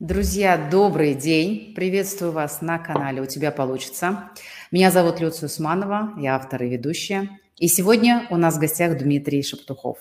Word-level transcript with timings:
Друзья, 0.00 0.56
добрый 0.70 1.12
день. 1.12 1.74
Приветствую 1.74 2.32
вас 2.32 2.62
на 2.62 2.78
канале 2.78 3.20
«У 3.20 3.26
тебя 3.26 3.50
получится». 3.50 4.30
Меня 4.70 4.90
зовут 4.90 5.20
Люция 5.20 5.48
Усманова, 5.48 6.14
я 6.16 6.36
автор 6.36 6.62
и 6.62 6.70
ведущая. 6.70 7.38
И 7.58 7.68
сегодня 7.68 8.26
у 8.30 8.38
нас 8.38 8.56
в 8.56 8.60
гостях 8.60 8.96
Дмитрий 8.96 9.42
Шептухов, 9.42 9.98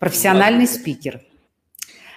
профессиональный 0.00 0.66
спикер. 0.66 1.20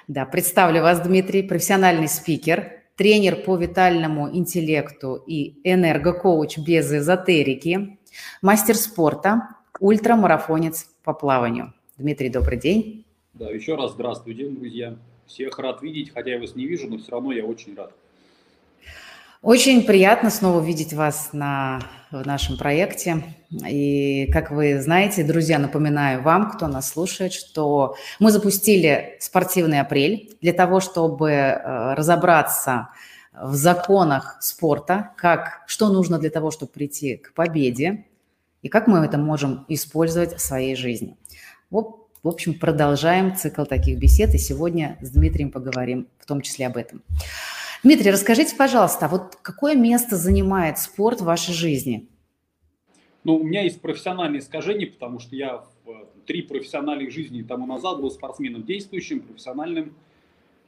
Да, 0.07 0.26
представлю 0.26 0.81
вас, 0.81 1.02
Дмитрий, 1.02 1.44
профессиональный 1.44 2.07
спикер, 2.07 2.81
тренер 2.96 3.43
по 3.43 3.57
витальному 3.57 4.35
интеллекту 4.35 5.13
и 5.27 5.61
энергокоуч 5.63 6.57
без 6.57 6.91
эзотерики, 6.91 7.99
мастер 8.41 8.73
спорта, 8.73 9.49
ультрамарафонец 9.79 10.87
по 11.03 11.13
плаванию. 11.13 11.75
Дмитрий, 11.95 12.29
добрый 12.29 12.57
день. 12.57 13.05
Да, 13.35 13.51
еще 13.51 13.75
раз 13.75 13.91
здравствуйте, 13.91 14.49
друзья. 14.49 14.97
Всех 15.28 15.58
рад 15.60 15.81
видеть, 15.81 16.13
хотя 16.13 16.31
я 16.31 16.40
вас 16.40 16.55
не 16.55 16.66
вижу, 16.66 16.88
но 16.88 16.98
все 16.98 17.12
равно 17.12 17.31
я 17.31 17.45
очень 17.45 17.76
рад. 17.76 17.91
Очень 19.44 19.84
приятно 19.84 20.30
снова 20.30 20.63
видеть 20.63 20.94
вас 20.94 21.32
на, 21.34 21.82
в 22.12 22.26
нашем 22.26 22.58
проекте. 22.58 23.23
И, 23.68 24.30
как 24.32 24.52
вы 24.52 24.82
знаете, 24.82 25.22
друзья, 25.26 25.59
напоминаю 25.59 26.22
вам, 26.22 26.49
кто 26.49 26.68
нас 26.68 26.90
слушает, 26.90 27.34
что 27.34 27.98
мы 28.20 28.32
запустили 28.32 29.18
спортивный 29.20 29.82
апрель 29.82 30.38
для 30.41 30.54
того, 30.54 30.80
чтобы 30.80 31.32
э, 31.32 31.94
разобраться 31.94 32.90
в 33.34 33.54
законах 33.55 34.38
спорта, 34.40 35.12
как, 35.18 35.63
что 35.68 35.90
нужно 35.90 36.20
для 36.20 36.30
того, 36.30 36.49
чтобы 36.49 36.71
прийти 36.71 37.18
к 37.18 37.34
победе, 37.34 38.05
и 38.62 38.70
как 38.70 38.88
мы 38.88 38.99
это 38.99 39.18
можем 39.18 39.66
использовать 39.68 40.35
в 40.35 40.40
своей 40.40 40.77
жизни. 40.77 41.18
Вот 41.70 42.02
в 42.23 42.30
общем, 42.30 42.58
продолжаем 42.58 43.36
цикл 43.36 43.66
таких 43.66 44.00
бесед, 44.00 44.34
и 44.34 44.38
сегодня 44.38 44.98
с 45.02 45.09
Дмитрием 45.12 45.52
поговорим 45.52 46.08
в 46.20 46.26
том 46.26 46.40
числе 46.41 46.68
об 46.68 46.77
этом. 46.77 47.04
Дмитрий, 47.84 48.12
расскажите, 48.12 48.55
пожалуйста, 48.55 49.08
а 49.08 49.09
вот 49.09 49.36
какое 49.41 49.76
место 49.76 50.16
занимает 50.16 50.79
спорт 50.79 51.20
в 51.20 51.26
вашей 51.26 51.54
жизни? 51.54 52.07
Ну, 53.26 53.35
у 53.35 53.44
меня 53.44 53.63
есть 53.63 53.82
профессиональные 53.82 54.40
искажения, 54.40 54.88
потому 54.88 55.20
что 55.20 55.35
я 55.35 55.66
в 55.84 56.07
три 56.26 56.41
профессиональных 56.44 57.12
жизни 57.12 57.41
тому 57.41 57.66
назад 57.66 57.99
был 57.99 58.10
спортсменом 58.10 58.63
действующим, 58.63 59.20
профессиональным. 59.20 59.94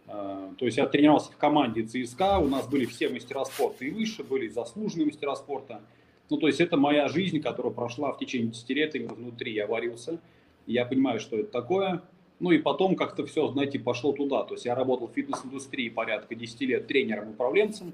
Э, 0.08 0.50
то 0.58 0.66
есть 0.66 0.78
я 0.78 0.86
тренировался 0.88 1.32
в 1.32 1.38
команде 1.38 1.84
ЦСКА, 1.84 2.40
у 2.40 2.50
нас 2.50 2.68
были 2.68 2.86
все 2.86 3.08
мастера 3.08 3.46
спорта 3.46 3.86
и 3.86 3.92
выше, 3.92 4.26
были 4.26 4.50
заслуженные 4.50 5.06
мастера 5.06 5.36
спорта. 5.36 5.82
Ну, 6.30 6.36
то 6.36 6.48
есть 6.48 6.60
это 6.60 6.76
моя 6.76 7.08
жизнь, 7.08 7.40
которая 7.42 7.72
прошла 7.72 8.12
в 8.12 8.18
течение 8.18 8.50
10 8.50 8.70
лет, 8.72 8.96
именно 8.96 9.14
внутри 9.14 9.54
я 9.54 9.68
варился 9.68 10.20
я 10.68 10.86
понимаю, 10.86 11.20
что 11.20 11.38
это 11.38 11.52
такое. 11.52 12.02
Ну 12.40 12.52
и 12.52 12.58
потом 12.58 12.96
как-то 12.96 13.26
все, 13.26 13.48
знаете, 13.48 13.80
пошло 13.80 14.12
туда. 14.12 14.44
То 14.44 14.56
есть 14.56 14.66
я 14.66 14.76
работал 14.76 15.08
в 15.08 15.14
фитнес-индустрии 15.14 15.90
порядка 15.90 16.36
10 16.36 16.62
лет 16.62 16.88
тренером-управленцем. 16.88 17.94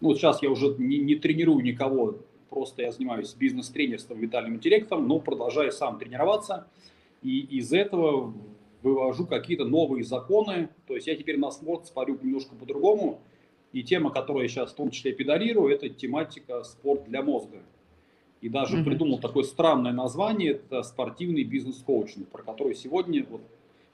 Ну 0.00 0.08
вот 0.08 0.18
сейчас 0.18 0.42
я 0.42 0.50
уже 0.50 0.74
не, 0.78 0.98
не 0.98 1.14
тренирую 1.14 1.62
никого, 1.62 2.18
просто 2.50 2.82
я 2.82 2.90
занимаюсь 2.90 3.34
бизнес-тренерством, 3.34 4.18
витальным 4.18 4.56
интеллектом, 4.56 5.06
но 5.06 5.20
продолжаю 5.20 5.70
сам 5.70 5.98
тренироваться. 5.98 6.66
И 7.22 7.38
из 7.38 7.72
этого 7.72 8.34
вывожу 8.82 9.26
какие-то 9.26 9.64
новые 9.64 10.02
законы. 10.02 10.70
То 10.88 10.96
есть 10.96 11.06
я 11.06 11.14
теперь 11.14 11.38
на 11.38 11.52
спорт 11.52 11.86
смотрю 11.86 12.18
немножко 12.20 12.56
по-другому. 12.56 13.20
И 13.72 13.84
тема, 13.84 14.10
которую 14.10 14.42
я 14.42 14.48
сейчас 14.48 14.72
в 14.72 14.74
том 14.74 14.90
числе 14.90 15.12
педалирую, 15.12 15.72
это 15.72 15.88
тематика 15.88 16.64
спорт 16.64 17.04
для 17.04 17.22
мозга 17.22 17.62
и 18.42 18.48
даже 18.48 18.76
mm-hmm. 18.76 18.84
придумал 18.84 19.18
такое 19.18 19.44
странное 19.44 19.92
название, 19.92 20.52
это 20.52 20.82
спортивный 20.82 21.44
бизнес-коучинг, 21.44 22.28
про 22.28 22.42
который 22.42 22.74
сегодня, 22.74 23.24
вот, 23.30 23.40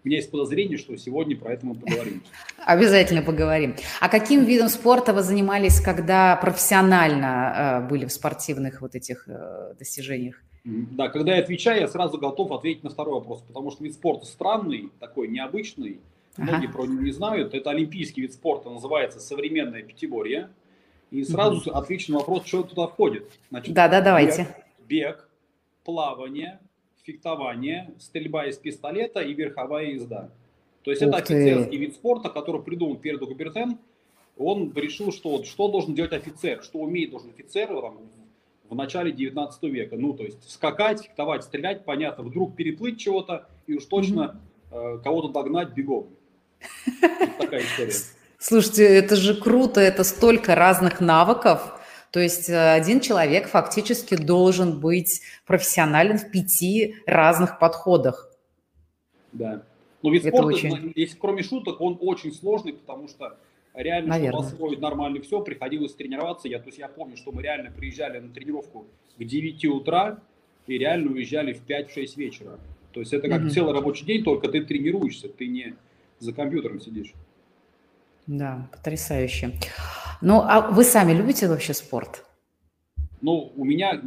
у 0.03 0.09
меня 0.09 0.17
есть 0.17 0.31
подозрение, 0.31 0.79
что 0.79 0.97
сегодня 0.97 1.37
про 1.37 1.53
это 1.53 1.67
мы 1.67 1.75
поговорим. 1.75 2.23
Обязательно 2.65 3.21
поговорим. 3.21 3.77
А 4.01 4.09
каким 4.09 4.45
видом 4.45 4.69
спорта 4.69 5.13
вы 5.13 5.23
занимались, 5.23 5.81
когда 5.81 6.35
профессионально 6.37 7.83
э, 7.85 7.89
были 7.89 8.07
в 8.07 8.13
спортивных 8.13 8.81
вот 8.81 8.95
этих 8.95 9.29
э, 9.29 9.75
достижениях? 9.79 10.37
Да, 10.65 11.09
когда 11.09 11.37
я 11.37 11.43
отвечаю, 11.43 11.81
я 11.83 11.89
сразу 11.89 12.17
готов 12.17 12.53
ответить 12.53 12.85
на 12.85 12.91
второй 12.91 13.15
вопрос, 13.15 13.43
потому 13.47 13.71
что 13.71 13.85
вид 13.85 13.95
спорта 13.95 14.25
странный, 14.25 14.91
такой 14.99 15.29
необычный, 15.29 16.01
многие 16.37 16.69
ага. 16.69 16.73
про 16.73 16.87
него 16.87 17.03
не 17.03 17.13
знают. 17.13 17.53
Это 17.53 17.71
олимпийский 17.71 18.23
вид 18.23 18.33
спорта, 18.33 18.71
называется 18.71 19.21
современная 19.21 19.83
пятиборье. 19.83 20.49
И 21.11 21.25
сразу 21.25 21.71
угу. 21.71 21.79
отвечу 21.79 22.13
на 22.13 22.19
вопрос, 22.19 22.47
что 22.47 22.63
туда 22.63 22.87
входит. 22.87 23.31
Значит, 23.51 23.75
да, 23.75 23.89
да, 23.89 24.01
давайте. 24.01 24.43
Бег, 24.87 25.17
бег, 25.17 25.29
плавание, 25.85 26.61
фехтование, 27.03 27.95
стрельба 27.99 28.47
из 28.47 28.59
пистолета 28.59 29.21
и 29.21 29.33
верховая 29.33 29.87
езда. 29.87 30.31
То 30.83 30.91
есть 30.91 31.03
Ух 31.03 31.09
это 31.09 31.19
офицерский 31.19 31.79
ты. 31.79 31.85
вид 31.85 31.95
спорта, 31.95 32.29
который 32.29 32.63
придумал 32.63 32.97
Пьер 32.97 33.19
Кубертен. 33.19 33.79
Он 34.37 34.73
решил, 34.75 35.13
что 35.13 35.31
вот, 35.31 35.47
что 35.47 35.69
должен 35.69 35.95
делать 35.95 36.13
офицер, 36.13 36.63
что 36.63 36.79
умеет 36.79 37.11
должен 37.11 37.31
офицер 37.31 37.69
там, 37.69 37.99
в 38.69 38.75
начале 38.75 39.11
19 39.11 39.63
века. 39.65 39.97
Ну, 39.97 40.13
то 40.13 40.25
есть 40.25 40.49
скакать, 40.49 41.03
фехтовать, 41.03 41.45
стрелять, 41.45 41.85
понятно, 41.85 42.25
вдруг 42.25 42.55
переплыть 42.55 43.01
чего-то 43.01 43.49
и 43.67 43.75
уж 43.75 43.85
точно 43.87 44.41
mm-hmm. 44.71 44.97
э, 44.99 45.03
кого-то 45.03 45.29
догнать 45.29 45.75
бегом. 45.75 46.09
Такая 47.39 47.63
история. 47.63 47.93
Слушайте, 48.39 48.85
это 48.85 49.17
же 49.17 49.35
круто, 49.35 49.81
это 49.81 50.05
столько 50.05 50.55
разных 50.55 51.01
навыков. 51.01 51.75
То 52.13 52.21
есть 52.21 52.49
э, 52.49 52.73
один 52.73 53.01
человек 53.01 53.49
фактически 53.49 54.15
должен 54.15 54.81
быть 54.81 55.23
профессионален 55.45 56.19
в 56.19 56.31
пяти 56.31 56.95
разных 57.05 57.59
подходах. 57.59 58.33
Да. 59.33 59.65
Но 60.03 60.13
вид 60.13 60.23
спорта, 60.23 60.47
очень... 60.47 60.93
если 60.95 61.19
кроме 61.19 61.43
шуток, 61.43 61.81
он 61.81 61.99
очень 62.01 62.33
сложный, 62.33 62.75
потому 62.75 63.09
что 63.09 63.37
реально, 63.75 64.11
Наверное. 64.11 64.43
чтобы 64.43 64.55
освоить 64.55 64.81
нормально 64.81 65.21
все, 65.21 65.41
приходилось 65.41 65.95
тренироваться. 65.95 66.47
Я, 66.49 66.61
то 66.61 66.67
есть 66.67 66.79
я 66.79 66.89
помню, 66.89 67.17
что 67.17 67.33
мы 67.33 67.43
реально 67.43 67.73
приезжали 67.73 68.21
на 68.21 68.33
тренировку 68.33 68.87
к 69.19 69.25
9 69.25 69.65
утра 69.67 70.21
и 70.69 70.79
реально 70.79 71.11
уезжали 71.11 71.53
в 71.53 71.67
5-6 71.67 72.17
вечера. 72.17 72.59
То 72.93 73.01
есть 73.01 73.13
это 73.13 73.29
как 73.29 73.43
mm 73.43 73.49
целый 73.51 73.75
рабочий 73.75 74.07
день, 74.07 74.23
только 74.23 74.49
ты 74.49 74.65
тренируешься, 74.65 75.29
ты 75.29 75.49
не 75.49 75.75
за 76.21 76.33
компьютером 76.33 76.81
сидишь. 76.81 77.13
Да, 78.29 78.69
потрясающе. 78.73 79.53
Ну, 80.21 80.43
а 80.43 80.71
вы 80.71 80.85
сами 80.85 81.13
любите 81.13 81.49
вообще 81.49 81.73
спорт? 81.73 82.25
Ну, 83.23 83.53
у 83.57 83.65
меня, 83.65 84.01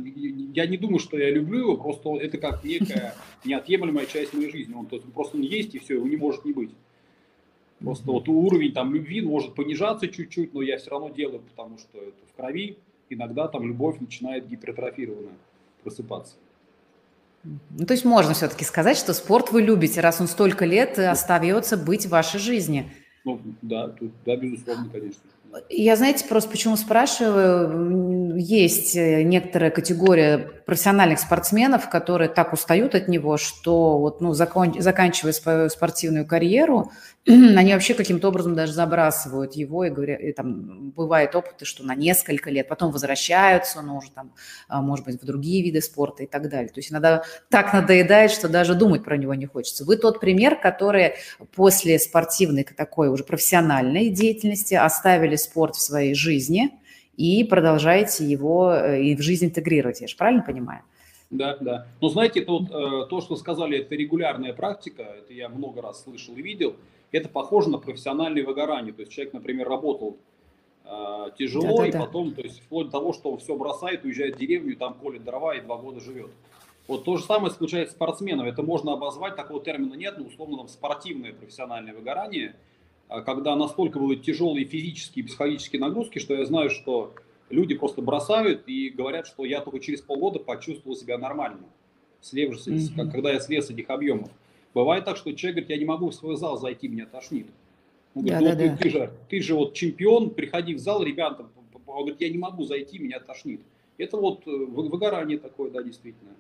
я 0.54 0.68
не 0.68 0.78
думаю, 0.78 1.00
что 1.00 1.18
я 1.18 1.32
люблю 1.32 1.60
его, 1.60 1.78
просто 1.78 2.16
это 2.18 2.38
как 2.38 2.64
некая 2.64 3.16
неотъемлемая 3.46 4.06
часть 4.06 4.34
моей 4.34 4.52
жизни. 4.52 4.74
Он, 4.74 4.86
то 4.86 4.96
есть, 4.96 5.12
просто 5.12 5.38
он 5.38 5.44
есть, 5.44 5.74
и 5.74 5.80
все, 5.80 5.96
его 5.96 6.08
не 6.08 6.18
может 6.18 6.46
не 6.46 6.54
быть. 6.54 6.70
Просто 7.80 8.12
вот 8.12 8.30
уровень 8.30 8.74
там 8.74 8.94
любви 8.94 9.22
может 9.22 9.56
понижаться 9.56 10.08
чуть-чуть, 10.08 10.54
но 10.54 10.62
я 10.62 10.78
все 10.78 10.92
равно 10.92 11.10
делаю, 11.10 11.40
потому 11.40 11.80
что 11.80 11.98
это 11.98 12.26
в 12.32 12.36
крови. 12.36 12.78
Иногда 13.10 13.48
там 13.48 13.68
любовь 13.68 14.00
начинает 14.00 14.48
гипертрофированно 14.48 15.32
просыпаться. 15.82 16.36
Ну, 17.44 17.86
то 17.88 17.94
есть 17.94 18.06
можно 18.06 18.36
все-таки 18.36 18.64
сказать, 18.64 18.98
что 18.98 19.16
спорт 19.16 19.52
вы 19.52 19.64
любите, 19.64 20.00
раз 20.00 20.22
он 20.22 20.28
столько 20.28 20.66
лет 20.66 21.00
остается 21.00 21.76
быть 21.76 22.06
в 22.06 22.10
вашей 22.10 22.40
жизни. 22.40 22.92
Ну, 23.24 23.40
да, 23.62 23.90
тут, 23.90 24.12
да, 24.26 24.36
безусловно, 24.36 24.90
конечно. 24.92 25.22
Я, 25.70 25.96
знаете, 25.96 26.26
просто 26.28 26.50
почему 26.50 26.78
спрашиваю, 26.78 28.38
есть 28.38 28.96
э, 28.96 29.24
некоторая 29.24 29.70
категория 29.70 30.61
профессиональных 30.72 31.20
спортсменов, 31.20 31.90
которые 31.90 32.30
так 32.30 32.54
устают 32.54 32.96
от 32.96 33.10
него, 33.10 33.36
что 33.36 33.98
вот, 33.98 34.22
ну, 34.22 34.32
закон, 34.32 34.74
заканчивая 34.82 35.34
свою 35.34 35.70
спортивную 35.70 36.26
карьеру, 36.26 36.94
они 37.28 37.74
вообще 37.74 37.94
каким-то 37.94 38.30
образом 38.30 38.56
даже 38.56 38.72
забрасывают 38.72 39.52
его 39.56 39.84
и 39.84 39.90
говорят, 39.90 40.22
и 40.22 40.32
там 40.32 40.92
бывают 40.92 41.36
опыты, 41.36 41.66
что 41.66 41.84
на 41.84 41.94
несколько 41.94 42.50
лет, 42.50 42.70
потом 42.70 42.94
возвращаются, 42.94 43.82
но 43.82 43.98
уже 43.98 44.12
там, 44.12 44.34
а, 44.70 44.82
может 44.82 45.04
быть, 45.04 45.22
в 45.22 45.26
другие 45.26 45.62
виды 45.62 45.82
спорта 45.82 46.24
и 46.24 46.26
так 46.26 46.48
далее. 46.48 46.70
То 46.70 46.80
есть 46.80 46.90
иногда 46.90 47.24
так 47.50 47.74
надоедает, 47.74 48.32
что 48.32 48.48
даже 48.48 48.74
думать 48.74 49.04
про 49.04 49.18
него 49.18 49.34
не 49.34 49.48
хочется. 49.48 49.84
Вы 49.84 49.98
тот 49.98 50.22
пример, 50.22 50.56
который 50.58 51.16
после 51.54 52.00
спортивной 52.00 52.64
такой 52.64 53.10
уже 53.10 53.26
профессиональной 53.26 54.08
деятельности 54.08 54.76
оставили 54.76 55.36
спорт 55.36 55.76
в 55.76 55.82
своей 55.82 56.16
жизни 56.16 56.72
и 57.22 57.44
продолжаете 57.44 58.26
его 58.26 58.74
э, 58.74 59.04
и 59.04 59.16
в 59.16 59.22
жизнь 59.22 59.46
интегрировать, 59.46 60.02
я 60.02 60.08
же 60.08 60.18
правильно 60.18 60.42
понимаю? 60.42 60.82
Да, 61.30 61.56
да. 61.62 61.88
Но 62.02 62.10
знаете, 62.10 62.42
то, 62.42 62.62
э, 62.62 63.10
то, 63.10 63.22
что 63.22 63.36
сказали, 63.36 63.80
это 63.80 63.96
регулярная 63.96 64.54
практика, 64.54 65.04
это 65.04 65.32
я 65.32 65.48
много 65.48 65.84
раз 65.84 66.04
слышал 66.04 66.36
и 66.36 66.42
видел, 66.42 66.76
это 67.12 67.30
похоже 67.30 67.70
на 67.70 67.78
профессиональное 67.78 68.44
выгорание. 68.44 68.92
То 68.92 69.02
есть 69.02 69.12
человек, 69.12 69.34
например, 69.34 69.70
работал 69.70 70.18
э, 70.84 71.28
тяжело, 71.38 71.78
да, 71.78 71.84
да, 71.84 71.88
и 71.88 71.92
потом, 71.92 72.34
то 72.34 72.42
есть 72.42 72.60
вплоть 72.62 72.88
до 72.88 72.94
того, 72.94 73.14
что 73.14 73.32
он 73.32 73.38
все 73.38 73.56
бросает, 73.56 74.04
уезжает 74.04 74.36
в 74.36 74.40
деревню, 74.40 74.76
там 74.76 74.96
колет 74.96 75.24
дрова 75.24 75.56
и 75.56 75.62
два 75.62 75.78
года 75.78 76.00
живет. 76.00 76.32
Вот 76.88 77.06
то 77.06 77.18
же 77.18 77.24
самое 77.24 77.54
случается 77.54 77.94
с 77.94 77.96
спортсменом. 77.96 78.48
Это 78.48 78.64
можно 78.64 78.94
обозвать, 78.94 79.36
такого 79.36 79.64
термина 79.64 79.94
нет, 79.94 80.16
но 80.18 80.26
условно 80.26 80.58
там 80.58 80.68
спортивное 80.68 81.34
профессиональное 81.34 81.94
выгорание– 81.94 82.56
когда 83.20 83.56
настолько 83.58 84.00
были 84.00 84.18
тяжелые 84.18 84.66
физические 84.66 85.26
и 85.26 85.28
психологические 85.28 85.82
нагрузки, 85.82 86.20
что 86.20 86.34
я 86.34 86.46
знаю, 86.46 86.70
что 86.70 87.14
люди 87.50 87.76
просто 87.76 88.02
бросают 88.02 88.64
и 88.68 88.90
говорят, 88.90 89.28
что 89.28 89.44
я 89.44 89.60
только 89.60 89.80
через 89.80 90.02
полгода 90.02 90.40
почувствовал 90.40 90.96
себя 90.96 91.18
нормально, 91.18 91.64
слевшись, 92.22 92.90
mm-hmm. 92.90 93.12
когда 93.12 93.34
я 93.34 93.40
слез 93.42 93.70
этих 93.70 93.90
объемов. 93.90 94.30
Бывает 94.74 95.04
так, 95.04 95.18
что 95.18 95.34
человек 95.34 95.56
говорит, 95.56 95.70
я 95.72 95.78
не 95.78 95.86
могу 95.86 96.10
в 96.10 96.16
свой 96.16 96.38
зал 96.38 96.58
зайти, 96.58 96.88
меня 96.88 97.06
тошнит. 97.06 97.48
Он 98.16 98.24
говорит, 98.24 98.48
да, 98.48 98.54
ну, 98.54 98.60
да, 98.60 98.64
ты, 98.64 98.70
да. 98.70 98.78
Ты, 98.78 98.90
же, 98.90 99.12
ты 99.30 99.42
же 99.42 99.56
вот 99.56 99.74
чемпион, 99.74 100.30
приходи 100.30 100.74
в 100.74 100.80
зал, 100.80 101.04
ребята, 101.04 101.46
он 101.86 102.04
говорит, 102.04 102.22
я 102.22 102.30
не 102.30 102.38
могу 102.38 102.64
зайти, 102.64 102.98
меня 102.98 103.20
тошнит. 103.20 103.60
Это 103.98 104.16
вот 104.16 104.48
э, 104.48 104.50
выгорание 104.50 105.38
такое, 105.38 105.70
да, 105.70 105.84
действительно. 105.84 106.32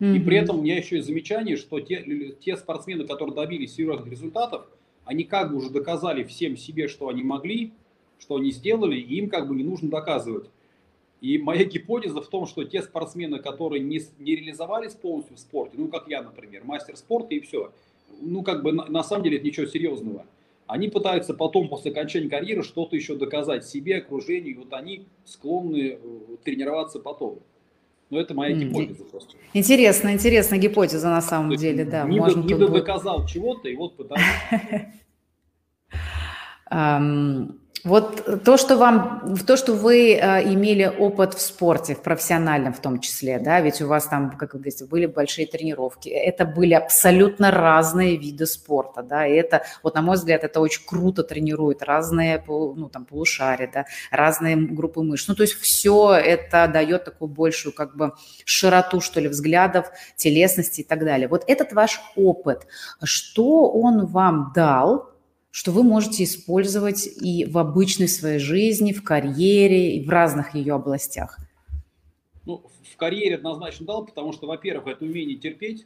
Mm-hmm. 0.00 0.16
И 0.16 0.20
при 0.20 0.36
этом 0.36 0.58
у 0.58 0.62
меня 0.62 0.76
еще 0.76 0.96
есть 0.96 1.06
замечание, 1.06 1.56
что 1.56 1.78
те, 1.80 2.34
те 2.40 2.56
спортсмены, 2.56 3.06
которые 3.06 3.34
добились 3.34 3.74
серьезных 3.74 4.08
результатов, 4.08 4.66
они 5.08 5.24
как 5.24 5.50
бы 5.50 5.56
уже 5.56 5.70
доказали 5.70 6.22
всем 6.22 6.58
себе, 6.58 6.86
что 6.86 7.08
они 7.08 7.22
могли, 7.22 7.72
что 8.18 8.36
они 8.36 8.50
сделали, 8.50 9.00
и 9.00 9.16
им 9.16 9.30
как 9.30 9.48
бы 9.48 9.54
не 9.54 9.64
нужно 9.64 9.88
доказывать. 9.88 10.50
И 11.22 11.38
моя 11.38 11.64
гипотеза 11.64 12.20
в 12.20 12.28
том, 12.28 12.46
что 12.46 12.62
те 12.64 12.82
спортсмены, 12.82 13.38
которые 13.38 13.82
не, 13.82 14.02
не 14.18 14.36
реализовались 14.36 14.92
полностью 14.92 15.36
в 15.36 15.40
спорте, 15.40 15.76
ну 15.78 15.88
как 15.88 16.08
я, 16.08 16.20
например, 16.20 16.62
мастер 16.64 16.94
спорта 16.98 17.34
и 17.34 17.40
все, 17.40 17.72
ну 18.20 18.42
как 18.42 18.62
бы 18.62 18.72
на, 18.72 18.84
на 18.84 19.02
самом 19.02 19.24
деле 19.24 19.38
это 19.38 19.46
ничего 19.46 19.64
серьезного. 19.64 20.26
Они 20.66 20.88
пытаются 20.88 21.32
потом, 21.32 21.70
после 21.70 21.90
окончания 21.90 22.28
карьеры, 22.28 22.62
что-то 22.62 22.94
еще 22.94 23.16
доказать 23.16 23.64
себе, 23.64 23.96
окружению, 23.96 24.50
и 24.50 24.58
вот 24.58 24.74
они 24.74 25.06
склонны 25.24 25.98
э, 25.98 26.36
тренироваться 26.44 26.98
потом. 26.98 27.38
Но 28.10 28.20
это 28.20 28.34
моя 28.34 28.54
гипотеза 28.54 29.04
просто. 29.04 29.34
Интересно, 29.52 30.12
интересная 30.12 30.58
гипотеза 30.58 31.08
на 31.08 31.20
самом 31.20 31.50
То 31.50 31.56
деле, 31.56 31.84
да. 31.84 32.04
Не, 32.04 32.18
Можно 32.18 32.42
не 32.42 32.54
доказал 32.54 33.18
будет... 33.18 33.30
чего-то, 33.30 33.68
и 33.68 33.76
вот 33.76 33.96
пытаюсь. 33.96 34.24
Вот 37.84 38.44
то, 38.44 38.56
что 38.56 38.76
вам, 38.76 39.36
то, 39.46 39.56
что 39.56 39.74
вы 39.74 40.14
э, 40.14 40.52
имели 40.52 40.84
опыт 40.84 41.34
в 41.34 41.40
спорте, 41.40 41.94
в 41.94 42.02
профессиональном 42.02 42.72
в 42.72 42.80
том 42.80 43.00
числе, 43.00 43.38
да, 43.38 43.60
ведь 43.60 43.80
у 43.80 43.86
вас 43.86 44.06
там, 44.06 44.30
как 44.30 44.54
вы 44.54 44.60
говорите, 44.60 44.84
были 44.84 45.06
большие 45.06 45.46
тренировки, 45.46 46.08
это 46.08 46.44
были 46.44 46.74
абсолютно 46.74 47.50
разные 47.50 48.16
виды 48.16 48.46
спорта, 48.46 49.02
да, 49.02 49.26
и 49.26 49.34
это, 49.34 49.62
вот 49.82 49.94
на 49.94 50.02
мой 50.02 50.16
взгляд, 50.16 50.44
это 50.44 50.60
очень 50.60 50.82
круто 50.86 51.22
тренирует 51.22 51.82
разные, 51.82 52.42
ну, 52.46 52.88
там, 52.88 53.04
полушария, 53.04 53.70
да, 53.72 53.86
разные 54.10 54.56
группы 54.56 55.02
мышц, 55.02 55.28
ну, 55.28 55.34
то 55.34 55.42
есть 55.42 55.54
все 55.54 56.14
это 56.14 56.68
дает 56.68 57.04
такую 57.04 57.28
большую, 57.28 57.72
как 57.72 57.96
бы, 57.96 58.12
широту, 58.44 59.00
что 59.00 59.20
ли, 59.20 59.28
взглядов, 59.28 59.90
телесности 60.16 60.80
и 60.80 60.84
так 60.84 61.04
далее. 61.04 61.28
Вот 61.28 61.44
этот 61.46 61.72
ваш 61.72 62.00
опыт, 62.16 62.66
что 63.02 63.70
он 63.70 64.06
вам 64.06 64.52
дал, 64.54 65.10
что 65.58 65.72
вы 65.72 65.82
можете 65.82 66.22
использовать 66.22 67.08
и 67.20 67.44
в 67.44 67.58
обычной 67.58 68.06
своей 68.06 68.38
жизни, 68.38 68.92
в 68.92 69.02
карьере, 69.02 69.96
и 69.96 70.06
в 70.06 70.08
разных 70.08 70.54
ее 70.54 70.74
областях? 70.74 71.36
Ну, 72.46 72.62
в 72.88 72.96
карьере 72.96 73.34
однозначно 73.34 73.84
дал, 73.84 74.06
потому 74.06 74.32
что, 74.32 74.46
во-первых, 74.46 74.86
это 74.86 75.04
умение 75.04 75.36
терпеть, 75.36 75.84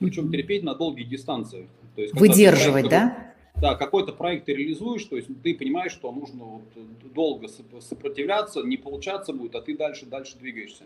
причем 0.00 0.32
терпеть 0.32 0.64
на 0.64 0.74
долгие 0.74 1.04
дистанции. 1.04 1.68
То 1.94 2.02
есть, 2.02 2.14
Выдерживать, 2.14 2.88
да? 2.88 3.32
Да, 3.54 3.76
какой-то 3.76 4.12
проект 4.14 4.46
ты 4.46 4.54
реализуешь, 4.54 5.04
то 5.04 5.14
есть 5.14 5.28
ты 5.44 5.54
понимаешь, 5.54 5.92
что 5.92 6.10
нужно 6.10 6.42
вот 6.42 7.12
долго 7.14 7.46
сопротивляться, 7.78 8.62
не 8.64 8.78
получаться 8.78 9.32
будет, 9.32 9.54
а 9.54 9.60
ты 9.60 9.76
дальше, 9.76 10.06
дальше 10.06 10.36
двигаешься. 10.40 10.82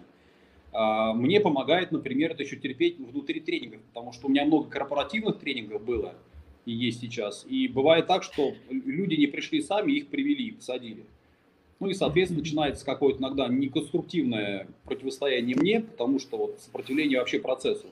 А, 0.71 1.15
мне 1.15 1.41
помогает, 1.41 1.93
например, 1.93 2.33
это 2.33 2.43
еще 2.43 2.57
терпеть 2.57 2.99
внутри 2.99 3.41
тренингов, 3.41 3.81
потому 3.85 4.13
что 4.13 4.27
у 4.27 4.29
меня 4.29 4.45
много 4.45 4.69
корпоративных 4.69 5.39
тренингов 5.39 5.83
было– 5.83 6.13
и 6.67 6.73
есть 6.73 7.01
сейчас. 7.01 7.47
И 7.49 7.69
бывает 7.69 8.07
так, 8.07 8.23
что 8.23 8.55
люди 8.69 9.15
не 9.15 9.27
пришли 9.27 9.63
сами, 9.63 9.93
их 9.93 10.09
привели, 10.09 10.51
посадили. 10.51 11.05
Ну 11.81 11.89
и, 11.89 11.95
соответственно, 11.95 12.41
начинается 12.41 12.85
какое-то 12.85 13.21
иногда 13.21 13.49
неконструктивное 13.49 14.67
противостояние 14.85 15.57
мне, 15.57 15.81
потому 15.81 16.19
что 16.19 16.37
вот 16.37 16.59
сопротивление 16.61 17.19
вообще 17.19 17.39
процессу. 17.39 17.87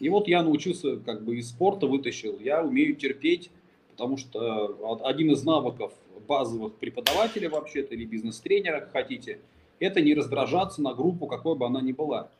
И 0.00 0.08
вот 0.08 0.28
я 0.28 0.42
научился, 0.42 0.96
как 0.96 1.24
бы 1.24 1.36
из 1.36 1.50
спорта 1.50 1.86
вытащил, 1.86 2.38
я 2.40 2.64
умею 2.64 2.94
терпеть, 2.94 3.50
потому 3.90 4.16
что 4.16 5.00
один 5.04 5.32
из 5.32 5.42
навыков 5.42 5.92
базовых 6.28 6.74
преподавателя 6.74 7.50
вообще-то, 7.50 7.94
или 7.94 8.04
бизнес-тренера, 8.04 8.80
как 8.80 8.92
хотите, 8.92 9.40
это 9.80 10.00
не 10.00 10.14
раздражаться 10.14 10.80
на 10.82 10.94
группу, 10.94 11.26
какой 11.26 11.56
бы 11.56 11.66
она 11.66 11.80
ни 11.80 11.92
была. 11.92 12.30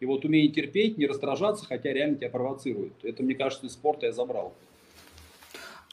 И 0.00 0.06
вот 0.06 0.24
умение 0.24 0.50
терпеть, 0.50 0.96
не 0.96 1.06
раздражаться, 1.06 1.66
хотя 1.66 1.92
реально 1.92 2.16
тебя 2.16 2.30
провоцирует. 2.30 2.92
Это, 3.02 3.22
мне 3.22 3.34
кажется, 3.34 3.66
из 3.66 3.72
спорта 3.72 4.06
я 4.06 4.12
забрал. 4.12 4.54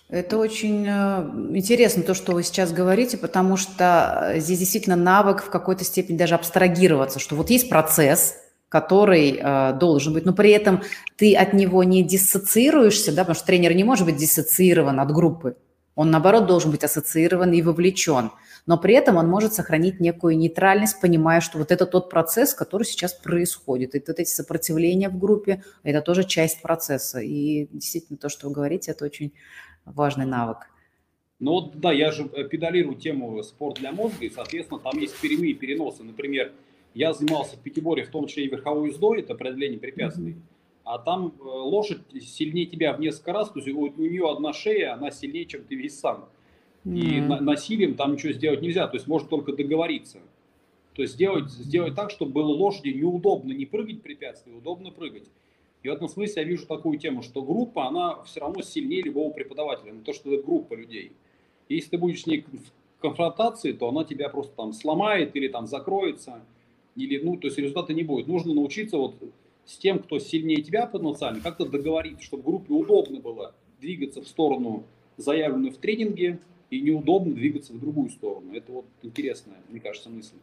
Это 0.09 0.39
очень 0.39 0.87
э, 0.87 1.55
интересно 1.55 2.01
то, 2.01 2.15
что 2.15 2.31
вы 2.31 2.41
сейчас 2.41 2.71
говорите, 2.71 3.15
потому 3.15 3.57
что 3.57 4.31
э, 4.33 4.39
здесь 4.39 4.57
действительно 4.57 4.95
навык 4.95 5.43
в 5.43 5.51
какой-то 5.51 5.83
степени 5.83 6.17
даже 6.17 6.33
абстрагироваться, 6.33 7.19
что 7.19 7.35
вот 7.35 7.51
есть 7.51 7.69
процесс, 7.69 8.35
который 8.69 9.39
э, 9.39 9.73
должен 9.79 10.13
быть, 10.13 10.25
но 10.25 10.33
при 10.33 10.49
этом 10.49 10.81
ты 11.15 11.35
от 11.35 11.53
него 11.53 11.83
не 11.83 12.01
диссоциируешься, 12.03 13.11
да, 13.11 13.21
потому 13.21 13.35
что 13.35 13.45
тренер 13.45 13.75
не 13.75 13.83
может 13.83 14.07
быть 14.07 14.17
диссоциирован 14.17 14.99
от 14.99 15.11
группы. 15.11 15.57
Он, 15.93 16.09
наоборот, 16.09 16.47
должен 16.47 16.71
быть 16.71 16.83
ассоциирован 16.83 17.51
и 17.51 17.61
вовлечен. 17.61 18.31
Но 18.65 18.77
при 18.77 18.95
этом 18.95 19.17
он 19.17 19.27
может 19.27 19.53
сохранить 19.53 19.99
некую 19.99 20.37
нейтральность, 20.37 21.01
понимая, 21.01 21.41
что 21.41 21.57
вот 21.57 21.71
это 21.71 21.85
тот 21.85 22.09
процесс, 22.09 22.53
который 22.53 22.83
сейчас 22.83 23.13
происходит. 23.13 23.95
И 23.95 24.03
вот 24.07 24.19
эти 24.19 24.29
сопротивления 24.29 25.09
в 25.09 25.19
группе– 25.19 25.63
это 25.83 26.01
тоже 26.01 26.23
часть 26.23 26.61
процесса. 26.61 27.19
И 27.19 27.67
действительно 27.71 28.17
то, 28.17 28.29
что 28.29 28.47
вы 28.47 28.53
говорите, 28.53 28.91
это 28.91 29.05
очень 29.05 29.33
важный 29.93 30.25
навык. 30.25 30.69
Ну 31.39 31.51
вот, 31.51 31.79
да, 31.79 31.91
я 31.91 32.11
же 32.11 32.29
э, 32.33 32.43
педалирую 32.43 32.95
тему 32.95 33.41
спорт 33.43 33.79
для 33.79 33.91
мозга, 33.91 34.25
и, 34.25 34.29
соответственно, 34.29 34.79
там 34.79 34.99
есть 34.99 35.19
прямые 35.21 35.53
переносы. 35.53 36.03
Например, 36.03 36.51
я 36.93 37.13
занимался 37.13 37.55
в 37.55 37.61
пятиборе, 37.61 38.03
в 38.03 38.09
том 38.09 38.27
числе 38.27 38.45
и 38.45 38.49
верховой 38.49 38.89
ездой, 38.89 39.21
это 39.21 39.35
преодоление 39.35 39.79
препятствий. 39.79 40.33
Mm-hmm. 40.33 40.83
А 40.83 40.97
там 40.99 41.33
э, 41.39 41.43
лошадь 41.43 42.01
сильнее 42.21 42.65
тебя 42.65 42.93
в 42.93 42.99
несколько 42.99 43.31
раз, 43.31 43.49
то 43.51 43.59
есть 43.59 43.69
у, 43.69 43.79
у 43.79 44.05
нее 44.05 44.29
одна 44.29 44.51
шея, 44.51 44.93
она 44.93 45.11
сильнее, 45.11 45.45
чем 45.45 45.63
ты 45.63 45.75
весь 45.75 45.97
сам. 45.97 46.27
Mm-hmm. 46.83 46.97
И 46.97 47.21
на, 47.21 47.39
насилием 47.39 47.95
там 47.95 48.13
ничего 48.13 48.33
сделать 48.33 48.61
нельзя, 48.61 48.87
то 48.87 48.97
есть 48.97 49.07
можно 49.07 49.29
только 49.29 49.53
договориться. 49.53 50.19
То 50.93 51.03
есть 51.03 51.13
сделать, 51.13 51.49
сделать 51.49 51.95
так, 51.95 52.11
чтобы 52.11 52.33
было 52.33 52.47
лошади 52.47 52.89
неудобно 52.89 53.53
не 53.53 53.65
прыгать 53.65 54.01
препятствия, 54.01 54.51
удобно 54.51 54.91
прыгать. 54.91 55.29
И 55.83 55.89
в 55.89 55.91
этом 55.91 56.09
смысле 56.09 56.43
я 56.43 56.47
вижу 56.47 56.65
такую 56.65 56.99
тему, 56.99 57.21
что 57.21 57.41
группа, 57.41 57.87
она 57.87 58.21
все 58.23 58.41
равно 58.41 58.61
сильнее 58.61 59.01
любого 59.01 59.31
преподавателя, 59.31 59.93
но 59.93 60.01
то, 60.01 60.13
что 60.13 60.33
это 60.33 60.43
группа 60.43 60.73
людей. 60.73 61.13
И 61.69 61.75
если 61.75 61.91
ты 61.91 61.97
будешь 61.97 62.23
с 62.23 62.27
ней 62.27 62.41
в 62.41 63.01
конфронтации, 63.01 63.71
то 63.71 63.87
она 63.89 64.03
тебя 64.03 64.29
просто 64.29 64.53
там 64.55 64.73
сломает 64.73 65.35
или 65.35 65.47
там 65.47 65.67
закроется, 65.67 66.41
или, 66.95 67.17
ну, 67.23 67.37
то 67.37 67.47
есть 67.47 67.57
результата 67.57 67.93
не 67.93 68.03
будет. 68.03 68.27
Нужно 68.27 68.53
научиться 68.53 68.97
вот 68.97 69.15
с 69.65 69.77
тем, 69.77 69.99
кто 69.99 70.19
сильнее 70.19 70.61
тебя 70.61 70.85
потенциально, 70.85 71.39
как-то 71.39 71.65
договориться, 71.65 72.23
чтобы 72.23 72.43
группе 72.43 72.73
удобно 72.73 73.19
было 73.19 73.53
двигаться 73.79 74.21
в 74.21 74.27
сторону, 74.27 74.83
заявленную 75.15 75.71
в 75.71 75.77
тренинге, 75.77 76.39
и 76.69 76.81
неудобно 76.81 77.33
двигаться 77.33 77.73
в 77.73 77.79
другую 77.79 78.09
сторону. 78.09 78.53
Это 78.53 78.71
вот 78.71 78.85
интересная, 79.01 79.57
мне 79.69 79.79
кажется, 79.79 80.09
мысль. 80.09 80.35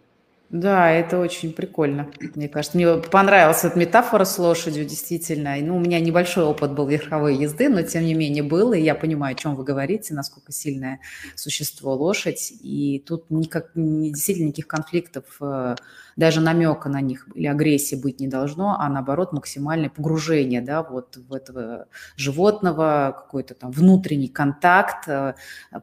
Да, 0.51 0.93
это 0.93 1.19
очень 1.19 1.53
прикольно. 1.53 2.09
Мне 2.37 2.49
кажется, 2.49 2.77
мне 2.77 2.99
понравилась 2.99 3.65
эта 3.65 3.77
метафора 3.77 4.25
с 4.25 4.39
лошадью, 4.39 4.85
действительно. 4.85 5.57
Ну, 5.57 5.77
у 5.77 5.81
меня 5.81 5.99
небольшой 5.99 6.45
опыт 6.45 6.73
был 6.73 6.87
верховой 6.87 7.37
езды, 7.37 7.69
но 7.69 7.83
тем 7.83 8.05
не 8.05 8.15
менее 8.15 8.45
был, 8.45 8.73
и 8.73 8.81
я 8.81 8.95
понимаю, 8.95 9.33
о 9.35 9.39
чем 9.39 9.57
вы 9.57 9.65
говорите, 9.65 10.15
насколько 10.15 10.53
сильное 10.53 11.01
существо 11.35 11.95
лошадь. 11.95 12.53
И 12.63 13.03
тут 13.05 13.29
никак, 13.29 13.73
действительно 13.75 14.47
никаких 14.47 14.69
конфликтов 14.69 15.25
э, 15.41 15.75
даже 16.17 16.41
намека 16.41 16.89
на 16.89 17.01
них 17.01 17.29
или 17.35 17.47
агрессии 17.47 17.95
быть 17.95 18.21
не 18.21 18.27
должно, 18.27 18.77
а 18.79 18.89
наоборот 18.89 19.33
максимальное 19.33 19.91
погружение 19.91 20.63
да, 20.63 20.83
вот 20.83 21.17
в 21.17 21.33
этого 21.33 21.87
животного, 22.17 23.15
какой-то 23.17 23.55
там 23.55 23.71
внутренний 23.71 24.29
контакт, 24.29 25.07
э, 25.09 25.35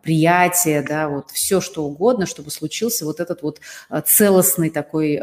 приятие, 0.01 0.81
да, 0.81 1.07
вот 1.07 1.29
все 1.29 1.61
что 1.61 1.85
угодно, 1.85 2.25
чтобы 2.25 2.49
случился 2.49 3.05
вот 3.05 3.19
этот 3.19 3.43
вот 3.43 3.59
э, 3.89 4.01
целостный 4.53 4.69
такой 4.69 5.15
э, 5.15 5.19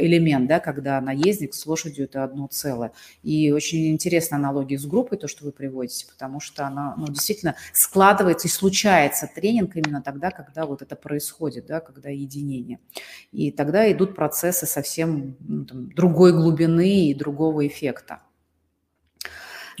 элемент, 0.00 0.48
да, 0.48 0.60
когда 0.60 1.00
наездник 1.00 1.54
с 1.54 1.66
лошадью 1.66 2.04
это 2.04 2.24
одно 2.24 2.48
целое. 2.48 2.92
И 3.22 3.52
очень 3.52 3.90
интересная 3.90 4.38
аналогия 4.38 4.78
с 4.78 4.86
группой, 4.86 5.18
то, 5.18 5.28
что 5.28 5.44
вы 5.44 5.52
приводите, 5.52 6.06
потому 6.06 6.40
что 6.40 6.66
она 6.66 6.94
ну, 6.96 7.06
действительно 7.06 7.54
складывается 7.72 8.48
и 8.48 8.50
случается 8.50 9.28
тренинг 9.32 9.76
именно 9.76 10.02
тогда, 10.02 10.30
когда 10.30 10.66
вот 10.66 10.82
это 10.82 10.96
происходит, 10.96 11.66
да, 11.66 11.80
когда 11.80 12.10
единение. 12.10 12.78
И 13.32 13.50
тогда 13.50 13.90
идут 13.90 14.14
процессы 14.14 14.66
совсем 14.66 15.36
ну, 15.40 15.64
там, 15.64 15.92
другой 15.92 16.32
глубины 16.32 17.10
и 17.10 17.14
другого 17.14 17.66
эффекта. 17.66 18.20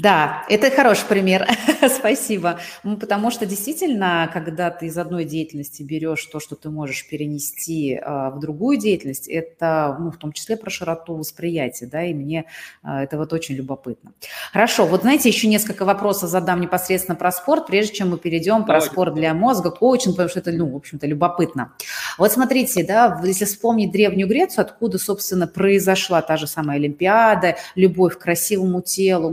Да, 0.02 0.42
это 0.48 0.68
хороший 0.72 1.06
пример, 1.06 1.46
спасибо. 1.88 2.58
Ну, 2.82 2.96
потому 2.96 3.30
что 3.30 3.46
действительно, 3.46 4.28
когда 4.32 4.68
ты 4.72 4.86
из 4.86 4.98
одной 4.98 5.24
деятельности 5.24 5.84
берешь 5.84 6.26
то, 6.26 6.40
что 6.40 6.56
ты 6.56 6.70
можешь 6.70 7.08
перенести 7.08 8.00
а, 8.02 8.30
в 8.30 8.40
другую 8.40 8.78
деятельность, 8.78 9.28
это 9.28 9.96
ну, 10.00 10.10
в 10.10 10.16
том 10.16 10.32
числе 10.32 10.56
про 10.56 10.70
широту 10.70 11.14
восприятия, 11.14 11.86
да, 11.86 12.02
и 12.02 12.14
мне 12.14 12.46
а, 12.82 13.04
это 13.04 13.16
вот 13.16 13.32
очень 13.32 13.54
любопытно. 13.54 14.10
Хорошо, 14.52 14.86
вот 14.86 15.02
знаете, 15.02 15.28
еще 15.28 15.46
несколько 15.46 15.84
вопросов 15.84 16.30
задам 16.30 16.60
непосредственно 16.60 17.14
про 17.14 17.30
спорт, 17.30 17.68
прежде 17.68 17.94
чем 17.94 18.10
мы 18.10 18.18
перейдем 18.18 18.64
про 18.64 18.80
спорт 18.80 19.14
для 19.14 19.32
мозга, 19.34 19.70
коучинг, 19.70 20.16
потому 20.16 20.28
что 20.28 20.40
это, 20.40 20.50
ну, 20.50 20.68
в 20.68 20.74
общем-то, 20.74 21.06
любопытно. 21.06 21.74
Вот 22.18 22.32
смотрите, 22.32 22.82
да, 22.82 23.20
если 23.22 23.44
вспомнить 23.44 23.92
Древнюю 23.92 24.26
Грецию, 24.26 24.62
откуда, 24.62 24.98
собственно, 24.98 25.46
произошла 25.46 26.22
та 26.22 26.36
же 26.36 26.48
самая 26.48 26.78
Олимпиада, 26.78 27.54
любовь 27.76 28.18
к 28.18 28.22
красивому 28.22 28.82
телу, 28.82 29.30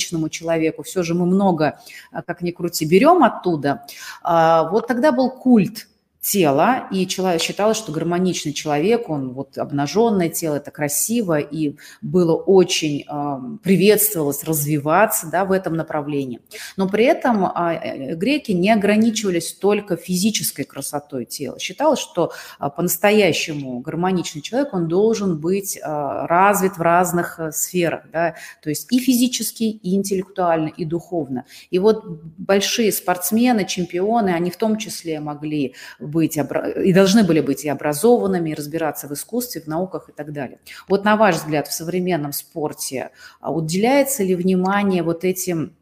гармоничному 0.00 0.28
человеку, 0.28 0.82
все 0.82 1.02
же 1.02 1.14
мы 1.14 1.26
много, 1.26 1.78
а, 2.12 2.22
как 2.22 2.42
ни 2.42 2.50
крути, 2.50 2.86
берем 2.86 3.22
оттуда. 3.22 3.82
А, 4.22 4.68
вот 4.70 4.86
тогда 4.86 5.12
был 5.12 5.30
культ 5.30 5.88
тела, 6.20 6.86
и 6.92 7.06
человек 7.06 7.40
считалось, 7.40 7.78
что 7.78 7.92
гармоничный 7.92 8.52
человек, 8.52 9.08
он 9.08 9.32
вот 9.32 9.56
обнаженное 9.58 10.28
тело, 10.28 10.56
это 10.56 10.70
красиво, 10.70 11.38
и 11.38 11.76
было 12.02 12.34
очень 12.34 13.04
э, 13.08 13.49
приветствовалось 13.58 14.44
развиваться 14.44 15.28
да, 15.28 15.44
в 15.44 15.52
этом 15.52 15.74
направлении. 15.74 16.40
Но 16.76 16.88
при 16.88 17.04
этом 17.04 17.44
э, 17.46 18.14
греки 18.14 18.52
не 18.52 18.70
ограничивались 18.70 19.52
только 19.52 19.96
физической 19.96 20.64
красотой 20.64 21.24
тела. 21.24 21.58
Считалось, 21.58 22.00
что 22.00 22.32
э, 22.58 22.68
по-настоящему 22.74 23.80
гармоничный 23.80 24.42
человек, 24.42 24.74
он 24.74 24.88
должен 24.88 25.38
быть 25.38 25.76
э, 25.76 25.80
развит 25.84 26.76
в 26.76 26.80
разных 26.80 27.38
э, 27.38 27.52
сферах, 27.52 28.04
да, 28.12 28.34
то 28.62 28.70
есть 28.70 28.92
и 28.92 28.98
физически, 28.98 29.64
и 29.64 29.94
интеллектуально, 29.94 30.68
и 30.68 30.84
духовно. 30.84 31.44
И 31.70 31.78
вот 31.78 32.04
большие 32.38 32.92
спортсмены, 32.92 33.64
чемпионы, 33.64 34.30
они 34.30 34.50
в 34.50 34.56
том 34.56 34.76
числе 34.76 35.20
могли 35.20 35.74
быть 35.98 36.36
и 36.36 36.92
должны 36.92 37.24
были 37.24 37.40
быть 37.40 37.64
и 37.64 37.68
образованными, 37.68 38.50
и 38.50 38.54
разбираться 38.54 39.08
в 39.08 39.12
искусстве, 39.12 39.60
в 39.60 39.66
науках 39.66 40.08
и 40.08 40.12
так 40.12 40.32
далее. 40.32 40.58
Вот 40.88 41.04
на 41.04 41.16
ваш 41.16 41.36
взгляд, 41.36 41.68
в 41.68 41.72
современном 41.72 42.32
спорте 42.32 43.10
а, 43.39 43.39
уделяется 43.40 44.22
ли 44.22 44.34
внимание 44.34 45.02
вот 45.02 45.24
этим 45.24 45.74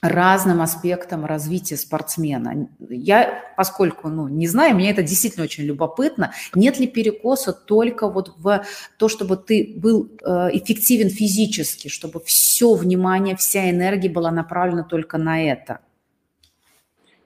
разным 0.00 0.60
аспектам 0.60 1.24
развития 1.24 1.76
спортсмена. 1.76 2.68
Я, 2.88 3.42
поскольку 3.56 4.08
ну, 4.08 4.28
не 4.28 4.46
знаю, 4.46 4.76
мне 4.76 4.90
это 4.90 5.02
действительно 5.02 5.44
очень 5.44 5.64
любопытно, 5.64 6.32
нет 6.54 6.78
ли 6.78 6.86
перекоса 6.86 7.52
только 7.52 8.08
вот 8.08 8.34
в 8.38 8.64
то, 8.96 9.08
чтобы 9.08 9.36
ты 9.36 9.74
был 9.76 10.08
э, 10.22 10.50
эффективен 10.52 11.10
физически, 11.10 11.88
чтобы 11.88 12.20
все 12.20 12.74
внимание, 12.74 13.36
вся 13.36 13.70
энергия 13.70 14.08
была 14.08 14.30
направлена 14.30 14.84
только 14.84 15.18
на 15.18 15.42
это? 15.42 15.80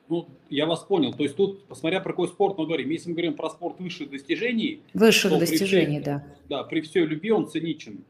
Ну, 0.09 0.29
я 0.51 0.67
вас 0.67 0.81
понял. 0.81 1.13
То 1.13 1.23
есть 1.23 1.37
тут, 1.37 1.65
посмотря 1.67 2.01
про 2.01 2.13
какой 2.13 2.29
спорт 2.29 2.59
мы 2.59 2.67
говорим, 2.67 2.91
если 2.91 3.09
мы 3.09 3.15
говорим 3.15 3.35
про 3.35 3.51
спорт 3.51 3.81
высших 3.81 4.11
достижений... 4.11 4.83
Высших 4.93 5.39
достижений, 5.39 6.01
всей, 6.01 6.05
да. 6.05 6.25
Да, 6.49 6.63
при 6.65 6.81
всей 6.81 7.05
любви 7.05 7.31
он 7.31 7.49
циничен. 7.49 8.05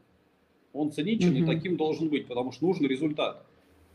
Он 0.73 0.91
циничен 0.91 1.29
угу. 1.29 1.37
и 1.37 1.45
таким 1.45 1.77
должен 1.77 2.09
быть, 2.09 2.27
потому 2.27 2.51
что 2.51 2.65
нужен 2.65 2.85
результат. 2.87 3.45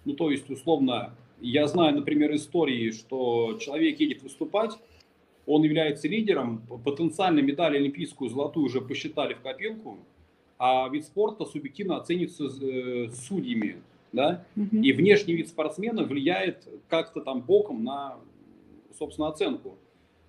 Ну, 0.04 0.14
то 0.14 0.30
есть, 0.30 0.48
условно, 0.48 1.14
я 1.40 1.66
знаю, 1.66 1.94
например, 1.94 2.34
истории, 2.34 2.92
что 2.92 3.58
человек 3.60 4.00
едет 4.00 4.22
выступать, 4.22 4.72
он 5.46 5.62
является 5.62 6.08
лидером, 6.08 6.62
потенциально 6.84 7.40
медаль 7.40 7.76
олимпийскую 7.76 8.30
золотую 8.30 8.66
уже 8.66 8.80
посчитали 8.80 9.34
в 9.34 9.40
копилку, 9.40 9.98
а 10.58 10.88
вид 10.88 11.04
спорта 11.04 11.44
субъективно 11.44 11.96
оценится 11.96 12.44
э, 12.44 13.08
судьями 13.08 13.76
да, 14.12 14.44
угу. 14.56 14.76
и 14.76 14.92
внешний 14.92 15.34
вид 15.34 15.48
спортсмена 15.48 16.04
влияет 16.04 16.66
как-то 16.88 17.20
там 17.20 17.42
боком 17.42 17.84
на, 17.84 18.16
собственно, 18.98 19.28
оценку. 19.28 19.76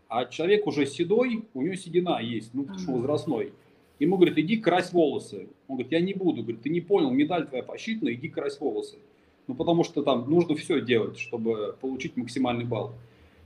А 0.08 0.26
человек 0.26 0.66
уже 0.68 0.86
седой, 0.86 1.46
у 1.54 1.62
него 1.62 1.76
седина 1.76 2.20
есть, 2.20 2.54
ну, 2.54 2.64
потому 2.64 2.80
что 2.80 2.92
возрастной. 2.94 3.54
Ему 4.00 4.16
говорят, 4.16 4.38
иди 4.38 4.58
крась 4.58 4.92
волосы. 4.94 5.50
Он 5.68 5.76
говорит, 5.76 5.92
я 5.92 6.00
не 6.00 6.14
буду. 6.14 6.42
Говорит, 6.42 6.62
ты 6.62 6.70
не 6.70 6.82
понял, 6.82 7.12
медаль 7.12 7.48
твоя 7.48 7.64
посчитана, 7.64 8.14
иди 8.14 8.30
крась 8.30 8.60
волосы. 8.60 8.98
Ну, 9.48 9.56
потому 9.56 9.84
что 9.84 10.04
там 10.04 10.30
нужно 10.30 10.56
все 10.56 10.82
делать, 10.82 11.20
чтобы 11.20 11.76
получить 11.82 12.16
максимальный 12.16 12.66
балл. 12.66 12.94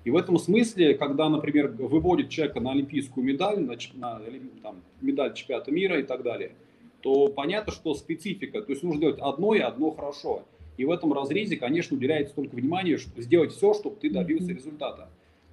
И 0.03 0.12
в 0.12 0.17
этом 0.17 0.38
смысле, 0.38 0.95
когда, 0.95 1.29
например, 1.29 1.69
выводит 1.69 2.29
человека 2.29 2.60
на 2.60 2.72
олимпийскую 2.72 3.25
медаль, 3.25 3.62
на, 3.62 3.77
на 3.93 4.22
там, 4.62 4.81
медаль 5.01 5.33
чемпионата 5.33 5.72
мира 5.72 6.00
и 6.00 6.03
так 6.03 6.24
далее– 6.24 6.53
то 7.03 7.27
понятно, 7.27 7.74
что 7.74 7.93
специфика, 7.93 8.62
то 8.62 8.72
есть 8.72 8.81
нужно 8.81 9.01
делать 9.01 9.19
одно 9.19 9.53
и 9.53 9.60
одно 9.60 9.91
хорошо. 9.91 10.43
И 10.77 10.86
в 10.86 10.91
этом 10.91 11.13
разрезе, 11.13 11.57
конечно, 11.57 11.98
уделяется 11.98 12.33
только 12.33 12.55
внимание, 12.55 12.98
чтобы 12.98 13.22
сделать 13.22 13.51
все, 13.51 13.74
чтобы 13.74 13.98
ты 13.98 14.10
добился 14.10 14.53
результата. 14.53 15.10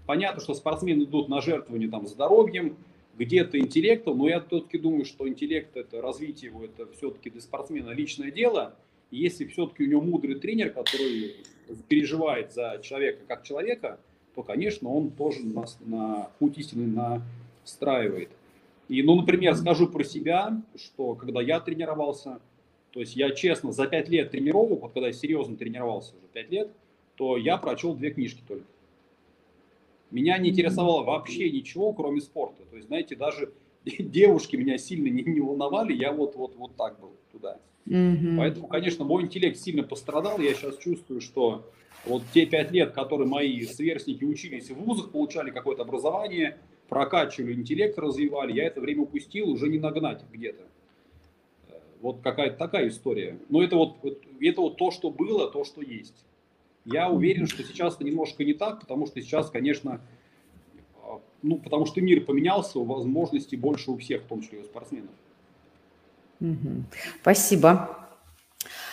Понятно, 0.07 0.41
что 0.41 0.55
спортсмены 0.55 1.03
идут 1.03 1.29
на 1.29 1.41
жертвование 1.41 1.91
там 1.91 2.07
здоровьем, 2.07 2.77
где-то 3.21 3.59
интеллектом, 3.59 4.17
но 4.19 4.29
я 4.29 4.41
все-таки 4.41 4.79
думаю, 4.79 5.05
что 5.05 5.29
интеллект, 5.29 5.77
это 5.77 6.01
развитие 6.01 6.51
его, 6.51 6.65
это 6.65 6.87
все-таки 6.97 7.29
для 7.29 7.43
спортсмена 7.43 7.91
личное 7.91 8.31
дело. 8.31 8.75
И 9.11 9.19
если 9.19 9.45
все-таки 9.45 9.85
у 9.85 9.89
него 9.89 10.01
мудрый 10.01 10.37
тренер, 10.37 10.71
который 10.71 11.37
переживает 11.89 12.53
за 12.53 12.81
человека 12.83 13.19
как 13.29 13.43
человека, 13.43 14.01
то, 14.35 14.43
конечно, 14.43 14.89
он 14.89 15.11
тоже 15.11 15.45
нас 15.45 15.77
на 15.85 16.31
путь 16.39 16.57
истины 16.57 16.87
настраивает. 17.63 18.31
И, 18.89 19.03
ну, 19.03 19.17
например, 19.17 19.55
скажу 19.55 19.87
про 19.87 20.03
себя, 20.03 20.59
что 20.75 21.15
когда 21.15 21.43
я 21.43 21.61
тренировался, 21.61 22.41
то 22.91 23.01
есть 23.01 23.17
я 23.17 23.33
честно 23.33 23.71
за 23.71 23.87
пять 23.87 24.09
лет 24.09 24.31
тренировок, 24.31 24.81
вот 24.81 24.93
когда 24.93 25.09
я 25.09 25.13
серьезно 25.13 25.57
тренировался 25.57 26.15
уже 26.17 26.27
пять 26.33 26.51
лет, 26.51 26.71
то 27.17 27.37
я 27.37 27.59
прочел 27.59 27.95
две 27.95 28.13
книжки 28.13 28.41
только. 28.49 28.65
Меня 30.11 30.39
не 30.39 30.51
интересовало 30.51 31.05
вообще 31.05 31.51
ничего, 31.51 31.93
кроме 31.93 32.21
спорта. 32.21 32.65
То 32.71 32.77
есть, 32.77 32.89
знаете, 32.89 33.17
даже 33.17 33.53
девушки 33.85 34.57
меня 34.57 34.79
сильно 34.79 35.09
не, 35.09 35.23
не 35.23 35.41
волновали, 35.41 35.93
я 35.93 36.13
вот, 36.13 36.37
вот, 36.37 36.57
вот 36.57 36.77
так 36.77 36.99
был 37.01 37.13
туда. 37.33 37.59
Mm-hmm. 37.87 38.37
Поэтому, 38.37 38.67
конечно, 38.69 39.05
мой 39.05 39.23
интеллект 39.23 39.57
сильно 39.59 39.83
пострадал. 39.83 40.39
Я 40.39 40.55
сейчас 40.55 40.79
чувствую, 40.79 41.21
что 41.21 41.71
вот 42.05 42.23
те 42.33 42.47
пять 42.47 42.71
лет, 42.71 42.93
которые 42.93 43.29
мои 43.29 43.63
сверстники 43.63 44.25
учились 44.25 44.71
в 44.71 44.75
вузах, 44.75 45.11
получали 45.11 45.51
какое-то 45.51 45.83
образование, 45.83 46.59
прокачивали 46.89 47.55
интеллект, 47.55 47.99
развивали, 47.99 48.53
я 48.53 48.65
это 48.65 48.81
время 48.81 49.03
упустил, 49.03 49.49
уже 49.49 49.69
не 49.69 49.79
нагнать 49.79 50.23
где-то. 50.31 50.65
Вот 52.01 52.21
какая-то 52.23 52.57
такая 52.57 52.89
история. 52.89 53.39
Но 53.49 53.63
это 53.63 53.77
вот, 53.77 53.97
это 54.41 54.61
вот 54.61 54.77
то, 54.77 54.91
что 54.91 55.11
было, 55.11 55.51
то, 55.51 55.65
что 55.65 55.83
есть. 55.83 56.25
Я 56.85 57.11
уверен, 57.11 57.47
что 57.47 57.63
сейчас 57.63 57.97
это 57.97 58.05
немножко 58.05 58.45
не 58.45 58.55
так, 58.55 58.81
потому 58.81 59.07
что 59.07 59.21
сейчас, 59.21 59.51
конечно, 59.51 60.01
а, 61.03 61.21
ну, 61.43 61.59
потому 61.59 61.87
что 61.87 62.01
мир 62.01 62.25
поменялся, 62.25 62.79
возможностей 62.79 63.57
больше 63.57 63.91
у 63.91 63.99
всех, 63.99 64.23
в 64.23 64.27
том 64.27 64.43
числе 64.43 64.61
и 64.61 64.63
у 64.63 64.65
спортсменов. 64.65 65.11
Спасибо. 67.21 68.10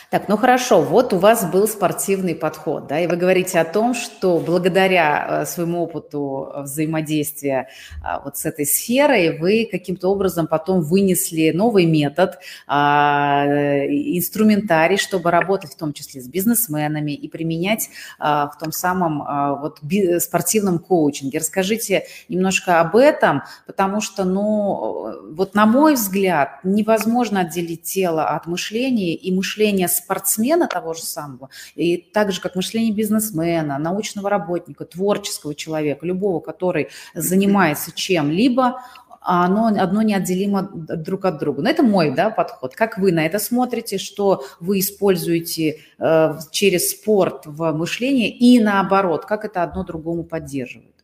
Так, 0.09 0.29
ну 0.29 0.37
хорошо, 0.37 0.81
вот 0.81 1.11
у 1.11 1.17
вас 1.17 1.51
был 1.51 1.67
спортивный 1.67 2.33
подход, 2.33 2.87
да, 2.87 2.97
и 2.97 3.07
вы 3.07 3.17
говорите 3.17 3.59
о 3.59 3.65
том, 3.65 3.93
что 3.93 4.39
благодаря 4.39 5.41
э, 5.41 5.45
своему 5.45 5.83
опыту 5.83 6.49
взаимодействия 6.59 7.67
а, 8.01 8.21
вот 8.21 8.37
с 8.37 8.45
этой 8.45 8.65
сферой 8.65 9.37
вы 9.37 9.67
каким-то 9.69 10.07
образом 10.07 10.47
потом 10.47 10.79
вынесли 10.79 11.51
новый 11.51 11.85
метод, 11.85 12.39
а, 12.67 13.43
инструментарий, 13.89 14.95
чтобы 14.95 15.29
работать 15.29 15.73
в 15.73 15.77
том 15.77 15.91
числе 15.91 16.21
с 16.21 16.29
бизнесменами 16.29 17.11
и 17.11 17.27
применять 17.27 17.89
а, 18.17 18.47
в 18.47 18.57
том 18.57 18.71
самом 18.71 19.59
вот 19.59 19.81
спортивном 20.23 20.79
коучинге. 20.79 21.39
Расскажите 21.39 22.05
немножко 22.29 22.79
об 22.79 22.95
этом, 22.95 23.43
потому 23.65 23.99
что, 23.99 24.23
ну, 24.23 25.33
вот 25.33 25.53
на 25.53 25.65
мой 25.65 25.95
взгляд, 25.95 26.59
невозможно 26.63 27.41
отделить 27.41 27.83
тело 27.83 28.29
от 28.29 28.47
мышления 28.47 29.13
и 29.13 29.35
мышление 29.35 29.89
спортсмена 29.98 30.68
того 30.68 30.94
же 30.94 31.04
самого, 31.04 31.50
и 31.75 31.98
так 31.98 32.32
же, 32.32 32.42
как 32.42 32.56
мышление 32.56 32.94
бизнесмена, 32.94 33.77
научного 33.77 34.30
работника, 34.30 34.86
творческого 34.86 35.56
человека, 35.56 36.06
любого, 36.06 36.39
который 36.39 36.89
занимается 37.13 37.92
чем-либо, 37.94 38.82
оно 39.27 39.68
одно 39.68 40.01
неотделимо 40.04 40.70
друг 40.72 41.25
от 41.25 41.39
друга. 41.39 41.62
Но 41.62 41.70
это 41.70 41.84
мой 41.84 42.16
да, 42.16 42.30
подход. 42.30 42.75
Как 42.75 42.98
вы 42.98 43.12
на 43.12 43.25
это 43.25 43.39
смотрите, 43.39 43.98
что 43.98 44.46
вы 44.62 44.80
используете 44.80 45.82
э, 46.00 46.34
через 46.51 46.92
спорт 46.92 47.46
в 47.46 47.74
мышлении 47.74 48.30
и 48.30 48.60
наоборот, 48.62 49.25
как 49.25 49.44
это 49.44 49.63
одно 49.63 49.84
другому 49.84 50.24
поддерживает? 50.24 50.96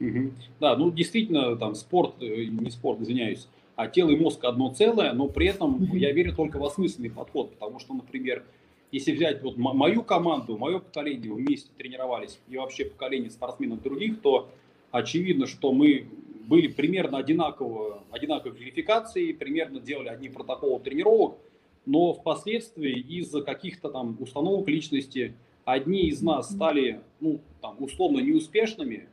Угу. 0.00 0.32
Да, 0.60 0.74
ну 0.76 0.90
действительно, 0.90 1.54
там 1.56 1.74
спорт, 1.74 2.14
э, 2.20 2.44
не 2.44 2.70
спорт, 2.70 3.02
извиняюсь, 3.02 3.46
а 3.76 3.88
тело 3.88 4.10
и 4.10 4.16
мозг 4.16 4.44
одно 4.44 4.72
целое, 4.72 5.12
но 5.12 5.28
при 5.28 5.46
этом 5.46 5.82
я 5.94 6.12
верю 6.12 6.34
только 6.34 6.58
в 6.58 6.64
осмысленный 6.64 7.10
подход, 7.10 7.52
потому 7.52 7.78
что, 7.78 7.94
например, 7.94 8.44
если 8.90 9.12
взять 9.12 9.42
вот 9.42 9.56
мою 9.56 10.02
команду, 10.02 10.58
мое 10.58 10.78
поколение 10.78 11.32
вместе 11.32 11.70
тренировались 11.78 12.38
и 12.48 12.56
вообще 12.58 12.84
поколение 12.84 13.30
спортсменов 13.30 13.82
других, 13.82 14.20
то 14.20 14.50
очевидно, 14.90 15.46
что 15.46 15.72
мы 15.72 16.06
были 16.46 16.68
примерно 16.68 17.18
одинаково, 17.18 18.02
одинаковой 18.10 18.54
квалификации, 18.54 19.32
примерно 19.32 19.80
делали 19.80 20.08
одни 20.08 20.28
протоколы 20.28 20.80
тренировок, 20.80 21.38
но 21.86 22.12
впоследствии 22.12 22.98
из-за 23.00 23.40
каких-то 23.42 23.88
там 23.88 24.16
установок 24.20 24.68
личности 24.68 25.34
одни 25.64 26.08
из 26.08 26.20
нас 26.20 26.50
стали, 26.50 27.00
ну, 27.20 27.40
там, 27.60 27.76
условно 27.78 28.18
неуспешными, 28.18 29.08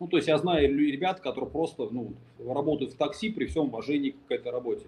ну, 0.00 0.08
то 0.08 0.16
есть 0.16 0.28
я 0.28 0.38
знаю 0.38 0.76
ребят, 0.76 1.20
которые 1.20 1.50
просто 1.50 1.88
ну, 1.90 2.12
работают 2.38 2.92
в 2.92 2.96
такси 2.96 3.30
при 3.30 3.46
всем 3.46 3.66
уважении 3.66 4.14
к 4.26 4.30
этой 4.30 4.50
работе. 4.50 4.86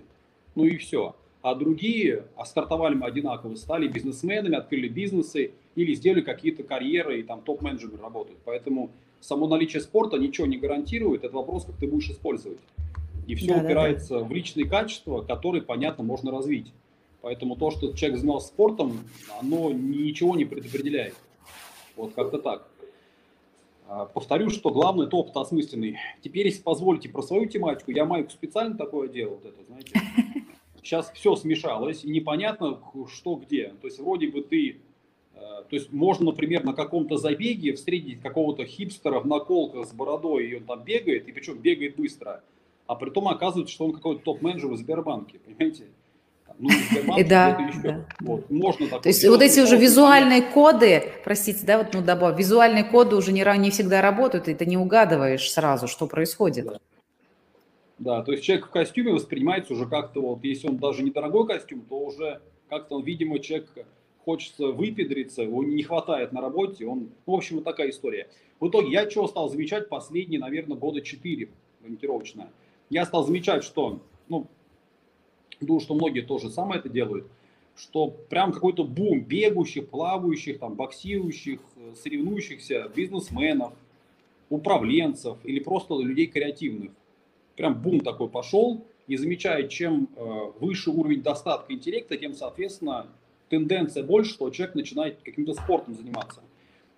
Ну 0.54 0.64
и 0.64 0.76
все. 0.76 1.14
А 1.42 1.54
другие, 1.54 2.24
а 2.36 2.44
стартовали 2.44 2.94
мы 2.94 3.06
одинаково, 3.06 3.54
стали 3.54 3.86
бизнесменами, 3.86 4.56
открыли 4.56 4.88
бизнесы 4.88 5.52
или 5.76 5.94
сделали 5.94 6.22
какие-то 6.22 6.64
карьеры 6.64 7.20
и 7.20 7.22
там 7.22 7.40
топ-менеджеры 7.42 7.98
работают. 7.98 8.40
Поэтому 8.44 8.90
само 9.20 9.46
наличие 9.46 9.80
спорта 9.80 10.16
ничего 10.18 10.46
не 10.46 10.56
гарантирует, 10.56 11.24
это 11.24 11.34
вопрос, 11.34 11.64
как 11.66 11.76
ты 11.76 11.86
будешь 11.86 12.10
использовать. 12.10 12.58
И 13.26 13.34
все 13.34 13.54
да, 13.54 13.62
упирается 13.62 14.14
да, 14.14 14.20
да. 14.20 14.26
в 14.26 14.32
личные 14.32 14.66
качества, 14.66 15.22
которые, 15.22 15.62
понятно, 15.62 16.02
можно 16.04 16.30
развить. 16.30 16.72
Поэтому 17.22 17.56
то, 17.56 17.70
что 17.70 17.92
человек 17.92 18.18
занимался 18.18 18.48
спортом, 18.48 18.98
оно 19.40 19.72
ничего 19.72 20.36
не 20.36 20.44
предопределяет. 20.44 21.14
Вот 21.96 22.12
как-то 22.14 22.38
так. 22.38 22.68
А, 23.88 24.06
повторю, 24.06 24.50
что 24.50 24.70
главный 24.70 25.06
это 25.06 25.16
опыт 25.16 25.36
осмысленный. 25.36 25.98
Теперь, 26.20 26.46
если 26.46 26.62
позволите, 26.62 27.08
про 27.08 27.22
свою 27.22 27.46
тематику, 27.46 27.92
я 27.92 28.04
майку 28.04 28.30
специально 28.30 28.76
такое 28.76 29.08
делал, 29.08 29.36
вот 29.36 29.46
это, 29.46 29.64
знаете. 29.64 29.92
Сейчас 30.82 31.10
все 31.12 31.36
смешалось, 31.36 32.04
и 32.04 32.10
непонятно, 32.10 32.80
что 33.08 33.36
где. 33.36 33.74
То 33.80 33.86
есть, 33.86 33.98
вроде 33.98 34.28
бы 34.28 34.42
ты 34.42 34.80
э, 35.34 35.38
то 35.38 35.68
есть 35.70 35.92
можно, 35.92 36.26
например, 36.26 36.64
на 36.64 36.74
каком-то 36.74 37.16
забеге 37.16 37.74
встретить 37.74 38.20
какого-то 38.20 38.64
хипстера 38.64 39.20
в 39.20 39.26
наколках 39.26 39.86
с 39.86 39.92
бородой, 39.92 40.48
и 40.48 40.54
он 40.56 40.64
там 40.64 40.84
бегает, 40.84 41.28
и 41.28 41.32
причем 41.32 41.58
бегает 41.58 41.96
быстро. 41.96 42.42
А 42.86 42.94
при 42.94 43.10
том 43.10 43.28
оказывается, 43.28 43.74
что 43.74 43.86
он 43.86 43.92
какой-то 43.92 44.22
топ-менеджер 44.22 44.70
в 44.70 44.76
Сбербанке, 44.76 45.38
понимаете? 45.38 45.86
Ну, 46.58 46.70
да, 47.28 47.58
да. 47.82 48.06
Вот, 48.20 48.50
можно 48.50 48.88
То 49.00 49.08
есть 49.08 49.26
вот 49.28 49.42
эти 49.42 49.60
уже 49.60 49.76
визуальные 49.76 50.42
коды, 50.42 51.12
простите, 51.22 51.66
да, 51.66 51.78
вот 51.78 51.88
ну 51.92 52.02
добавь, 52.02 52.38
визуальные 52.38 52.84
коды 52.84 53.16
уже 53.16 53.32
не, 53.32 53.44
не 53.58 53.70
всегда 53.70 54.00
работают, 54.00 54.48
и 54.48 54.54
ты 54.54 54.64
не 54.64 54.78
угадываешь 54.78 55.50
сразу, 55.50 55.86
что 55.86 56.06
происходит. 56.06 56.66
Да. 56.66 56.78
да, 57.98 58.22
то 58.22 58.32
есть 58.32 58.44
человек 58.44 58.66
в 58.66 58.70
костюме 58.70 59.12
воспринимается 59.12 59.74
уже 59.74 59.86
как-то 59.86 60.22
вот, 60.22 60.44
если 60.44 60.68
он 60.68 60.78
даже 60.78 61.02
недорогой 61.02 61.46
костюм, 61.46 61.82
то 61.82 61.98
уже 61.98 62.40
как-то 62.70 62.96
он, 62.96 63.04
видимо, 63.04 63.38
человек 63.38 63.68
хочется 64.24 64.68
выпедриться, 64.68 65.42
его 65.42 65.62
не 65.62 65.82
хватает 65.82 66.32
на 66.32 66.40
работе, 66.40 66.86
он, 66.86 67.10
ну, 67.26 67.32
в 67.34 67.36
общем, 67.36 67.56
вот 67.56 67.64
такая 67.64 67.90
история. 67.90 68.28
В 68.60 68.68
итоге 68.68 68.90
я 68.90 69.06
чего 69.06 69.28
стал 69.28 69.50
замечать 69.50 69.88
последние, 69.88 70.40
наверное, 70.40 70.76
года 70.76 71.00
4 71.02 71.48
ориентировочно. 71.84 72.50
Я 72.88 73.04
стал 73.04 73.24
замечать, 73.24 73.62
что, 73.62 74.00
ну, 74.28 74.46
думаю, 75.60 75.80
что 75.80 75.94
многие 75.94 76.20
тоже 76.20 76.50
самое 76.50 76.80
это 76.80 76.88
делают, 76.88 77.26
что 77.76 78.08
прям 78.08 78.52
какой-то 78.52 78.84
бум 78.84 79.20
бегущих, 79.20 79.88
плавающих, 79.88 80.58
там, 80.58 80.74
боксирующих, 80.74 81.60
э, 81.76 81.94
соревнующихся 81.94 82.90
бизнесменов, 82.94 83.72
управленцев 84.48 85.38
или 85.44 85.60
просто 85.60 85.98
людей 86.00 86.26
креативных. 86.26 86.92
Прям 87.56 87.80
бум 87.80 88.00
такой 88.00 88.28
пошел, 88.28 88.84
и 89.06 89.16
замечает, 89.16 89.70
чем 89.70 90.08
э, 90.16 90.50
выше 90.58 90.90
уровень 90.90 91.22
достатка 91.22 91.72
интеллекта, 91.72 92.16
тем, 92.16 92.34
соответственно, 92.34 93.06
тенденция 93.48 94.02
больше, 94.02 94.32
что 94.32 94.50
человек 94.50 94.74
начинает 94.74 95.18
каким-то 95.22 95.54
спортом 95.54 95.94
заниматься. 95.94 96.42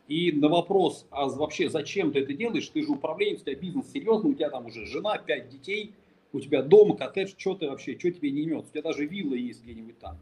И 0.07 0.33
на 0.33 0.49
вопрос, 0.49 1.07
а 1.11 1.27
вообще 1.27 1.69
зачем 1.69 2.13
ты 2.13 2.21
это 2.21 2.33
делаешь, 2.33 2.67
ты 2.69 2.83
же 2.83 2.93
управленец, 2.93 3.43
у 3.43 3.45
тебя 3.45 3.57
бизнес 3.57 3.93
серьезный, 3.93 4.31
у 4.31 4.35
тебя 4.35 4.49
там 4.49 4.67
уже 4.67 4.87
жена, 4.87 5.19
пять 5.19 5.51
детей– 5.51 5.93
у 6.33 6.41
тебя 6.41 6.63
дома 6.63 6.97
коттедж, 6.97 7.33
что 7.37 7.55
ты 7.55 7.69
вообще, 7.69 7.99
что 7.99 8.11
тебе 8.11 8.31
не 8.31 8.43
имется, 8.43 8.69
у 8.69 8.73
тебя 8.73 8.83
даже 8.83 9.07
вилла 9.07 9.35
есть 9.35 9.63
где-нибудь 9.63 9.99
там. 9.99 10.19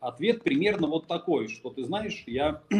Ответ 0.00 0.42
примерно 0.42 0.86
вот 0.86 1.06
такой, 1.06 1.48
что 1.48 1.70
ты 1.70 1.84
знаешь, 1.84 2.22
я 2.26 2.62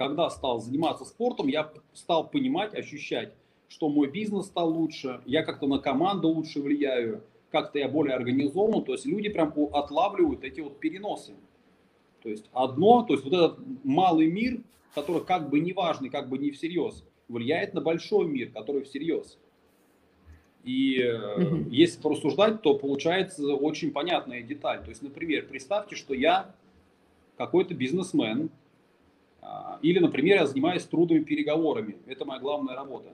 когда 0.00 0.30
стал 0.30 0.60
заниматься 0.60 1.04
спортом, 1.04 1.48
я 1.48 1.70
стал 1.92 2.26
понимать, 2.26 2.74
ощущать, 2.74 3.34
что 3.68 3.90
мой 3.90 4.10
бизнес 4.10 4.46
стал 4.46 4.70
лучше, 4.70 5.20
я 5.26 5.42
как-то 5.42 5.66
на 5.66 5.78
команду 5.78 6.28
лучше 6.28 6.62
влияю, 6.62 7.22
как-то 7.50 7.78
я 7.78 7.86
более 7.86 8.16
организован, 8.16 8.82
то 8.82 8.92
есть 8.92 9.04
люди 9.04 9.28
прям 9.28 9.52
отлавливают 9.74 10.42
эти 10.42 10.60
вот 10.60 10.80
переносы. 10.80 11.34
То 12.22 12.30
есть 12.30 12.46
одно, 12.54 13.02
то 13.02 13.12
есть 13.12 13.24
вот 13.24 13.34
этот 13.34 13.58
малый 13.84 14.30
мир, 14.30 14.62
который 14.94 15.22
как 15.22 15.50
бы 15.50 15.60
не 15.60 15.74
важный, 15.74 16.08
как 16.08 16.30
бы 16.30 16.38
не 16.38 16.50
всерьез, 16.50 17.04
влияет 17.28 17.74
на 17.74 17.82
большой 17.82 18.26
мир, 18.26 18.50
который 18.52 18.84
всерьез. 18.84 19.38
И 20.64 21.02
угу. 21.02 21.70
если 21.70 22.00
порассуждать, 22.00 22.60
то 22.62 22.74
получается 22.74 23.54
очень 23.54 23.92
понятная 23.92 24.42
деталь. 24.42 24.82
То 24.82 24.90
есть, 24.90 25.02
например, 25.02 25.46
представьте, 25.46 25.96
что 25.96 26.14
я 26.14 26.54
какой-то 27.36 27.74
бизнесмен, 27.74 28.50
а, 29.40 29.78
или, 29.80 29.98
например, 29.98 30.36
я 30.36 30.46
занимаюсь 30.46 30.84
трудовыми 30.84 31.24
переговорами. 31.24 31.96
Это 32.06 32.26
моя 32.26 32.40
главная 32.40 32.76
работа. 32.76 33.08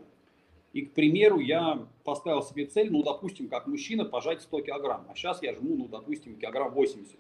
И, 0.73 0.83
к 0.83 0.93
примеру, 0.93 1.39
я 1.39 1.87
поставил 2.03 2.43
себе 2.43 2.67
цель, 2.67 2.91
ну, 2.91 3.03
допустим, 3.05 3.49
как 3.49 3.69
мужчина, 3.69 4.05
пожать 4.05 4.43
100 4.43 4.61
килограмм. 4.63 5.07
А 5.09 5.15
сейчас 5.15 5.41
я 5.43 5.55
жму, 5.55 5.77
ну, 5.77 5.89
допустим, 5.89 6.37
килограмм 6.37 6.73
80. 6.73 7.15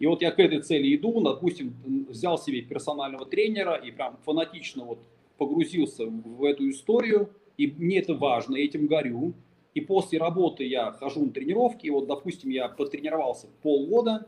И 0.00 0.06
вот 0.06 0.20
я 0.20 0.32
к 0.32 0.40
этой 0.40 0.60
цели 0.60 0.96
иду, 0.96 1.22
допустим, 1.22 1.72
взял 2.08 2.36
себе 2.36 2.62
персонального 2.62 3.24
тренера 3.24 3.76
и 3.76 3.92
прям 3.92 4.18
фанатично 4.24 4.84
вот 4.84 4.98
погрузился 5.38 6.06
в 6.06 6.42
эту 6.42 6.68
историю– 6.68 7.30
и 7.56 7.68
мне 7.78 7.98
это 7.98 8.14
важно, 8.14 8.56
я 8.56 8.64
этим 8.64 8.86
горю. 8.86 9.34
И 9.74 9.80
после 9.80 10.18
работы 10.18 10.64
я 10.64 10.92
хожу 10.92 11.24
на 11.24 11.32
тренировки, 11.32 11.86
и 11.86 11.90
вот, 11.90 12.06
допустим, 12.06 12.50
я 12.50 12.68
потренировался 12.68 13.48
полгода, 13.62 14.26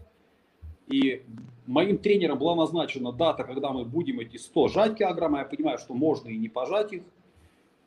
и 0.89 1.23
моим 1.67 1.99
тренером 1.99 2.39
была 2.39 2.55
назначена 2.57 3.13
дата, 3.13 3.45
когда 3.45 3.71
мы 3.71 3.85
будем 3.85 4.21
эти 4.21 4.37
100 4.37 4.69
жать 4.69 4.99
килограмма, 4.99 5.39
я 5.41 5.45
понимаю, 5.45 5.79
что 5.79 5.95
можно 5.95 6.29
и 6.29 6.37
не 6.37 6.49
пожать 6.49 6.93
их. 6.93 7.03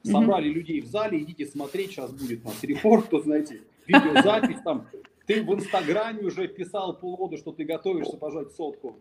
Собрали 0.04 0.50
mm-hmm. 0.50 0.54
людей 0.54 0.82
в 0.82 0.86
зале, 0.86 1.19
идите 1.19 1.45
смотреть, 1.45 1.91
сейчас 1.91 2.12
будет 2.12 2.45
нас 2.45 2.63
репорт, 2.63 3.10
то 3.10 3.19
знаете, 3.19 3.62
видеозапись 3.86 4.62
там. 4.63 4.88
Ты 5.26 5.43
в 5.43 5.54
Инстаграме 5.54 6.24
уже 6.24 6.48
писал 6.48 6.95
полгода, 6.95 7.38
что 7.38 7.52
ты 7.52 7.65
готовишься 7.65 8.17
пожать 8.17 8.52
сотку. 8.54 8.95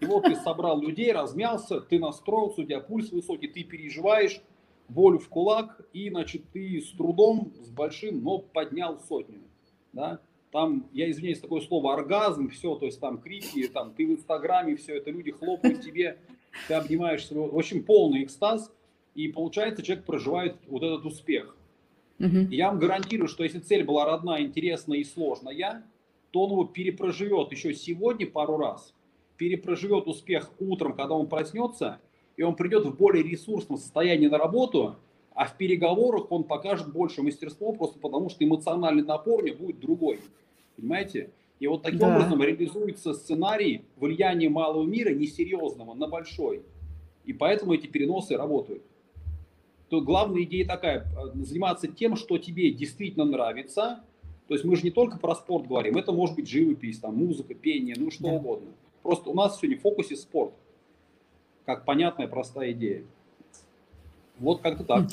И 0.00 0.04
вот 0.06 0.24
ты 0.24 0.36
собрал 0.36 0.80
людей, 0.80 1.12
размялся, 1.12 1.80
ты 1.80 1.98
настроился, 1.98 2.62
у 2.62 2.64
тебя 2.64 2.80
пульс 2.80 3.10
высокий, 3.10 3.48
ты 3.48 3.62
переживаешь, 3.64 4.40
волю 4.92 5.18
в 5.18 5.28
кулак, 5.28 5.80
и, 5.92 6.10
значит, 6.10 6.42
ты 6.52 6.80
с 6.80 6.90
трудом, 6.92 7.52
с 7.60 7.68
большим, 7.70 8.22
но 8.22 8.38
поднял 8.38 8.98
сотню, 8.98 9.40
да, 9.92 10.20
там, 10.50 10.86
я 10.92 11.10
извиняюсь, 11.10 11.40
такое 11.40 11.62
слово 11.62 11.94
оргазм, 11.94 12.50
все, 12.50 12.74
то 12.76 12.86
есть 12.86 13.00
там 13.00 13.18
крики, 13.18 13.66
там, 13.68 13.94
ты 13.94 14.06
в 14.06 14.10
Инстаграме, 14.10 14.76
все 14.76 14.96
это, 14.96 15.10
люди 15.10 15.30
хлопают 15.30 15.80
тебе, 15.80 16.18
ты 16.68 16.74
обнимаешь 16.74 17.26
свой, 17.26 17.48
в 17.48 17.56
общем, 17.56 17.82
полный 17.84 18.24
экстаз, 18.24 18.70
и 19.14 19.28
получается, 19.28 19.82
человек 19.82 20.04
проживает 20.04 20.56
вот 20.66 20.82
этот 20.82 21.04
успех. 21.04 21.56
Uh-huh. 22.18 22.46
я 22.50 22.68
вам 22.68 22.78
гарантирую, 22.78 23.26
что 23.26 23.42
если 23.42 23.58
цель 23.58 23.82
была 23.82 24.04
родная, 24.04 24.42
интересная 24.42 24.98
и 24.98 25.04
сложная, 25.04 25.84
то 26.30 26.44
он 26.44 26.52
его 26.52 26.64
перепроживет 26.64 27.50
еще 27.50 27.74
сегодня 27.74 28.26
пару 28.30 28.58
раз, 28.58 28.94
перепроживет 29.36 30.06
успех 30.06 30.50
утром, 30.60 30.92
когда 30.94 31.14
он 31.14 31.28
проснется– 31.28 32.00
и 32.42 32.44
он 32.44 32.56
придет 32.56 32.84
в 32.84 32.96
более 32.96 33.22
ресурсном 33.22 33.78
состоянии 33.78 34.26
на 34.26 34.36
работу, 34.36 34.96
а 35.32 35.44
в 35.44 35.56
переговорах 35.56 36.32
он 36.32 36.42
покажет 36.42 36.92
больше 36.92 37.22
мастерство, 37.22 37.72
просто 37.72 38.00
потому 38.00 38.30
что 38.30 38.44
эмоциональный 38.44 39.04
напор 39.04 39.44
у 39.44 39.46
него 39.46 39.58
будет 39.58 39.78
другой. 39.78 40.18
Понимаете? 40.74 41.30
И 41.60 41.68
вот 41.68 41.82
таким 41.82 42.00
да. 42.00 42.16
образом 42.16 42.42
реализуется 42.42 43.14
сценарий 43.14 43.84
влияния 43.96 44.48
малого 44.48 44.84
мира 44.84 45.10
несерьезного 45.10 45.94
на 45.94 46.08
большой. 46.08 46.62
И 47.24 47.32
поэтому 47.32 47.74
эти 47.74 47.86
переносы 47.86 48.36
работают. 48.36 48.82
То 49.88 50.00
главная 50.00 50.42
идея 50.42 50.66
такая, 50.66 51.02
э, 51.02 51.44
заниматься 51.44 51.86
тем, 51.86 52.16
что 52.16 52.38
тебе 52.38 52.72
действительно 52.72 53.24
нравится. 53.24 54.02
То 54.48 54.54
есть 54.54 54.64
мы 54.64 54.74
же 54.74 54.82
не 54.82 54.90
только 54.90 55.16
про 55.16 55.36
спорт 55.36 55.68
говорим, 55.68 55.96
это 55.96 56.10
может 56.10 56.34
быть 56.34 56.48
живопись, 56.48 56.98
там, 56.98 57.14
музыка, 57.14 57.54
пение, 57.54 57.94
ну 57.96 58.10
что 58.10 58.24
да. 58.24 58.32
угодно. 58.32 58.70
Просто 59.04 59.30
у 59.30 59.34
нас 59.34 59.60
сегодня 59.60 59.78
в 59.78 59.82
фокусе 59.82 60.16
спорт 60.16 60.54
как 61.64 61.84
понятная, 61.84 62.28
простая 62.28 62.72
идея. 62.72 63.04
Вот 64.38 64.60
как-то 64.60 64.84
так. 64.84 65.04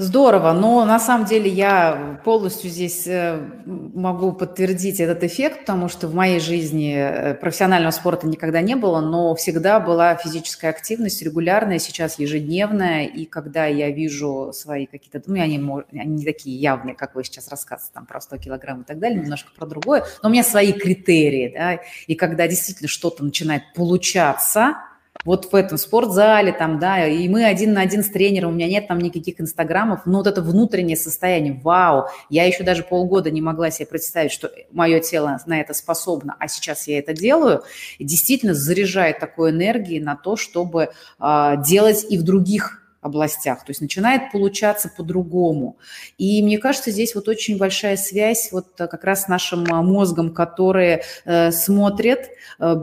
Здорово, 0.00 0.52
но 0.52 0.84
на 0.84 1.00
самом 1.00 1.26
деле 1.26 1.50
я 1.50 2.20
полностью 2.24 2.70
здесь 2.70 3.04
э, 3.08 3.44
могу 3.66 4.30
подтвердить 4.30 5.00
этот 5.00 5.24
эффект, 5.24 5.62
потому 5.62 5.88
что 5.88 6.06
в 6.06 6.14
моей 6.14 6.38
жизни 6.38 6.94
э, 6.96 7.34
профессионального 7.34 7.90
спорта 7.90 8.28
никогда 8.28 8.60
не 8.60 8.76
было, 8.76 9.00
но 9.00 9.34
всегда 9.34 9.80
была 9.80 10.14
физическая 10.14 10.70
активность 10.70 11.20
регулярная, 11.20 11.80
сейчас 11.80 12.20
ежедневная, 12.20 13.06
и 13.06 13.24
когда 13.24 13.66
я 13.66 13.90
вижу 13.90 14.52
свои 14.54 14.86
какие-то, 14.86 15.20
ну, 15.26 15.42
они, 15.42 15.56
они 15.90 16.14
не 16.14 16.24
такие 16.24 16.56
явные, 16.56 16.94
как 16.94 17.16
вы 17.16 17.24
сейчас 17.24 17.48
рассказываете, 17.48 17.94
там, 17.94 18.06
про 18.06 18.20
100 18.20 18.36
килограмм 18.36 18.82
и 18.82 18.84
так 18.84 19.00
далее, 19.00 19.18
немножко 19.18 19.50
про 19.58 19.66
другое, 19.66 20.04
но 20.22 20.28
у 20.28 20.32
меня 20.32 20.44
свои 20.44 20.72
критерии, 20.72 21.52
да, 21.52 21.80
и 22.06 22.14
когда 22.14 22.46
действительно 22.46 22.88
что-то 22.88 23.24
начинает 23.24 23.64
получаться, 23.74 24.76
вот 25.24 25.52
в 25.52 25.54
этом 25.54 25.78
спортзале, 25.78 26.52
там, 26.52 26.78
да, 26.78 27.06
и 27.06 27.28
мы 27.28 27.44
один 27.44 27.72
на 27.72 27.82
один 27.82 28.02
с 28.02 28.08
тренером, 28.08 28.52
у 28.52 28.54
меня 28.54 28.68
нет 28.68 28.88
там 28.88 28.98
никаких 28.98 29.40
инстаграмов, 29.40 30.06
но 30.06 30.18
вот 30.18 30.26
это 30.26 30.42
внутреннее 30.42 30.96
состояние, 30.96 31.60
вау, 31.62 32.06
я 32.30 32.44
еще 32.44 32.64
даже 32.64 32.82
полгода 32.82 33.30
не 33.30 33.42
могла 33.42 33.70
себе 33.70 33.86
представить, 33.86 34.32
что 34.32 34.50
мое 34.70 35.00
тело 35.00 35.38
на 35.46 35.60
это 35.60 35.74
способно, 35.74 36.36
а 36.38 36.48
сейчас 36.48 36.86
я 36.88 36.98
это 36.98 37.12
делаю, 37.12 37.62
действительно 37.98 38.54
заряжает 38.54 39.18
такой 39.18 39.50
энергией 39.50 40.00
на 40.00 40.16
то, 40.16 40.36
чтобы 40.36 40.90
э, 41.20 41.54
делать 41.64 42.06
и 42.08 42.18
в 42.18 42.22
других 42.22 42.87
областях. 43.08 43.64
То 43.64 43.70
есть 43.70 43.80
начинает 43.80 44.30
получаться 44.32 44.90
по-другому. 44.96 45.76
И 46.16 46.42
мне 46.42 46.58
кажется, 46.58 46.90
здесь 46.90 47.14
вот 47.14 47.28
очень 47.28 47.58
большая 47.58 47.96
связь 47.96 48.50
вот 48.52 48.66
э, 48.78 48.86
как 48.86 49.04
раз 49.04 49.24
с 49.24 49.28
нашим 49.28 49.64
э, 49.64 49.82
мозгом, 49.82 50.32
который 50.32 51.02
э, 51.24 51.50
смотрит, 51.50 52.30
э, 52.60 52.76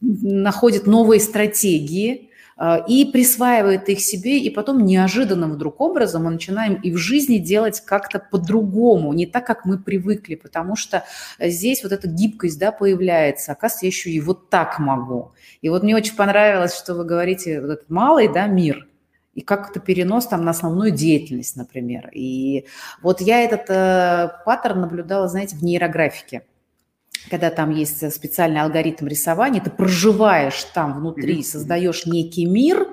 находит 0.00 0.86
новые 0.86 1.20
стратегии, 1.20 2.30
э, 2.58 2.78
и 2.88 3.04
присваивает 3.12 3.88
их 3.88 4.00
себе, 4.00 4.38
и 4.38 4.50
потом 4.50 4.84
неожиданным 4.84 5.52
вдруг 5.52 5.80
образом 5.80 6.24
мы 6.24 6.30
начинаем 6.30 6.74
и 6.74 6.90
в 6.90 6.96
жизни 6.96 7.38
делать 7.38 7.80
как-то 7.80 8.18
по-другому, 8.18 9.12
не 9.12 9.26
так, 9.26 9.46
как 9.46 9.64
мы 9.64 9.78
привыкли, 9.78 10.34
потому 10.36 10.76
что 10.76 11.04
здесь 11.38 11.82
вот 11.82 11.92
эта 11.92 12.08
гибкость 12.08 12.58
да, 12.58 12.72
появляется, 12.72 13.52
оказывается, 13.52 13.86
я 13.86 13.88
еще 13.88 14.10
и 14.10 14.20
вот 14.20 14.48
так 14.50 14.78
могу. 14.78 15.32
И 15.60 15.68
вот 15.68 15.82
мне 15.82 15.96
очень 15.96 16.16
понравилось, 16.16 16.76
что 16.76 16.94
вы 16.94 17.04
говорите, 17.04 17.60
вот 17.60 17.70
этот 17.70 17.90
малый 17.90 18.32
да, 18.32 18.46
мир– 18.46 18.86
и 19.34 19.40
как 19.40 19.70
это 19.70 19.80
перенос 19.80 20.26
там 20.26 20.44
на 20.44 20.50
основную 20.50 20.90
деятельность, 20.90 21.56
например. 21.56 22.10
И 22.12 22.66
вот 23.00 23.20
я 23.20 23.42
этот 23.42 23.68
э, 23.68 24.30
паттерн 24.44 24.82
наблюдала, 24.82 25.28
знаете, 25.28 25.56
в 25.56 25.62
нейрографике. 25.62 26.42
Когда 27.30 27.50
там 27.50 27.70
есть 27.70 28.12
специальный 28.12 28.60
алгоритм 28.60 29.06
рисования, 29.06 29.60
ты 29.60 29.70
проживаешь 29.70 30.64
там 30.74 30.98
внутри, 30.98 31.42
создаешь 31.42 32.04
некий 32.04 32.46
мир, 32.46 32.86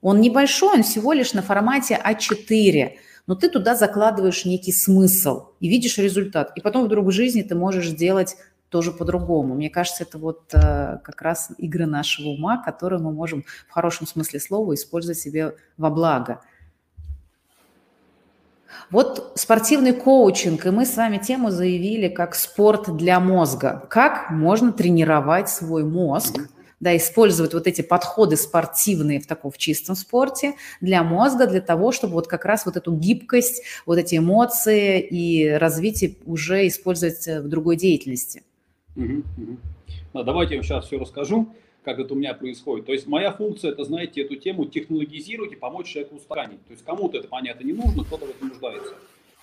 он 0.00 0.20
небольшой, 0.20 0.78
он 0.78 0.82
всего 0.82 1.12
лишь 1.12 1.32
на 1.32 1.42
формате 1.42 1.98
А4, 2.04 2.90
но 3.26 3.34
ты 3.34 3.48
туда 3.48 3.74
закладываешь 3.74 4.44
некий 4.44 4.72
смысл 4.72 5.48
и 5.60 5.68
видишь 5.68 5.98
результат. 5.98 6.52
И 6.56 6.60
потом 6.60 6.84
вдруг 6.84 7.06
в 7.06 7.10
жизни 7.12 7.42
ты 7.42 7.54
можешь 7.54 7.88
сделать 7.88 8.36
тоже 8.70 8.92
по-другому. 8.92 9.54
Мне 9.54 9.70
кажется, 9.70 10.04
это 10.04 10.18
вот 10.18 10.52
э, 10.52 10.98
как 11.02 11.22
раз 11.22 11.50
игры 11.58 11.86
нашего 11.86 12.28
ума, 12.28 12.58
которые 12.62 13.00
мы 13.00 13.12
можем 13.12 13.44
в 13.68 13.72
хорошем 13.72 14.06
смысле 14.06 14.40
слова 14.40 14.74
использовать 14.74 15.18
себе 15.18 15.56
во 15.76 15.90
благо. 15.90 16.40
Вот 18.90 19.32
спортивный 19.34 19.92
коучинг, 19.92 20.64
и 20.66 20.70
мы 20.70 20.86
с 20.86 20.96
вами 20.96 21.18
тему 21.18 21.50
заявили 21.50 22.08
как 22.08 22.34
спорт 22.34 22.96
для 22.96 23.20
мозга. 23.20 23.86
Как 23.90 24.30
можно 24.30 24.72
тренировать 24.72 25.48
свой 25.48 25.84
мозг, 25.84 26.48
да, 26.80 26.96
использовать 26.96 27.54
вот 27.54 27.66
эти 27.66 27.82
подходы 27.82 28.36
спортивные 28.36 29.20
в 29.20 29.26
таком 29.26 29.50
в 29.50 29.58
чистом 29.58 29.96
спорте 29.96 30.54
для 30.80 31.02
мозга, 31.02 31.46
для 31.46 31.60
того, 31.60 31.92
чтобы 31.92 32.14
вот 32.14 32.28
как 32.28 32.44
раз 32.44 32.66
вот 32.66 32.76
эту 32.76 32.94
гибкость, 32.94 33.62
вот 33.84 33.98
эти 33.98 34.16
эмоции 34.16 35.00
и 35.00 35.48
развитие 35.50 36.16
уже 36.24 36.66
использовать 36.66 37.26
в 37.26 37.48
другой 37.48 37.76
деятельности. 37.76 38.42
Угу, 38.98 39.22
угу. 39.36 39.56
Да, 40.12 40.22
давайте 40.24 40.54
я 40.54 40.58
вам 40.58 40.64
сейчас 40.64 40.86
все 40.86 40.98
расскажу, 40.98 41.48
как 41.84 41.98
это 41.98 42.14
у 42.14 42.16
меня 42.16 42.34
происходит. 42.34 42.86
То 42.86 42.92
есть 42.92 43.06
моя 43.06 43.30
функция, 43.30 43.70
это, 43.70 43.84
знаете, 43.84 44.22
эту 44.22 44.36
тему 44.36 44.66
технологизировать 44.66 45.52
и 45.52 45.56
помочь 45.56 45.86
человеку 45.86 46.16
устранить. 46.16 46.64
То 46.66 46.72
есть 46.72 46.84
кому-то 46.84 47.18
это 47.18 47.28
понятно 47.28 47.64
не 47.64 47.72
нужно, 47.72 48.04
кто-то 48.04 48.26
в 48.26 48.30
этом 48.30 48.48
нуждается. 48.48 48.94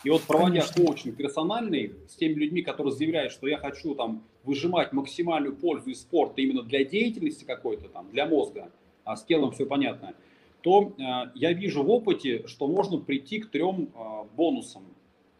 И 0.04 0.10
вот 0.10 0.22
проводя 0.24 0.62
Конечно. 0.62 0.84
коучинг 0.84 1.16
персональный 1.16 1.94
с 2.08 2.16
теми 2.16 2.34
людьми, 2.34 2.62
которые 2.62 2.94
заявляют, 2.94 3.32
что 3.32 3.48
я 3.48 3.58
хочу 3.58 3.96
там 3.96 4.24
выжимать 4.44 4.94
максимальную 4.94 5.56
пользу 5.56 5.90
из 5.90 6.02
спорта 6.02 6.42
именно 6.42 6.62
для 6.62 6.84
деятельности 6.84 7.44
какой-то 7.44 7.88
там, 7.88 8.12
для 8.12 8.28
мозга, 8.28 8.70
а 9.04 9.16
с 9.16 9.24
телом 9.24 9.52
все 9.52 9.66
понятно, 9.66 10.14
то 10.62 10.94
э, 10.98 11.02
я 11.36 11.54
вижу 11.54 11.82
в 11.82 11.90
опыте, 11.90 12.46
что 12.48 12.68
можно 12.68 13.00
прийти 13.00 13.40
к 13.40 13.50
трем 13.50 13.90
э, 13.96 14.24
бонусам, 14.36 14.84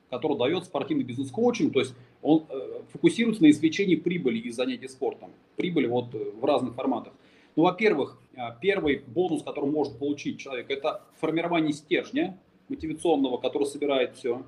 которые 0.10 0.40
дает 0.40 0.66
спортивный 0.66 1.04
бизнес-коучинг. 1.04 1.74
То 1.74 1.80
есть 1.80 1.94
он 2.26 2.46
э, 2.50 2.82
фокусируется 2.92 3.44
на 3.44 3.52
извлечении 3.52 3.96
прибыли 3.96 4.40
из 4.40 4.56
занятий 4.56 4.88
спортом. 4.88 5.30
Прибыли 5.56 5.86
вот 5.86 6.14
э, 6.16 6.32
в 6.32 6.44
разных 6.44 6.74
форматах. 6.74 7.14
Ну, 7.56 7.64
во-первых, 7.64 8.20
э, 8.34 8.40
первый 8.60 9.04
бонус, 9.06 9.44
который 9.44 9.70
может 9.70 10.00
получить 10.00 10.40
человек, 10.40 10.72
это 10.72 11.04
формирование 11.20 11.72
стержня 11.72 12.36
мотивационного, 12.68 13.38
который 13.38 13.68
собирает 13.68 14.16
все. 14.16 14.44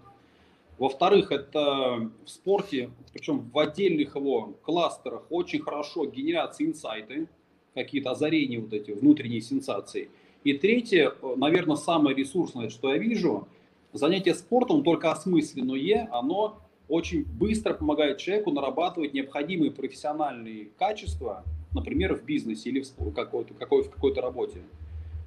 Во-вторых, 0.80 1.32
это 1.32 2.10
в 2.26 2.30
спорте, 2.30 2.90
причем 3.14 3.50
в 3.54 3.60
отдельных 3.60 4.16
его 4.16 4.56
кластерах, 4.64 5.26
очень 5.30 5.60
хорошо 5.60 6.06
генерация 6.06 6.68
инсайты, 6.68 7.28
какие-то 7.76 8.12
озарения, 8.12 8.60
вот 8.60 8.74
эти 8.74 8.92
внутренние 8.92 9.42
сенсации. 9.42 10.10
И 10.44 10.54
третье, 10.54 11.14
наверное, 11.36 11.76
самое 11.76 12.16
ресурсное, 12.16 12.70
что 12.70 12.92
я 12.92 12.98
вижу, 12.98 13.48
занятие 13.94 14.34
спортом, 14.34 14.84
только 14.84 15.12
осмысленное, 15.12 16.10
оно 16.12 16.60
очень 16.90 17.26
быстро 17.26 17.74
помогает 17.74 18.18
человеку 18.18 18.52
нарабатывать 18.52 19.14
необходимые 19.14 19.72
профессиональные 19.72 20.70
качества, 20.78 21.44
например, 21.74 22.16
в 22.16 22.24
бизнесе 22.24 22.70
или 22.70 22.82
в 22.82 23.14
какой-то, 23.14 23.54
какой, 23.54 23.84
в 23.84 23.90
какой-то 23.90 24.22
работе. 24.22 24.62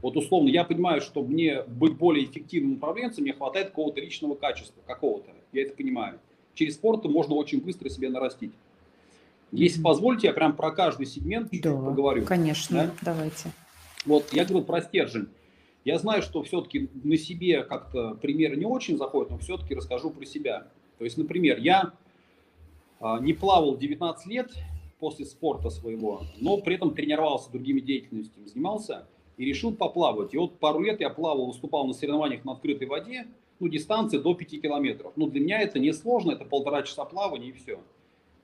Вот 0.02 0.16
условно, 0.16 0.48
я 0.48 0.64
понимаю, 0.64 1.02
что 1.02 1.22
мне 1.22 1.62
быть 1.62 1.96
более 1.96 2.24
эффективным 2.24 2.74
управленцем, 2.74 3.24
мне 3.24 3.34
хватает 3.34 3.68
какого-то 3.68 4.00
личного 4.00 4.34
качества, 4.34 4.80
какого-то. 4.86 5.32
Я 5.52 5.62
это 5.62 5.74
понимаю. 5.74 6.18
Через 6.54 6.74
спорт 6.74 7.04
можно 7.04 7.34
очень 7.34 7.60
быстро 7.60 7.88
себе 7.90 8.08
нарастить. 8.08 8.52
Если 9.52 9.82
позволите, 9.82 10.28
я 10.28 10.32
прям 10.32 10.56
про 10.56 10.70
каждый 10.70 11.06
сегмент 11.06 11.50
да, 11.52 11.74
поговорю. 11.74 12.24
Конечно, 12.24 12.84
да? 12.84 12.94
давайте. 13.12 13.52
Вот 14.06 14.32
я 14.32 14.44
говорю 14.44 14.64
про 14.64 14.80
стержень. 14.80 15.28
Я 15.84 15.98
знаю, 15.98 16.22
что 16.22 16.42
все-таки 16.42 16.88
на 17.02 17.16
себе 17.16 17.62
как-то 17.62 18.14
пример 18.14 18.56
не 18.56 18.64
очень 18.64 18.96
заходит, 18.96 19.30
но 19.30 19.38
все-таки 19.38 19.74
расскажу 19.74 20.10
про 20.10 20.24
себя. 20.24 20.68
То 21.00 21.04
есть, 21.04 21.16
например, 21.16 21.58
я 21.60 21.94
а, 23.00 23.20
не 23.20 23.32
плавал 23.32 23.78
19 23.78 24.26
лет 24.26 24.52
после 24.98 25.24
спорта 25.24 25.70
своего, 25.70 26.24
но 26.38 26.58
при 26.58 26.74
этом 26.74 26.94
тренировался 26.94 27.50
другими 27.50 27.80
деятельностями, 27.80 28.44
занимался 28.44 29.06
и 29.38 29.46
решил 29.46 29.72
поплавать. 29.72 30.34
И 30.34 30.36
вот 30.36 30.58
пару 30.58 30.82
лет 30.82 31.00
я 31.00 31.08
плавал, 31.08 31.46
выступал 31.46 31.86
на 31.86 31.94
соревнованиях 31.94 32.44
на 32.44 32.52
открытой 32.52 32.86
воде, 32.86 33.26
ну, 33.60 33.68
дистанции 33.68 34.18
до 34.18 34.34
5 34.34 34.60
километров. 34.60 35.14
Ну, 35.16 35.26
для 35.26 35.40
меня 35.40 35.62
это 35.62 35.78
не 35.78 35.94
сложно, 35.94 36.32
это 36.32 36.44
полтора 36.44 36.82
часа 36.82 37.06
плавания 37.06 37.48
и 37.48 37.52
все. 37.52 37.80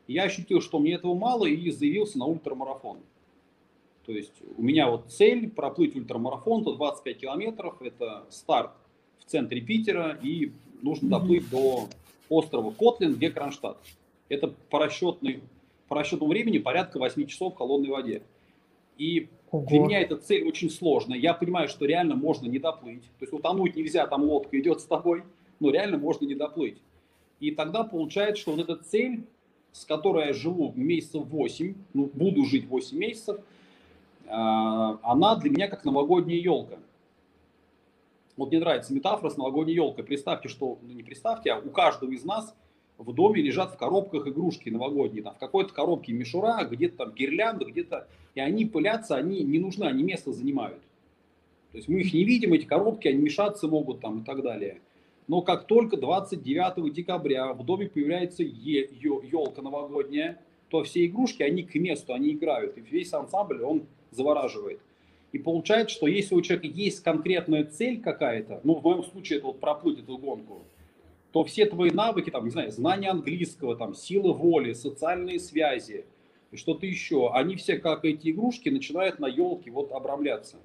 я 0.06 0.22
ощутил, 0.22 0.62
что 0.62 0.78
мне 0.78 0.94
этого 0.94 1.14
мало 1.14 1.44
и 1.44 1.70
заявился 1.70 2.18
на 2.18 2.24
ультрамарафон. 2.24 3.00
То 4.06 4.12
есть 4.12 4.32
у 4.56 4.62
меня 4.62 4.88
вот 4.88 5.10
цель 5.10 5.50
проплыть 5.50 5.94
ультрамарафон, 5.94 6.64
то 6.64 6.74
25 6.74 7.18
километров, 7.18 7.82
это 7.82 8.24
старт 8.30 8.70
в 9.18 9.26
центре 9.26 9.60
Питера 9.60 10.18
и 10.22 10.52
нужно 10.80 11.10
доплыть 11.10 11.50
до 11.50 11.90
острова 12.28 12.70
Котлин, 12.70 13.14
где 13.14 13.30
Кронштадт. 13.30 13.78
Это 14.28 14.48
по, 14.70 14.78
расчетной, 14.78 15.42
по 15.88 15.96
расчетному 15.96 16.30
времени 16.30 16.58
порядка 16.58 16.98
8 16.98 17.26
часов 17.26 17.54
в 17.54 17.56
холодной 17.56 17.90
воде. 17.90 18.22
И 18.98 19.28
Ого. 19.50 19.66
для 19.68 19.78
меня 19.78 20.00
эта 20.00 20.16
цель 20.16 20.46
очень 20.46 20.70
сложная. 20.70 21.18
Я 21.18 21.34
понимаю, 21.34 21.68
что 21.68 21.84
реально 21.84 22.16
можно 22.16 22.46
не 22.46 22.58
доплыть. 22.58 23.02
То 23.02 23.22
есть 23.22 23.32
утонуть 23.32 23.76
нельзя, 23.76 24.06
там 24.06 24.24
лодка 24.24 24.58
идет 24.58 24.80
с 24.80 24.84
тобой, 24.84 25.22
но 25.60 25.70
реально 25.70 25.98
можно 25.98 26.26
не 26.26 26.34
доплыть. 26.34 26.78
И 27.40 27.50
тогда 27.50 27.84
получается, 27.84 28.40
что 28.42 28.52
вот 28.52 28.60
эта 28.60 28.82
цель, 28.82 29.24
с 29.72 29.84
которой 29.84 30.28
я 30.28 30.32
живу 30.32 30.72
месяцев 30.74 31.24
8, 31.26 31.74
ну, 31.92 32.10
буду 32.12 32.44
жить 32.44 32.66
8 32.66 32.96
месяцев, 32.96 33.40
а, 34.28 34.98
она 35.02 35.36
для 35.36 35.50
меня 35.50 35.68
как 35.68 35.84
новогодняя 35.84 36.40
елка. 36.40 36.78
Вот 38.36 38.50
мне 38.50 38.60
нравится 38.60 38.92
метафора 38.92 39.30
с 39.30 39.36
новогодней 39.36 39.74
елкой. 39.74 40.04
Представьте, 40.04 40.48
что, 40.48 40.78
ну 40.82 40.92
не 40.92 41.02
представьте, 41.02 41.52
а 41.52 41.58
у 41.58 41.70
каждого 41.70 42.10
из 42.10 42.24
нас 42.24 42.54
в 42.98 43.12
доме 43.12 43.42
лежат 43.42 43.72
в 43.72 43.76
коробках 43.76 44.26
игрушки 44.26 44.68
новогодние. 44.68 45.22
Там, 45.22 45.34
в 45.34 45.38
какой-то 45.38 45.72
коробке 45.72 46.12
мишура, 46.12 46.64
где-то 46.64 46.96
там 46.98 47.12
гирлянда, 47.12 47.64
где-то... 47.64 48.08
И 48.34 48.40
они 48.40 48.66
пылятся, 48.66 49.16
они 49.16 49.42
не 49.42 49.58
нужны, 49.58 49.84
они 49.84 50.02
место 50.02 50.32
занимают. 50.32 50.80
То 51.72 51.78
есть 51.78 51.88
мы 51.88 52.00
их 52.00 52.12
не 52.12 52.24
видим, 52.24 52.52
эти 52.52 52.64
коробки, 52.64 53.08
они 53.08 53.22
мешаться 53.22 53.68
могут 53.68 54.00
там 54.00 54.20
и 54.20 54.24
так 54.24 54.42
далее. 54.42 54.80
Но 55.28 55.42
как 55.42 55.66
только 55.66 55.96
29 55.96 56.92
декабря 56.92 57.52
в 57.52 57.64
доме 57.64 57.88
появляется 57.88 58.42
елка 58.42 59.62
новогодняя, 59.62 60.40
то 60.68 60.82
все 60.82 61.06
игрушки, 61.06 61.42
они 61.42 61.62
к 61.62 61.74
месту, 61.74 62.12
они 62.12 62.32
играют. 62.32 62.76
И 62.76 62.80
весь 62.80 63.12
ансамбль, 63.12 63.62
он 63.62 63.86
завораживает. 64.10 64.80
И 65.36 65.38
получается, 65.38 65.94
что 65.94 66.06
если 66.06 66.34
у 66.34 66.40
человека 66.40 66.66
есть 66.66 67.02
конкретная 67.02 67.64
цель 67.64 68.00
какая-то, 68.00 68.62
ну, 68.64 68.74
в 68.74 68.82
моем 68.82 69.04
случае 69.04 69.36
это 69.36 69.48
вот 69.48 69.60
проплыть 69.60 69.98
эту 69.98 70.16
гонку, 70.16 70.62
то 71.30 71.44
все 71.44 71.66
твои 71.66 71.90
навыки, 71.90 72.30
там, 72.30 72.46
не 72.46 72.50
знаю, 72.50 72.72
знание 72.72 73.10
английского, 73.10 73.76
там, 73.76 73.94
сила 73.94 74.32
воли, 74.32 74.72
социальные 74.72 75.38
связи, 75.40 76.06
что-то 76.54 76.86
еще, 76.86 77.30
они 77.34 77.56
все, 77.56 77.76
как 77.76 78.06
эти 78.06 78.30
игрушки, 78.30 78.70
начинают 78.70 79.18
на 79.18 79.26
елке 79.26 79.70
вот 79.70 79.92
обрамляться. 79.92 80.56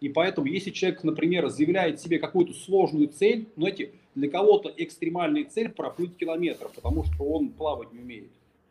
И 0.00 0.08
поэтому, 0.08 0.46
если 0.46 0.70
человек, 0.70 1.04
например, 1.04 1.50
заявляет 1.50 2.00
себе 2.00 2.18
какую-то 2.18 2.54
сложную 2.54 3.08
цель, 3.08 3.46
ну, 3.56 3.66
эти, 3.66 3.92
для 4.14 4.30
кого-то 4.30 4.72
экстремальная 4.74 5.44
цель 5.44 5.68
проплыть 5.68 6.16
километр, 6.16 6.70
потому 6.74 7.04
что 7.04 7.24
он 7.24 7.50
плавать 7.50 7.92
не 7.92 8.00
умеет. 8.00 8.30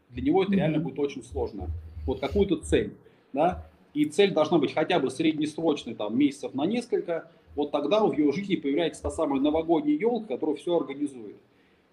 Для 0.09 0.23
него 0.23 0.41
это 0.41 0.53
реально 0.53 0.79
будет 0.79 0.97
очень 0.97 1.23
сложно. 1.23 1.67
Вот 2.07 2.19
какую-то 2.19 2.55
цель, 2.55 2.95
да, 3.33 3.67
и 3.93 4.05
цель 4.05 4.31
должна 4.31 4.57
быть 4.57 4.73
хотя 4.73 4.99
бы 4.99 5.09
среднесрочной, 5.09 5.95
там, 5.95 6.17
месяцев 6.17 6.53
на 6.53 6.65
несколько, 6.65 7.31
вот 7.55 7.71
тогда 7.71 8.03
в 8.05 8.17
его 8.17 8.31
жизни 8.31 8.55
появляется 8.55 9.03
та 9.03 9.11
самая 9.11 9.41
новогодняя 9.41 9.97
елка, 9.97 10.27
которая 10.27 10.55
все 10.55 10.77
организует. 10.77 11.35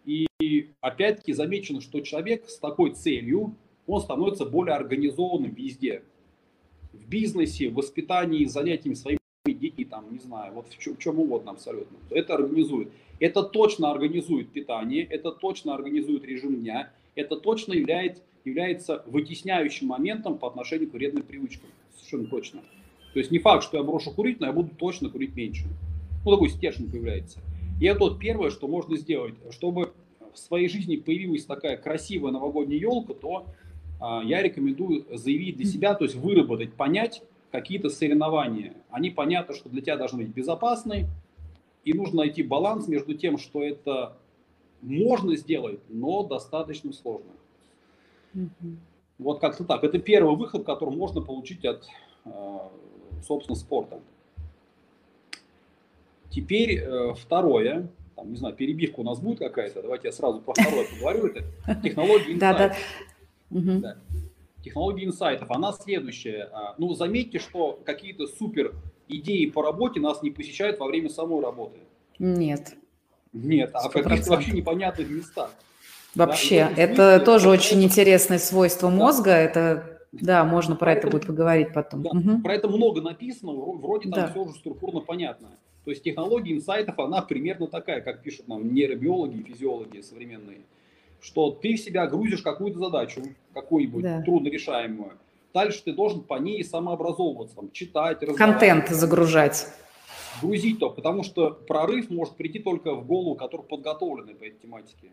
И 0.04 0.70
опять-таки 0.80 1.32
замечено, 1.32 1.80
что 1.80 2.00
человек 2.00 2.48
с 2.48 2.58
такой 2.58 2.92
целью, 2.92 3.56
он 3.87 4.00
становится 4.00 4.44
более 4.44 4.76
организованным 4.76 5.52
везде. 5.52 6.02
В 6.92 7.08
бизнесе, 7.08 7.68
в 7.68 7.74
воспитании, 7.74 8.44
занятиями 8.44 8.94
своими 8.94 9.18
детьми, 9.46 9.84
там, 9.84 10.12
не 10.12 10.18
знаю, 10.18 10.54
вот 10.54 10.68
в 10.68 10.78
чем, 10.78 10.94
в 10.94 10.98
чем 10.98 11.18
угодно 11.18 11.52
абсолютно. 11.52 11.96
Это 12.11 12.34
организует. 12.34 12.92
Это 13.18 13.42
точно 13.42 13.90
организует 13.90 14.50
питание, 14.50 15.04
это 15.04 15.32
точно 15.32 15.74
организует 15.74 16.24
режим 16.24 16.61
дня, 16.61 16.92
это 17.16 17.37
точно 17.37 17.72
является, 17.72 18.22
является 18.44 19.02
вытесняющим 19.06 19.88
моментом 19.88 20.38
по 20.38 20.46
отношению 20.46 20.88
к 20.88 20.92
вредным 20.92 21.24
привычкам 21.24 21.68
совершенно 22.09 22.29
точно. 22.29 22.61
То 23.12 23.18
есть 23.18 23.31
не 23.31 23.38
факт, 23.38 23.64
что 23.64 23.77
я 23.77 23.83
брошу 23.83 24.11
курить, 24.12 24.40
но 24.40 24.47
я 24.47 24.53
буду 24.53 24.71
точно 24.77 25.11
курить 25.11 25.35
меньше. 25.35 25.66
Ну, 26.25 26.33
такой 26.33 26.49
стержень 26.49 26.90
появляется. 26.90 27.40
И 27.81 27.87
это 27.87 28.01
вот 28.01 28.18
первое, 28.18 28.51
что 28.51 28.66
можно 28.66 28.97
сделать. 28.97 29.35
Чтобы 29.51 29.92
в 30.33 30.38
своей 30.38 30.68
жизни 30.68 30.97
появилась 30.97 31.44
такая 31.44 31.77
красивая 31.77 32.33
новогодняя 32.33 32.79
елка, 32.79 33.14
то 33.14 33.47
а, 34.01 34.23
я 34.25 34.42
рекомендую 34.42 35.07
заявить 35.16 35.57
для 35.57 35.66
себя, 35.66 35.94
то 35.94 36.05
есть 36.05 36.16
выработать, 36.16 36.75
понять 36.75 37.23
какие-то 37.51 37.88
соревнования. 37.88 38.75
Они 38.90 39.11
понятно, 39.11 39.55
что 39.55 39.68
для 39.68 39.81
тебя 39.81 39.97
должны 39.97 40.25
быть 40.25 40.35
безопасны, 40.35 41.07
и 41.85 41.92
нужно 41.94 42.18
найти 42.18 42.42
баланс 42.42 42.88
между 42.88 43.14
тем, 43.14 43.38
что 43.38 43.62
это 43.62 44.18
можно 44.83 45.35
сделать, 45.37 45.81
но 45.88 46.23
достаточно 46.23 46.92
сложно. 46.92 47.31
Mm-hmm. 48.35 48.77
Вот 49.18 49.40
как-то 49.40 49.64
так. 49.64 49.83
Это 49.85 49.98
первый 49.98 50.37
выход, 50.37 50.64
который 50.64 50.94
можно 50.94 51.20
получить 51.20 51.64
от, 51.64 51.85
а, 52.24 52.70
собственно, 53.26 53.57
спорта. 53.57 54.00
Теперь 56.31 56.78
э, 56.78 57.14
второе, 57.14 57.88
там, 58.14 58.31
не 58.31 58.37
знаю, 58.37 58.54
перебивка 58.54 59.00
у 59.00 59.02
нас 59.02 59.18
будет 59.18 59.38
какая-то, 59.38 59.83
давайте 59.83 60.09
я 60.09 60.12
сразу 60.12 60.40
про 60.40 60.52
второе 60.52 60.87
поговорю, 60.87 61.26
это 61.26 61.44
технология 61.83 62.35
инсайтов. 62.35 62.76
Да. 63.50 63.96
Технология 64.62 65.07
инсайтов, 65.07 65.50
она 65.50 65.72
следующая. 65.72 66.48
А, 66.52 66.74
ну, 66.78 66.92
заметьте, 66.94 67.38
что 67.38 67.81
какие-то 67.85 68.26
супер 68.26 68.74
идеи 69.09 69.46
по 69.46 69.62
работе 69.62 70.00
нас 70.00 70.22
не 70.22 70.31
посещают 70.31 70.78
во 70.78 70.87
время 70.87 71.09
самой 71.09 71.42
работы. 71.42 71.78
Нет. 72.18 72.76
Нет, 73.33 73.70
а 73.72 73.88
в 73.88 73.92
каких-то 73.92 74.31
вообще 74.31 74.52
непонятных 74.52 75.09
местах. 75.09 75.50
Вообще, 76.18 76.70
да, 76.74 76.83
это 76.83 77.20
тоже 77.20 77.48
очень 77.48 77.83
интересное 77.83 78.38
свойство 78.38 78.88
мозга, 78.88 79.31
да. 79.31 79.38
это 79.38 79.98
да, 80.12 80.44
можно 80.44 80.74
про, 80.74 80.87
про 80.87 80.92
это, 80.92 81.00
это 81.00 81.11
будет 81.11 81.26
поговорить 81.26 81.72
потом. 81.72 82.02
Да, 82.02 82.11
угу. 82.11 82.42
Про 82.42 82.54
это 82.54 82.68
много 82.68 83.00
написано, 83.00 83.52
вроде 83.52 84.11
там 84.11 84.20
да. 84.20 84.31
все 84.31 84.40
уже 84.40 84.54
структурно 84.54 85.00
понятно. 85.00 85.48
То 85.85 85.90
есть 85.90 86.02
технология 86.02 86.54
инсайтов, 86.54 86.98
она 86.98 87.22
примерно 87.22 87.66
такая, 87.66 88.00
как 88.00 88.22
пишут 88.22 88.48
нам 88.48 88.74
нейробиологи 88.74 89.38
и 89.38 89.42
физиологи 89.42 90.00
современные, 90.00 90.59
что 91.20 91.50
ты 91.50 91.76
в 91.76 91.81
себя 91.81 92.07
грузишь 92.07 92.42
какую-то 92.42 92.78
задачу, 92.78 93.22
какую-нибудь 93.54 94.02
да. 94.02 94.22
труднорешаемую, 94.22 95.12
дальше 95.54 95.83
ты 95.85 95.92
должен 95.92 96.20
по 96.20 96.35
ней 96.35 96.62
самообразовываться, 96.64 97.57
там, 97.57 97.70
читать, 97.72 98.18
Контент 98.37 98.88
загружать. 98.88 99.66
Грузить 100.42 100.78
то, 100.78 100.90
потому 100.90 101.22
что 101.22 101.50
прорыв 101.50 102.11
может 102.11 102.37
прийти 102.37 102.59
только 102.59 102.94
в 102.94 103.07
голову, 103.07 103.35
который 103.35 103.62
подготовлены 103.62 104.35
по 104.35 104.44
этой 104.44 104.59
тематике. 104.61 105.09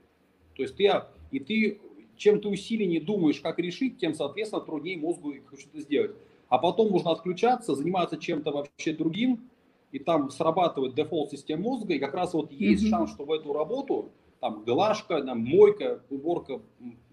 То 0.56 0.64
есть 0.64 0.76
ты, 0.76 0.92
и 1.32 1.40
ты, 1.40 1.82
чем 2.16 2.42
ты 2.42 2.48
усиленнее 2.48 3.02
думаешь, 3.02 3.40
как 3.42 3.60
решить, 3.60 3.98
тем, 3.98 4.14
соответственно, 4.14 4.62
труднее 4.62 4.98
мозгу 4.98 5.34
что-то 5.58 5.82
сделать. 5.82 6.16
А 6.48 6.58
потом 6.58 6.92
можно 6.92 7.12
отключаться, 7.12 7.76
заниматься 7.76 8.18
чем-то 8.18 8.52
вообще 8.52 8.94
другим, 8.94 9.50
и 9.92 10.00
там 10.00 10.30
срабатывает 10.30 10.96
дефолт 10.96 11.32
систем 11.32 11.62
мозга, 11.62 11.94
и 11.94 12.00
как 12.00 12.14
раз 12.14 12.34
вот 12.34 12.52
есть 12.52 12.86
mm-hmm. 12.86 12.90
шанс, 12.90 13.12
что 13.12 13.26
в 13.26 13.32
эту 13.32 13.54
работу, 13.54 14.12
там, 14.40 14.64
глажка, 14.64 15.22
там, 15.22 15.40
мойка, 15.40 16.02
уборка 16.10 16.62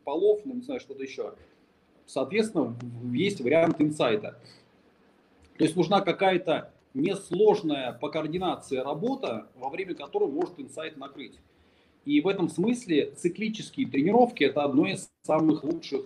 полов, 0.05 0.41
ну, 0.45 0.55
не 0.55 0.63
знаю, 0.63 0.81
что-то 0.81 1.03
еще, 1.03 1.35
соответственно, 2.07 2.77
есть 3.13 3.41
вариант 3.41 3.81
инсайта. 3.81 4.39
То 5.59 5.65
есть 5.65 5.77
нужна 5.77 6.01
какая-то 6.01 6.73
несложная 6.95 7.93
по 7.93 8.09
координации 8.09 8.77
работа, 8.77 9.49
во 9.57 9.71
время 9.71 9.95
которой 9.95 10.31
может 10.31 10.59
инсайт 10.59 10.97
накрыть. 10.97 11.39
И 12.05 12.21
в 12.21 12.29
этом 12.29 12.49
смысле 12.49 13.13
циклические 13.17 13.87
тренировки– 13.87 14.43
это 14.45 14.65
одно 14.65 14.87
из 14.87 15.11
самых 15.23 15.63
лучших 15.63 16.05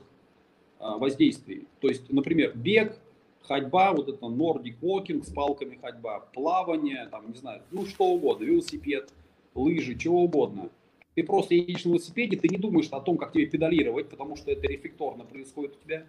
а, 0.78 0.98
воздействий. 0.98 1.66
То 1.80 1.88
есть, 1.88 2.12
например, 2.12 2.52
бег, 2.54 2.98
ходьба, 3.42 3.92
вот 3.92 4.08
это 4.08 4.28
нордик 4.28 4.76
walking 4.82 5.24
с 5.24 5.30
палками 5.30 5.78
ходьба, 5.80 6.20
плавание, 6.34 7.08
там, 7.10 7.30
не 7.30 7.36
знаю, 7.36 7.62
ну 7.70 7.86
что 7.86 8.06
угодно, 8.06 8.44
велосипед, 8.44 9.12
лыжи, 9.54 9.96
чего 9.96 10.22
угодно. 10.22 10.68
Ты 11.14 11.22
просто 11.22 11.54
едешь 11.54 11.84
на 11.84 11.90
велосипеде, 11.90 12.36
ты 12.36 12.48
не 12.48 12.58
думаешь 12.58 12.88
о 12.90 13.00
том, 13.00 13.16
как 13.16 13.32
тебе 13.32 13.46
педалировать, 13.46 14.10
потому 14.10 14.36
что 14.36 14.50
это 14.50 14.66
рефлекторно 14.66 15.24
происходит 15.24 15.76
у 15.76 15.84
тебя. 15.84 16.04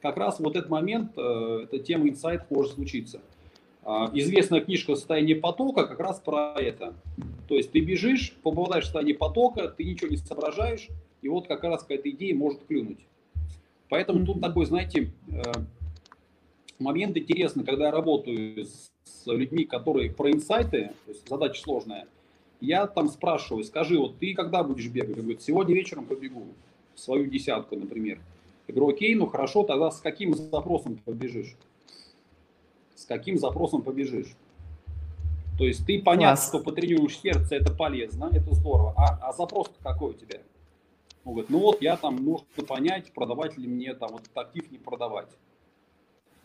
Как 0.00 0.16
раз 0.16 0.38
вот 0.38 0.54
этот 0.54 0.70
момент, 0.70 1.12
э, 1.16 1.60
эта 1.64 1.80
тема 1.80 2.08
инсайт 2.08 2.48
может 2.50 2.74
случиться. 2.74 3.20
Э, 3.84 4.08
известная 4.14 4.60
книжка 4.60 4.94
«Состояние 4.94 5.36
потока» 5.36 5.86
как 5.86 6.00
раз 6.00 6.18
про 6.20 6.54
это. 6.56 6.94
То 7.48 7.56
есть 7.56 7.72
ты 7.72 7.80
бежишь, 7.80 8.34
попадаешь 8.42 8.84
в 8.84 8.86
состояние 8.86 9.16
потока, 9.16 9.68
ты 9.68 9.84
ничего 9.84 10.08
не 10.08 10.16
соображаешь, 10.16 10.88
и 11.20 11.28
вот 11.28 11.46
как 11.46 11.62
раз 11.64 11.82
какая-то 11.82 12.10
идея 12.10 12.34
может 12.34 12.64
клюнуть. 12.64 13.00
Поэтому 13.90 14.24
тут 14.24 14.40
такой, 14.40 14.64
знаете, 14.64 15.12
э, 15.28 15.42
момент 16.78 17.16
интересный, 17.16 17.64
когда 17.64 17.86
я 17.86 17.90
работаю 17.90 18.64
с 18.64 19.26
людьми, 19.26 19.64
которые 19.64 20.10
про 20.10 20.30
инсайты, 20.30 20.92
то 21.04 21.12
есть 21.12 21.28
задача 21.28 21.60
сложная, 21.60 22.06
я 22.60 22.86
там 22.86 23.08
спрашиваю, 23.08 23.64
скажи, 23.64 23.98
вот 23.98 24.18
ты 24.18 24.32
когда 24.32 24.62
будешь 24.62 24.88
бегать? 24.88 25.16
Он 25.16 25.22
говорит, 25.22 25.42
сегодня 25.42 25.74
вечером 25.74 26.06
побегу, 26.06 26.46
свою 26.94 27.26
десятку, 27.26 27.76
например. 27.76 28.20
Я 28.66 28.74
говорю, 28.74 28.94
окей, 28.94 29.14
ну 29.14 29.26
хорошо, 29.26 29.64
тогда 29.64 29.90
с 29.90 30.00
каким 30.00 30.34
запросом 30.34 30.96
побежишь? 31.04 31.56
С 32.94 33.04
каким 33.04 33.38
запросом 33.38 33.82
побежишь? 33.82 34.36
То 35.58 35.64
есть 35.64 35.86
ты 35.86 36.02
понятно, 36.02 36.42
что 36.42 36.58
потренируешь 36.58 37.18
сердце, 37.18 37.56
это 37.56 37.72
полезно, 37.72 38.30
это 38.32 38.54
здорово. 38.54 38.92
А, 38.96 39.28
а 39.28 39.32
запрос 39.32 39.70
какой 39.82 40.10
у 40.10 40.14
тебя? 40.14 40.40
Он 41.24 41.32
говорит, 41.32 41.50
ну 41.50 41.58
вот 41.60 41.80
я 41.80 41.96
там 41.96 42.16
нужно 42.16 42.46
понять, 42.66 43.12
продавать 43.12 43.56
ли 43.56 43.66
мне 43.66 43.94
там 43.94 44.10
вот 44.12 44.22
актив, 44.34 44.70
не 44.70 44.78
продавать. 44.78 45.28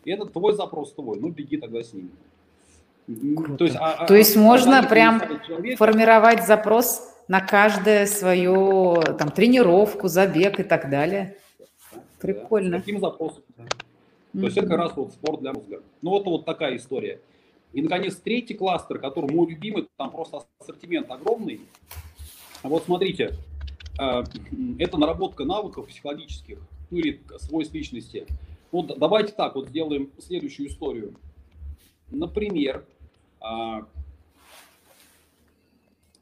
И 0.04 0.10
это 0.10 0.26
твой 0.26 0.54
запрос 0.54 0.92
твой, 0.94 1.18
ну 1.18 1.28
беги 1.28 1.56
тогда 1.56 1.82
с 1.82 1.92
ним. 1.92 2.10
Круто. 3.36 3.56
То 3.56 3.64
есть, 3.64 3.76
а, 3.76 3.92
а 3.92 4.06
То 4.06 4.14
есть 4.14 4.36
а, 4.36 4.40
можно 4.40 4.82
прям 4.84 5.20
человека... 5.46 5.76
формировать 5.76 6.46
запрос 6.46 7.02
на 7.28 7.40
каждое 7.40 8.06
свою 8.06 9.02
там, 9.18 9.30
тренировку, 9.30 10.08
забег 10.08 10.60
и 10.60 10.62
так 10.62 10.88
далее. 10.88 11.36
Прикольно. 12.20 12.70
Да, 12.72 12.78
таким 12.78 13.00
запросом. 13.00 13.42
Да. 13.56 13.64
То 14.32 14.46
есть 14.46 14.56
это 14.56 14.68
как 14.68 14.78
раз 14.78 14.96
вот 14.96 15.12
спорт 15.12 15.40
для 15.40 15.52
мозга. 15.52 15.82
Ну 16.02 16.10
вот, 16.10 16.24
вот 16.26 16.44
такая 16.44 16.76
история. 16.76 17.20
И, 17.72 17.82
наконец, 17.82 18.16
третий 18.16 18.54
кластер, 18.54 18.98
который 18.98 19.32
мой 19.32 19.48
любимый, 19.48 19.88
там 19.96 20.10
просто 20.10 20.44
ассортимент 20.58 21.10
огромный. 21.10 21.60
Вот 22.62 22.84
смотрите, 22.84 23.34
э, 23.98 24.24
это 24.78 24.98
наработка 24.98 25.44
навыков 25.44 25.86
психологических, 25.88 26.58
ну 26.90 26.98
или 26.98 27.20
свойств 27.38 27.74
личности. 27.74 28.26
Вот 28.72 28.98
давайте 28.98 29.32
так 29.32 29.54
вот 29.54 29.68
сделаем 29.68 30.10
следующую 30.18 30.68
историю. 30.68 31.14
Например, 32.10 32.84
а, 33.40 33.86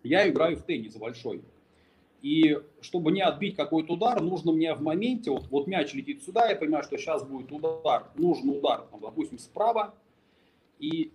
я 0.02 0.28
играю 0.28 0.56
в 0.56 0.62
теннис 0.62 0.96
большой. 0.96 1.42
И 2.22 2.58
чтобы 2.80 3.12
не 3.12 3.20
отбить 3.20 3.54
какой-то 3.54 3.94
удар, 3.94 4.20
нужно 4.20 4.52
мне 4.52 4.74
в 4.74 4.82
моменте, 4.82 5.30
вот, 5.30 5.46
вот 5.50 5.66
мяч 5.66 5.94
летит 5.94 6.22
сюда, 6.24 6.48
я 6.48 6.56
понимаю, 6.56 6.82
что 6.82 6.98
сейчас 6.98 7.24
будет 7.24 7.52
удар, 7.52 8.10
нужен 8.16 8.48
удар, 8.50 8.86
там, 8.90 9.00
допустим, 9.00 9.38
справа, 9.38 9.94
и 10.80 11.12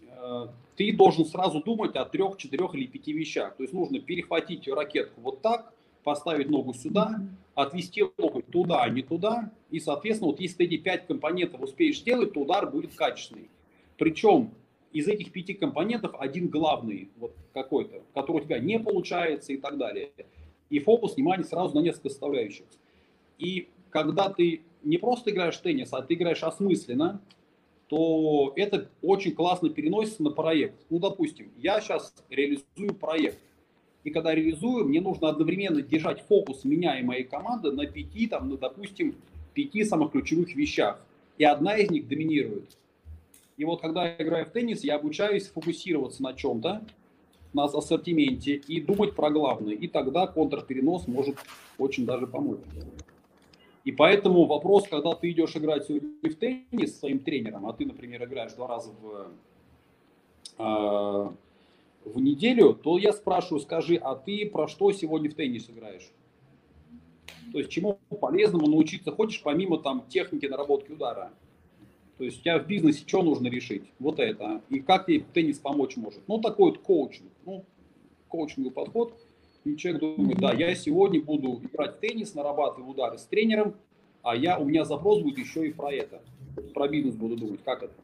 э, 0.00 0.46
ты 0.76 0.96
должен 0.96 1.26
сразу 1.26 1.62
думать 1.62 1.94
о 1.96 2.06
трех, 2.06 2.38
четырех 2.38 2.74
или 2.74 2.86
пяти 2.86 3.12
вещах. 3.12 3.56
То 3.56 3.64
есть 3.64 3.74
нужно 3.74 3.98
перехватить 3.98 4.66
ракетку 4.68 5.20
вот 5.20 5.42
так, 5.42 5.74
поставить 6.04 6.48
ногу 6.48 6.72
сюда, 6.72 7.20
отвести 7.54 8.04
ногу 8.16 8.40
туда, 8.40 8.82
а 8.82 8.88
не 8.88 9.02
туда. 9.02 9.50
И, 9.70 9.80
соответственно, 9.80 10.30
вот 10.30 10.40
если 10.40 10.58
ты 10.58 10.64
эти 10.64 10.76
пять 10.76 11.06
компонентов 11.06 11.60
успеешь 11.60 11.98
сделать, 11.98 12.32
то 12.32 12.40
удар 12.40 12.70
будет 12.70 12.94
качественный. 12.94 13.50
Причем 13.98 14.52
из 14.92 15.08
этих 15.08 15.32
пяти 15.32 15.52
компонентов 15.54 16.14
один 16.18 16.48
главный 16.48 17.10
вот 17.16 17.34
какой-то, 17.52 18.02
который 18.14 18.42
у 18.42 18.44
тебя 18.44 18.58
не 18.58 18.78
получается 18.78 19.52
и 19.52 19.56
так 19.56 19.76
далее. 19.78 20.10
И 20.70 20.78
фокус 20.78 21.16
внимания 21.16 21.44
сразу 21.44 21.74
на 21.74 21.80
несколько 21.80 22.10
составляющих. 22.10 22.64
И 23.38 23.68
когда 23.90 24.28
ты 24.28 24.62
не 24.82 24.98
просто 24.98 25.30
играешь 25.30 25.56
в 25.56 25.62
теннис, 25.62 25.92
а 25.92 26.02
ты 26.02 26.14
играешь 26.14 26.42
осмысленно, 26.42 27.20
то 27.88 28.52
это 28.56 28.88
очень 29.02 29.34
классно 29.34 29.70
переносится 29.70 30.22
на 30.22 30.30
проект. 30.30 30.74
Ну, 30.90 30.98
допустим, 30.98 31.50
я 31.56 31.80
сейчас 31.80 32.12
реализую 32.28 32.94
проект. 32.98 33.38
И 34.02 34.10
когда 34.10 34.34
реализую, 34.34 34.86
мне 34.86 35.00
нужно 35.00 35.28
одновременно 35.28 35.82
держать 35.82 36.22
фокус 36.22 36.64
меня 36.64 36.98
и 36.98 37.02
моей 37.02 37.24
команды 37.24 37.72
на 37.72 37.86
пяти, 37.86 38.26
там, 38.26 38.48
на, 38.48 38.56
допустим, 38.56 39.16
пяти 39.54 39.84
самых 39.84 40.12
ключевых 40.12 40.54
вещах. 40.54 41.00
И 41.38 41.44
одна 41.44 41.76
из 41.76 41.90
них 41.90 42.08
доминирует. 42.08 42.76
И 43.56 43.64
вот 43.64 43.80
когда 43.80 44.06
я 44.06 44.16
играю 44.16 44.46
в 44.46 44.50
теннис, 44.50 44.84
я 44.84 44.96
обучаюсь 44.96 45.48
фокусироваться 45.48 46.22
на 46.22 46.34
чем-то, 46.34 46.84
на 47.56 47.64
ассортименте 47.64 48.54
и 48.54 48.80
думать 48.80 49.16
про 49.16 49.30
главное. 49.30 49.74
И 49.74 49.88
тогда 49.88 50.26
контрперенос 50.26 51.08
может 51.08 51.36
очень 51.78 52.04
даже 52.04 52.26
помочь. 52.26 52.60
И 53.84 53.92
поэтому 53.92 54.44
вопрос, 54.44 54.86
когда 54.88 55.14
ты 55.14 55.30
идешь 55.30 55.56
играть 55.56 55.86
сегодня 55.86 56.10
в 56.22 56.34
теннис 56.34 56.94
с 56.94 57.00
своим 57.00 57.20
тренером, 57.20 57.66
а 57.66 57.72
ты, 57.72 57.86
например, 57.86 58.24
играешь 58.24 58.52
два 58.52 58.66
раза 58.66 58.90
в, 59.00 59.28
а, 60.58 61.32
в 62.04 62.20
неделю, 62.20 62.74
то 62.74 62.98
я 62.98 63.12
спрашиваю, 63.12 63.60
скажи, 63.60 63.96
а 63.96 64.16
ты 64.16 64.44
про 64.50 64.68
что 64.68 64.92
сегодня 64.92 65.30
в 65.30 65.34
теннис 65.34 65.70
играешь? 65.70 66.10
То 67.52 67.58
есть 67.58 67.70
чему 67.70 67.98
полезному 68.20 68.66
научиться 68.66 69.12
хочешь, 69.12 69.40
помимо 69.42 69.78
там 69.78 70.04
техники 70.08 70.46
наработки 70.46 70.92
удара? 70.92 71.30
То 72.18 72.24
есть 72.24 72.38
у 72.38 72.42
тебя 72.42 72.58
в 72.58 72.66
бизнесе 72.66 73.04
что 73.06 73.22
нужно 73.22 73.48
решить? 73.48 73.84
Вот 73.98 74.18
это. 74.18 74.62
И 74.70 74.80
как 74.80 75.06
тебе 75.06 75.24
теннис 75.34 75.58
помочь 75.58 75.96
может? 75.96 76.20
Ну, 76.26 76.40
такой 76.40 76.70
вот 76.70 76.78
коучинг. 76.78 77.30
Ну, 77.44 77.64
коучинговый 78.28 78.72
подход. 78.72 79.12
И 79.64 79.76
человек 79.76 80.00
думает, 80.00 80.38
да, 80.38 80.52
я 80.52 80.74
сегодня 80.74 81.20
буду 81.20 81.60
играть 81.62 81.96
в 81.96 81.98
теннис, 81.98 82.34
нарабатывать 82.34 82.88
удары 82.88 83.18
с 83.18 83.24
тренером, 83.24 83.74
а 84.22 84.36
я, 84.36 84.58
у 84.58 84.64
меня 84.64 84.84
запрос 84.84 85.22
будет 85.22 85.38
еще 85.38 85.66
и 85.66 85.72
про 85.72 85.92
это. 85.92 86.22
Про 86.72 86.88
бизнес 86.88 87.16
буду 87.16 87.36
думать, 87.36 87.60
как 87.64 87.82
это. 87.82 87.94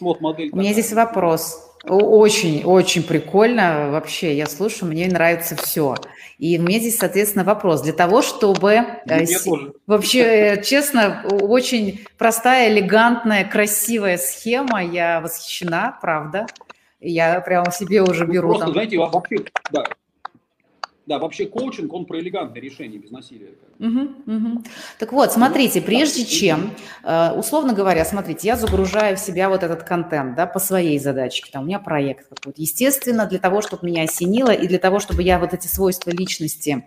Вот 0.00 0.20
модель. 0.20 0.50
У 0.52 0.56
меня 0.56 0.72
здесь 0.72 0.92
вопрос. 0.92 1.71
Очень, 1.84 2.62
очень 2.64 3.02
прикольно 3.02 3.90
вообще. 3.90 4.36
Я 4.36 4.46
слушаю, 4.46 4.90
мне 4.90 5.08
нравится 5.08 5.56
все. 5.56 5.96
И 6.38 6.58
у 6.58 6.62
меня 6.62 6.78
здесь, 6.78 6.98
соответственно, 6.98 7.44
вопрос. 7.44 7.82
Для 7.82 7.92
того, 7.92 8.22
чтобы... 8.22 8.84
Э, 9.06 9.26
с... 9.26 9.46
Вообще, 9.86 10.20
э, 10.20 10.62
честно, 10.62 11.24
очень 11.24 12.04
простая, 12.18 12.72
элегантная, 12.72 13.44
красивая 13.44 14.16
схема. 14.16 14.82
Я 14.82 15.20
восхищена, 15.20 15.98
правда. 16.00 16.46
Я 17.00 17.40
прямо 17.40 17.72
себе 17.72 18.02
уже 18.02 18.26
ну, 18.26 18.32
беру 18.32 18.48
Просто, 18.48 18.64
там... 18.66 18.72
знаете, 18.74 18.98
вообще, 18.98 19.36
да, 19.72 19.84
да, 21.06 21.18
вообще 21.18 21.46
коучинг, 21.46 21.92
он 21.92 22.06
про 22.06 22.20
элегантное 22.20 22.62
решение 22.62 22.98
без 22.98 23.10
насилия. 23.10 23.50
Угу, 23.80 24.00
угу. 24.26 24.62
Так 24.98 25.12
вот, 25.12 25.32
смотрите, 25.32 25.80
прежде 25.80 26.24
чем, 26.24 26.70
э, 27.02 27.32
условно 27.32 27.72
говоря, 27.72 28.04
смотрите, 28.04 28.46
я 28.46 28.56
загружаю 28.56 29.16
в 29.16 29.20
себя 29.20 29.48
вот 29.48 29.64
этот 29.64 29.82
контент, 29.82 30.36
да, 30.36 30.46
по 30.46 30.60
своей 30.60 30.98
задачке, 31.00 31.50
там 31.52 31.64
у 31.64 31.66
меня 31.66 31.80
проект 31.80 32.28
какой-то. 32.28 32.60
Естественно, 32.60 33.26
для 33.26 33.40
того, 33.40 33.62
чтобы 33.62 33.86
меня 33.86 34.04
осенило 34.04 34.50
и 34.50 34.68
для 34.68 34.78
того, 34.78 35.00
чтобы 35.00 35.22
я 35.22 35.40
вот 35.40 35.52
эти 35.54 35.66
свойства 35.66 36.10
личности 36.10 36.84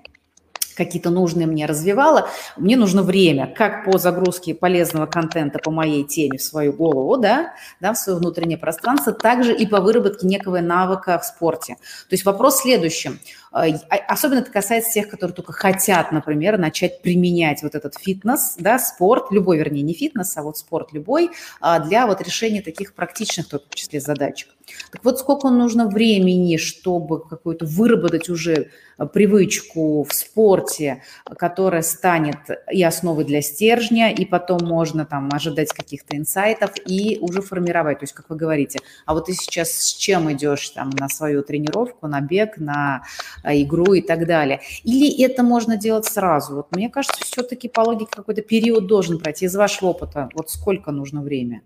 какие-то 0.76 1.10
нужные 1.10 1.48
мне 1.48 1.66
развивала, 1.66 2.30
мне 2.58 2.76
нужно 2.78 3.02
время, 3.02 3.48
как 3.48 3.86
по 3.86 3.98
загрузке 3.98 4.54
полезного 4.54 5.06
контента 5.06 5.60
по 5.60 5.72
моей 5.72 6.04
теме 6.04 6.38
в 6.38 6.44
свою 6.44 6.74
голову, 6.74 7.18
да, 7.18 7.54
да, 7.80 7.94
в 7.94 7.98
свое 7.98 8.20
внутреннее 8.20 8.58
пространство, 8.58 9.14
также 9.14 9.56
и 9.56 9.66
по 9.66 9.80
выработке 9.80 10.28
некого 10.28 10.60
навыка 10.60 11.18
в 11.18 11.26
спорте. 11.26 11.76
То 12.10 12.14
есть 12.14 12.26
вопрос 12.26 12.56
в 12.56 12.62
следующем. 12.64 13.20
А, 13.56 13.68
особенно 14.10 14.40
это 14.40 14.52
касается 14.52 14.92
тех, 14.92 15.08
которые 15.08 15.34
только 15.34 15.54
хотят, 15.54 16.12
например, 16.12 16.58
начать 16.58 17.02
применять 17.02 17.64
вот 17.64 17.74
этот 17.74 17.96
фитнес, 17.98 18.56
да, 18.60 18.78
спорт, 18.78 19.32
любой, 19.32 19.58
вернее, 19.58 19.82
не 19.82 19.94
фитнес, 19.94 20.36
а 20.36 20.44
вот 20.44 20.58
спорт 20.58 20.92
любой, 20.92 21.30
а, 21.62 21.80
для 21.80 22.06
вот 22.06 22.20
решения 22.20 22.62
таких 22.62 22.94
практичных, 22.94 23.46
в 23.46 23.50
том 23.50 23.62
числе, 23.70 24.02
задачек. 24.02 24.50
Так 24.92 25.04
вот, 25.04 25.20
сколько 25.20 25.50
нужно 25.50 25.88
времени, 25.88 26.58
чтобы 26.58 27.24
какую-то 27.26 27.66
выработать 27.66 28.30
уже 28.30 28.72
э, 28.98 29.06
привычку 29.06 30.04
в 30.04 30.14
спорте, 30.14 31.04
которая 31.38 31.82
станет 31.82 32.38
и 32.72 32.84
основой 32.84 33.26
для 33.26 33.42
стержня, 33.42 34.12
и 34.12 34.26
потом 34.26 34.64
можно 34.64 35.06
там 35.06 35.30
ожидать 35.32 35.72
каких-то 35.72 36.18
инсайтов 36.18 36.72
и 36.86 37.18
уже 37.22 37.42
формировать. 37.42 38.00
То 38.00 38.04
есть, 38.04 38.14
как 38.14 38.30
вы 38.30 38.36
говорите, 38.36 38.80
а 39.06 39.14
вот 39.14 39.26
ты 39.26 39.34
сейчас 39.34 39.72
с 39.72 39.94
чем 39.94 40.32
идешь 40.32 40.70
там 40.70 40.90
на 40.90 41.10
свою 41.10 41.44
тренировку, 41.44 42.08
на 42.08 42.22
бег, 42.22 42.58
на 42.58 43.04
э, 43.44 43.45
игру 43.54 43.94
и 43.94 44.02
так 44.02 44.26
далее. 44.28 44.62
Или 44.84 45.24
это 45.24 45.44
можно 45.44 45.78
делать 45.78 46.06
сразу? 46.06 46.56
Вот 46.56 46.76
мне 46.76 46.90
кажется, 46.90 47.24
все-таки 47.24 47.68
по 47.68 47.82
логике 47.82 48.12
какой-то 48.12 48.42
период 48.42 48.88
должен 48.88 49.20
пройти 49.20 49.46
из 49.46 49.56
вашего 49.56 49.90
опыта. 49.90 50.30
Вот 50.34 50.50
сколько 50.50 50.92
нужно 50.92 51.22
времени? 51.22 51.62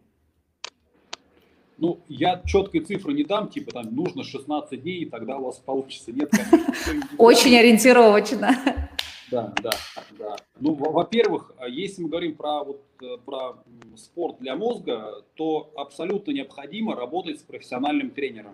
Ну, 1.78 2.02
я 2.10 2.42
четкой 2.46 2.82
цифры 2.82 3.14
не 3.14 3.24
дам, 3.24 3.48
типа 3.48 3.72
там 3.72 3.96
нужно 3.96 4.24
16 4.24 4.82
дней, 4.82 5.04
и 5.04 5.06
тогда 5.06 5.38
у 5.38 5.46
вас 5.46 5.58
получится. 5.58 6.12
Нет, 6.12 6.30
конечно. 6.30 7.08
Очень 7.18 7.58
ориентировочно. 7.58 8.90
Да, 9.32 9.54
да, 9.62 9.72
да. 10.18 10.36
Ну, 10.60 10.74
во-первых, 10.74 11.54
если 11.70 12.02
мы 12.02 12.10
говорим 12.10 12.36
про, 12.36 12.64
вот, 12.64 12.84
э, 13.02 13.18
про 13.24 13.64
спорт 13.96 14.40
для 14.40 14.56
мозга, 14.56 15.24
то 15.36 15.72
абсолютно 15.76 16.32
необходимо 16.32 16.96
работать 16.96 17.40
с 17.40 17.44
профессиональным 17.44 18.10
тренером. 18.10 18.54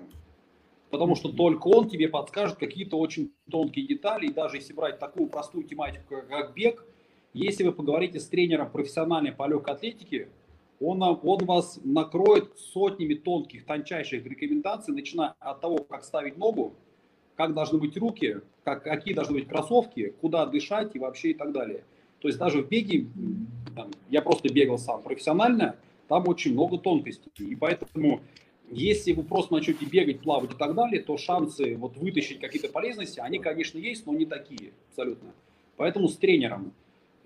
Потому 0.89 1.15
что 1.15 1.31
только 1.31 1.67
он 1.67 1.89
тебе 1.89 2.07
подскажет 2.07 2.57
какие-то 2.57 2.97
очень 2.97 3.31
тонкие 3.49 3.87
детали. 3.87 4.27
И 4.27 4.33
даже 4.33 4.57
если 4.57 4.73
брать 4.73 4.99
такую 4.99 5.27
простую 5.27 5.65
тематику, 5.65 6.15
как 6.29 6.53
бег, 6.53 6.85
если 7.33 7.63
вы 7.63 7.73
поговорите 7.73 8.19
с 8.19 8.27
тренером 8.27 8.69
профессиональной 8.69 9.31
по 9.31 9.47
легкой 9.47 9.73
атлетике, 9.73 10.29
он, 10.79 11.01
он 11.01 11.45
вас 11.45 11.79
накроет 11.83 12.57
сотнями 12.57 13.13
тонких, 13.15 13.65
тончайших 13.65 14.25
рекомендаций, 14.25 14.93
начиная 14.93 15.33
от 15.39 15.61
того, 15.61 15.79
как 15.79 16.03
ставить 16.03 16.37
ногу, 16.37 16.73
как 17.35 17.53
должны 17.53 17.79
быть 17.79 17.97
руки, 17.97 18.41
как, 18.63 18.83
какие 18.83 19.13
должны 19.13 19.35
быть 19.35 19.47
кроссовки, 19.47 20.13
куда 20.21 20.45
дышать 20.45 20.95
и 20.95 20.99
вообще 20.99 21.31
и 21.31 21.33
так 21.33 21.51
далее. 21.51 21.83
То 22.19 22.27
есть 22.27 22.39
даже 22.39 22.63
в 22.63 22.67
беге, 22.67 23.07
там, 23.75 23.91
я 24.09 24.21
просто 24.21 24.51
бегал 24.51 24.77
сам 24.77 25.01
профессионально, 25.01 25.75
там 26.07 26.27
очень 26.27 26.53
много 26.53 26.77
тонкостей. 26.77 27.31
И 27.37 27.55
поэтому, 27.55 28.21
если 28.71 29.13
вы 29.13 29.23
просто 29.23 29.53
начнете 29.53 29.85
бегать, 29.85 30.21
плавать 30.21 30.51
и 30.51 30.57
так 30.57 30.73
далее, 30.75 31.01
то 31.01 31.17
шансы 31.17 31.75
вот 31.77 31.97
вытащить 31.97 32.39
какие-то 32.39 32.69
полезности, 32.69 33.19
они, 33.19 33.39
конечно, 33.39 33.77
есть, 33.77 34.05
но 34.05 34.13
не 34.13 34.25
такие 34.25 34.71
абсолютно. 34.89 35.33
Поэтому 35.77 36.07
с 36.07 36.17
тренером. 36.17 36.73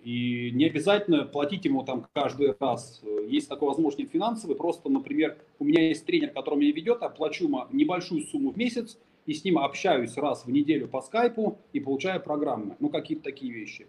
И 0.03 0.51
не 0.51 0.65
обязательно 0.65 1.25
платить 1.25 1.65
ему 1.65 1.83
там 1.83 2.07
каждый 2.13 2.55
раз. 2.59 3.01
Есть 3.27 3.49
такая 3.49 3.69
возможность 3.69 4.11
финансовая. 4.11 4.55
Просто, 4.55 4.89
например, 4.89 5.37
у 5.59 5.65
меня 5.65 5.87
есть 5.87 6.05
тренер, 6.05 6.31
который 6.31 6.59
меня 6.59 6.71
ведет, 6.71 7.03
оплачу 7.03 7.45
ему 7.45 7.65
небольшую 7.71 8.23
сумму 8.23 8.51
в 8.51 8.57
месяц, 8.57 8.97
и 9.25 9.33
с 9.33 9.43
ним 9.43 9.59
общаюсь 9.59 10.15
раз 10.15 10.45
в 10.45 10.51
неделю 10.51 10.87
по 10.87 11.01
скайпу 11.01 11.57
и 11.73 11.79
получаю 11.79 12.21
программы. 12.21 12.75
Ну, 12.79 12.89
какие-то 12.89 13.23
такие 13.23 13.51
вещи. 13.51 13.87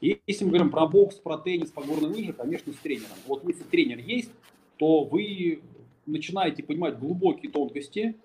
И 0.00 0.20
если 0.26 0.44
мы 0.44 0.50
говорим 0.52 0.70
про 0.70 0.86
бокс, 0.86 1.16
про 1.16 1.36
теннис, 1.38 1.70
по 1.70 1.82
горной 1.82 2.08
лыжи, 2.08 2.32
конечно, 2.32 2.72
с 2.72 2.76
тренером. 2.76 3.16
Вот 3.26 3.44
если 3.44 3.64
тренер 3.64 3.98
есть, 3.98 4.30
то 4.76 5.02
вы 5.04 5.60
начинаете 6.08 6.62
понимать 6.62 6.98
глубокие 6.98 7.50
тонкости, 7.50 8.16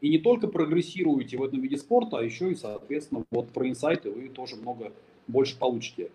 и 0.00 0.10
не 0.10 0.18
только 0.18 0.48
прогрессируете 0.48 1.38
в 1.38 1.42
этом 1.42 1.60
виде 1.60 1.76
спорта, 1.76 2.18
а 2.18 2.22
еще 2.22 2.52
и, 2.52 2.54
соответственно, 2.54 3.24
вот 3.30 3.48
про 3.50 3.68
инсайты 3.68 4.10
вы 4.10 4.28
тоже 4.28 4.56
много 4.56 4.92
больше 5.26 5.58
получите. 5.58 6.10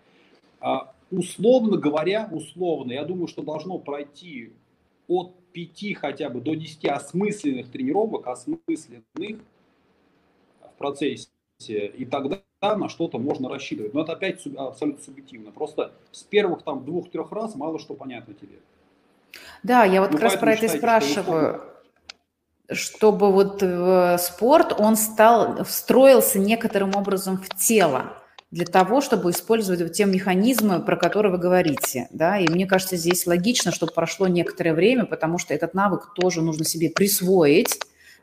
А, 0.60 0.94
условно 1.10 1.76
говоря, 1.76 2.28
условно, 2.30 2.92
я 2.92 3.04
думаю, 3.04 3.26
что 3.26 3.42
должно 3.42 3.78
пройти 3.78 4.52
от 5.08 5.34
5 5.52 5.94
хотя 5.96 6.30
бы 6.30 6.40
до 6.40 6.54
10 6.54 6.84
осмысленных 6.86 7.70
тренировок, 7.70 8.28
осмысленных 8.28 9.02
в 9.16 10.78
процессе, 10.78 11.28
и 11.68 12.04
тогда 12.04 12.42
на 12.62 12.88
что-то 12.88 13.18
можно 13.18 13.48
рассчитывать. 13.48 13.94
Но 13.94 14.02
это 14.02 14.12
опять 14.12 14.46
абсолютно 14.46 15.02
субъективно. 15.02 15.50
Просто 15.50 15.92
с 16.12 16.22
первых 16.22 16.62
там 16.62 16.84
двух-трех 16.84 17.32
раз 17.32 17.54
мало 17.56 17.78
что 17.78 17.94
понятно 17.94 18.34
тебе. 18.34 18.60
Да, 19.62 19.84
я 19.84 20.00
вот 20.00 20.10
ну, 20.10 20.16
как 20.16 20.24
раз 20.24 20.36
про 20.36 20.52
это 20.52 20.66
и 20.66 20.68
спрашиваю 20.68 21.62
чтобы 22.72 23.32
вот 23.32 23.62
э, 23.62 24.16
спорт, 24.18 24.74
он 24.78 24.96
стал, 24.96 25.64
встроился 25.64 26.38
некоторым 26.38 26.94
образом 26.94 27.36
в 27.36 27.48
тело 27.56 28.16
для 28.50 28.66
того, 28.66 29.00
чтобы 29.00 29.30
использовать 29.30 29.92
те 29.92 30.04
механизмы, 30.04 30.80
про 30.80 30.96
которые 30.96 31.32
вы 31.32 31.38
говорите. 31.38 32.08
Да? 32.10 32.38
И 32.38 32.48
мне 32.48 32.66
кажется, 32.66 32.96
здесь 32.96 33.26
логично, 33.26 33.72
чтобы 33.72 33.92
прошло 33.92 34.26
некоторое 34.26 34.74
время, 34.74 35.04
потому 35.04 35.38
что 35.38 35.54
этот 35.54 35.74
навык 35.74 36.12
тоже 36.14 36.42
нужно 36.42 36.64
себе 36.64 36.90
присвоить, 36.90 37.78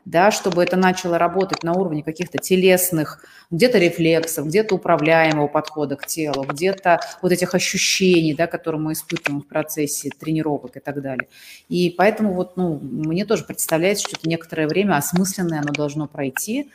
да, 0.08 0.30
чтобы 0.30 0.62
это 0.62 0.76
начало 0.76 1.18
работать 1.18 1.62
на 1.62 1.74
уровне 1.74 2.02
каких-то 2.02 2.38
телесных, 2.38 3.22
где-то 3.50 3.78
рефлексов, 3.78 4.46
где-то 4.46 4.76
управляемого 4.76 5.48
подхода 5.48 5.96
к 5.96 6.06
телу, 6.06 6.44
где-то 6.44 7.00
вот 7.20 7.30
этих 7.30 7.54
ощущений, 7.54 8.34
да, 8.34 8.46
которые 8.46 8.80
мы 8.80 8.92
испытываем 8.92 9.42
в 9.42 9.46
процессе 9.46 10.10
тренировок 10.18 10.78
и 10.78 10.80
так 10.80 11.02
далее. 11.02 11.28
И 11.68 11.94
поэтому 11.96 12.32
вот, 12.32 12.56
ну, 12.56 12.78
мне 12.80 13.26
тоже 13.26 13.44
представляется, 13.44 14.08
что 14.08 14.16
это 14.18 14.28
некоторое 14.28 14.66
время 14.66 14.96
осмысленное 14.96 15.60
оно 15.60 15.72
должно 15.72 16.06
пройти, 16.06 16.70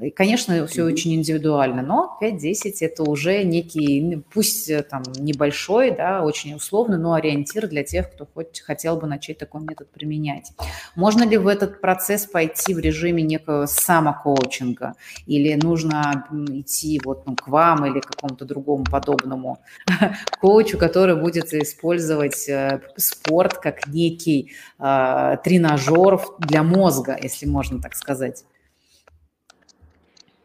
и, 0.00 0.10
конечно, 0.10 0.66
все 0.66 0.82
очень 0.82 1.14
индивидуально, 1.14 1.80
но 1.80 2.18
5-10 2.20 2.74
это 2.80 3.04
уже 3.04 3.44
некий, 3.44 4.24
пусть 4.32 4.68
э, 4.68 4.82
там 4.82 5.04
небольшой, 5.18 5.92
да, 5.92 6.24
очень 6.24 6.54
условный, 6.54 6.98
но 6.98 7.12
ориентир 7.12 7.68
для 7.68 7.84
тех, 7.84 8.12
кто 8.12 8.26
хоть 8.26 8.60
хотел 8.60 8.96
бы 8.96 9.06
начать 9.06 9.38
такой 9.38 9.60
метод 9.60 9.88
применять. 9.92 10.50
Можно 10.96 11.22
ли 11.22 11.36
в 11.36 11.46
этот 11.46 11.80
процесс 11.80 12.26
пойти 12.26 12.74
в 12.74 12.80
режиме 12.80 13.22
некого 13.22 13.66
самокоучинга? 13.66 14.94
Или 15.26 15.54
нужно 15.54 16.26
идти 16.48 17.00
вот 17.04 17.24
ну, 17.26 17.36
к 17.36 17.46
вам 17.46 17.86
или 17.86 18.00
к 18.00 18.06
какому-то 18.06 18.44
другому 18.46 18.82
подобному 18.82 19.60
коучу, 20.40 20.76
который 20.76 21.14
будет 21.14 21.54
использовать 21.54 22.48
э, 22.48 22.80
спорт 22.96 23.58
как 23.58 23.86
некий 23.86 24.54
э, 24.80 25.36
тренажер 25.44 26.20
для 26.40 26.64
мозга, 26.64 27.16
если 27.22 27.46
можно 27.46 27.80
так 27.80 27.94
сказать? 27.94 28.44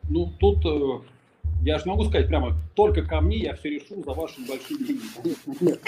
Ну, 0.09 0.33
тут 0.39 0.65
э, 0.65 1.01
я 1.61 1.77
же 1.77 1.85
могу 1.87 2.05
сказать 2.05 2.27
прямо, 2.27 2.55
только 2.75 3.03
ко 3.03 3.21
мне 3.21 3.37
я 3.37 3.55
все 3.55 3.69
решу 3.69 4.01
за 4.03 4.11
ваши 4.11 4.41
большие 4.47 4.77
деньги. 4.77 5.79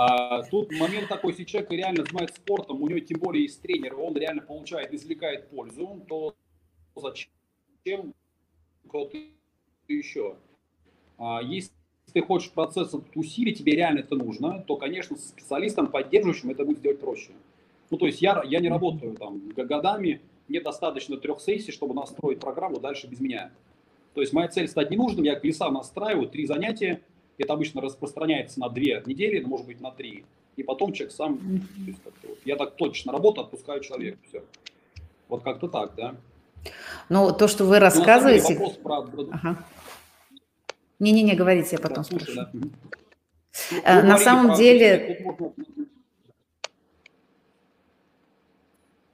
А, 0.00 0.44
тут 0.44 0.70
момент 0.78 1.08
такой, 1.08 1.32
если 1.32 1.42
человек 1.42 1.72
реально 1.72 2.04
занимается 2.04 2.36
спортом, 2.36 2.80
у 2.80 2.88
него 2.88 3.00
тем 3.00 3.18
более 3.18 3.42
есть 3.42 3.60
тренер, 3.60 3.98
он 3.98 4.16
реально 4.16 4.42
получает, 4.42 4.94
извлекает 4.94 5.50
пользу, 5.50 6.04
то 6.08 6.36
зачем 6.94 8.14
кто-то 8.86 9.18
еще? 9.88 10.36
А, 11.18 11.42
есть 11.42 11.72
ты 12.12 12.22
хочешь 12.22 12.52
процесс 12.52 12.94
усилить, 13.16 13.58
тебе 13.58 13.72
реально 13.72 14.00
это 14.00 14.14
нужно, 14.14 14.62
то, 14.68 14.76
конечно, 14.76 15.16
с 15.16 15.30
специалистом, 15.30 15.88
поддерживающим, 15.88 16.50
это 16.50 16.64
будет 16.64 16.78
сделать 16.78 17.00
проще. 17.00 17.32
Ну, 17.90 17.98
то 17.98 18.06
есть 18.06 18.22
я, 18.22 18.42
я 18.44 18.60
не 18.60 18.68
работаю 18.68 19.16
там 19.16 19.48
годами, 19.48 20.20
мне 20.48 20.60
достаточно 20.60 21.16
трех 21.16 21.40
сессий, 21.40 21.72
чтобы 21.72 21.94
настроить 21.94 22.40
программу 22.40 22.80
дальше 22.80 23.06
без 23.06 23.20
меня. 23.20 23.50
То 24.14 24.20
есть 24.20 24.32
моя 24.32 24.48
цель 24.48 24.68
стать 24.68 24.90
ненужным, 24.90 25.24
я 25.24 25.38
леса 25.40 25.70
настраиваю, 25.70 26.28
три 26.28 26.46
занятия, 26.46 27.00
это 27.36 27.52
обычно 27.52 27.80
распространяется 27.80 28.58
на 28.58 28.68
две 28.68 29.02
недели, 29.06 29.40
может 29.44 29.66
быть 29.66 29.80
на 29.80 29.90
три. 29.90 30.24
И 30.56 30.62
потом 30.64 30.92
человек 30.92 31.14
сам, 31.14 31.38
есть, 31.86 32.00
вот, 32.04 32.14
я 32.44 32.56
так 32.56 32.74
точно 32.74 33.12
работаю, 33.12 33.44
отпускаю 33.44 33.80
человека, 33.80 34.18
все. 34.28 34.42
Вот 35.28 35.44
как-то 35.44 35.68
так, 35.68 35.94
да. 35.94 36.16
Ну, 37.08 37.32
то, 37.32 37.46
что 37.46 37.64
вы 37.64 37.76
ну, 37.76 37.80
рассказываете... 37.82 38.58
Ну, 38.58 38.70
про... 38.82 39.06
ага. 39.30 39.64
Не-не-не, 40.98 41.36
говорите, 41.36 41.70
я 41.72 41.78
потом 41.78 41.98
да, 41.98 42.02
спрошу. 42.02 42.32
Да. 42.34 42.50
Ну, 42.52 42.70
на 43.84 44.18
самом 44.18 44.56
деле... 44.56 45.24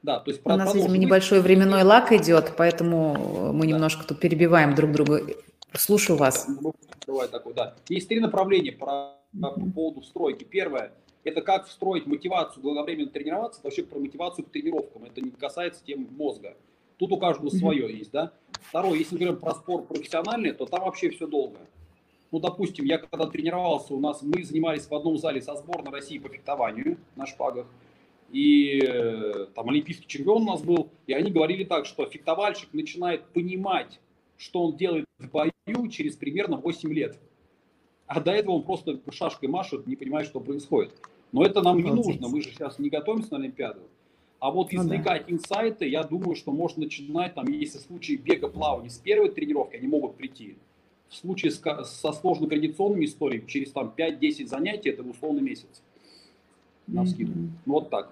Да, 0.04 0.20
то 0.20 0.30
есть 0.30 0.42
У 0.44 0.48
нас, 0.50 0.74
видимо, 0.74 0.98
небольшой 0.98 1.40
временной 1.40 1.82
лак 1.82 2.12
идет, 2.12 2.52
поэтому 2.58 3.52
мы 3.54 3.62
да. 3.62 3.72
немножко 3.72 4.06
тут 4.06 4.20
перебиваем 4.20 4.74
друг 4.74 4.92
друга. 4.92 5.22
Слушаю 5.72 6.18
вас. 6.18 6.46
Да. 7.56 7.74
Есть 7.88 8.08
три 8.08 8.20
направления 8.20 8.72
по, 8.72 9.16
по 9.40 9.50
поводу 9.74 10.02
стройки. 10.02 10.44
Первое– 10.44 10.92
это 11.24 11.40
как 11.40 11.66
встроить 11.66 12.06
мотивацию 12.06 12.62
долговременно 12.62 13.08
тренироваться, 13.08 13.62
вообще 13.64 13.82
про 13.82 13.98
мотивацию 13.98 14.44
к 14.44 14.50
тренировкам. 14.50 15.04
Это 15.04 15.22
не 15.22 15.30
касается 15.30 15.82
тем 15.82 16.06
мозга. 16.18 16.54
Тут 16.98 17.10
у 17.10 17.16
каждого 17.16 17.48
свое 17.48 17.90
есть, 17.90 18.10
да. 18.10 18.30
Второе, 18.68 18.98
если 18.98 19.14
мы 19.14 19.20
говорим 19.20 19.40
про 19.40 19.54
спорт 19.54 19.88
профессиональный, 19.88 20.52
то 20.52 20.66
там 20.66 20.82
вообще 20.84 21.08
все 21.08 21.26
долго. 21.26 21.56
Ну, 22.30 22.40
допустим, 22.40 22.84
я 22.84 22.98
когда 22.98 23.26
тренировался, 23.26 23.94
у 23.94 24.00
нас 24.00 24.20
мы 24.20 24.44
занимались 24.44 24.86
в 24.86 24.94
одном 24.94 25.16
зале 25.16 25.40
со 25.40 25.56
сборной 25.56 25.92
России 25.92 26.18
по 26.18 26.28
фехтованию 26.28 26.98
на 27.16 27.24
шпагах 27.24 27.66
и 28.30 28.80
э, 28.82 29.46
там 29.54 29.68
олимпийский 29.68 30.06
чемпион 30.06 30.42
у 30.42 30.46
нас 30.46 30.62
был, 30.62 30.90
и 31.06 31.12
они 31.12 31.30
говорили 31.30 31.64
так, 31.64 31.86
что 31.86 32.06
фехтовальщик 32.06 32.72
начинает 32.72 33.24
понимать, 33.26 34.00
что 34.36 34.62
он 34.64 34.76
делает 34.76 35.06
в 35.18 35.30
бою 35.30 35.88
через 35.88 36.16
примерно 36.16 36.56
8 36.56 36.92
лет. 36.92 37.18
А 38.06 38.20
до 38.20 38.32
этого 38.32 38.56
он 38.56 38.64
просто 38.64 39.00
шашкой 39.10 39.48
машет, 39.48 39.86
не 39.86 39.96
понимает, 39.96 40.26
что 40.26 40.40
происходит. 40.40 40.94
Но 41.32 41.44
это 41.44 41.62
нам 41.62 41.78
не 41.78 41.90
нужно, 41.90 42.28
мы 42.28 42.42
же 42.42 42.50
сейчас 42.50 42.78
не 42.78 42.90
готовимся 42.90 43.32
на 43.32 43.38
Олимпиаду. 43.38 43.80
А 44.38 44.50
вот 44.50 44.72
ну, 44.72 44.82
извлекать 44.82 45.26
да. 45.26 45.32
инсайты, 45.32 45.88
я 45.88 46.02
думаю, 46.02 46.36
что 46.36 46.52
можно 46.52 46.84
начинать, 46.84 47.34
там, 47.34 47.46
если 47.48 47.78
в 47.78 47.82
случае 47.82 48.18
бега, 48.18 48.48
плавания 48.48 48.90
с 48.90 48.98
первой 48.98 49.30
тренировки, 49.30 49.76
они 49.76 49.86
могут 49.88 50.16
прийти. 50.16 50.58
В 51.08 51.14
случае 51.14 51.50
с, 51.50 51.62
со 51.84 52.12
сложно 52.12 52.46
координационными 52.46 53.06
историями, 53.06 53.46
через 53.46 53.72
там 53.72 53.94
5-10 53.96 54.46
занятий, 54.46 54.90
это 54.90 55.02
условно 55.02 55.40
месяц. 55.40 55.82
На 56.86 57.06
скидку. 57.06 57.38
Mm-hmm. 57.38 57.50
Вот 57.66 57.90
так. 57.90 58.08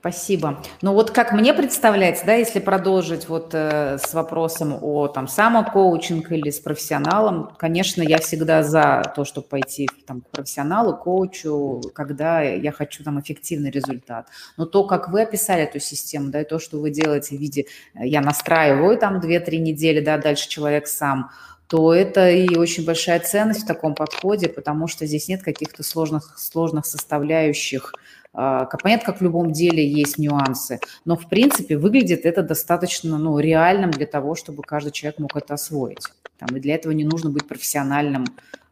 Спасибо. 0.00 0.62
Ну 0.80 0.94
вот 0.94 1.10
как 1.10 1.32
мне 1.32 1.52
представляется, 1.52 2.24
да, 2.24 2.32
если 2.32 2.58
продолжить 2.58 3.28
вот 3.28 3.50
э, 3.52 3.98
с 3.98 4.14
вопросом 4.14 4.78
о 4.80 5.08
там 5.08 5.28
самокоучинг 5.28 6.32
или 6.32 6.48
с 6.48 6.58
профессионалом, 6.58 7.50
конечно, 7.58 8.00
я 8.00 8.16
всегда 8.16 8.62
за 8.62 9.12
то, 9.14 9.26
чтобы 9.26 9.46
пойти 9.46 9.90
там, 10.06 10.22
к 10.22 10.28
профессионалу, 10.30 10.96
коучу, 10.96 11.82
когда 11.94 12.40
я 12.40 12.72
хочу 12.72 13.04
там 13.04 13.20
эффективный 13.20 13.70
результат. 13.70 14.28
Но 14.56 14.64
то, 14.64 14.84
как 14.84 15.10
вы 15.10 15.20
описали 15.20 15.64
эту 15.64 15.80
систему, 15.80 16.30
да, 16.30 16.40
и 16.40 16.48
то, 16.48 16.58
что 16.58 16.78
вы 16.78 16.88
делаете 16.88 17.36
в 17.36 17.38
виде, 17.38 17.66
э, 17.92 18.06
я 18.06 18.22
настраиваю 18.22 18.96
там 18.96 19.20
2-3 19.20 19.58
недели, 19.58 20.00
да, 20.00 20.16
дальше 20.16 20.48
человек 20.48 20.86
сам, 20.86 21.30
то 21.70 21.94
это 21.94 22.28
и 22.28 22.56
очень 22.56 22.84
большая 22.84 23.20
ценность 23.20 23.62
в 23.62 23.66
таком 23.66 23.94
подходе, 23.94 24.48
потому 24.48 24.88
что 24.88 25.06
здесь 25.06 25.28
нет 25.28 25.44
каких-то 25.44 25.84
сложных, 25.84 26.36
сложных 26.36 26.84
составляющих, 26.84 27.94
а, 28.32 28.64
понятно, 28.82 29.06
как 29.06 29.20
в 29.20 29.24
любом 29.24 29.52
деле 29.52 29.88
есть 29.88 30.18
нюансы, 30.18 30.80
но 31.04 31.16
в 31.16 31.28
принципе 31.28 31.78
выглядит 31.78 32.26
это 32.26 32.42
достаточно 32.42 33.18
ну, 33.18 33.38
реальным 33.38 33.92
для 33.92 34.06
того, 34.06 34.34
чтобы 34.34 34.64
каждый 34.64 34.90
человек 34.90 35.20
мог 35.20 35.36
это 35.36 35.54
освоить. 35.54 36.02
Там, 36.38 36.56
и 36.56 36.60
для 36.60 36.74
этого 36.74 36.92
не 36.92 37.04
нужно 37.04 37.30
быть 37.30 37.46
профессиональным 37.46 38.24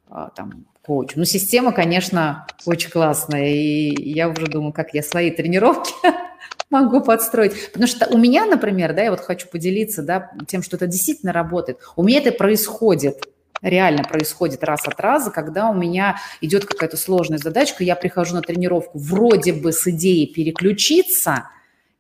а, 0.09 0.31
там, 0.31 0.67
коучем. 0.83 1.21
Ну, 1.21 1.25
система, 1.25 1.71
конечно, 1.71 2.49
очень 2.67 2.91
классная, 2.91 3.47
и 3.47 4.11
я 4.11 4.29
уже 4.29 4.47
думаю, 4.47 4.73
как 4.73 4.93
я 4.93 5.05
свои 5.05 5.31
тренировки 5.31 5.93
могу 6.71 7.01
подстроить. 7.01 7.73
Потому 7.73 7.87
что 7.87 8.07
у 8.09 8.19
меня, 8.19 8.45
например, 8.45 8.95
да, 8.95 9.03
я 9.03 9.11
вот 9.11 9.21
хочу 9.21 9.49
поделиться 9.49 10.03
да, 10.03 10.31
тем, 10.47 10.63
что 10.63 10.77
это 10.77 10.87
действительно 10.87 11.33
работает. 11.33 11.79
У 11.97 12.03
меня 12.03 12.21
это 12.21 12.33
происходит 12.33 13.25
реально 13.63 14.05
происходит 14.05 14.63
раз 14.65 14.87
от 14.87 15.01
раза, 15.01 15.31
когда 15.31 15.69
у 15.69 15.75
меня 15.75 16.17
идет 16.41 16.65
какая-то 16.65 16.97
сложная 16.97 17.39
задачка, 17.39 17.85
я 17.85 17.97
прихожу 17.97 18.37
на 18.37 18.43
тренировку 18.43 18.99
вроде 18.99 19.53
бы 19.53 19.73
с 19.73 19.87
идеей 19.89 20.33
переключиться 20.33 21.51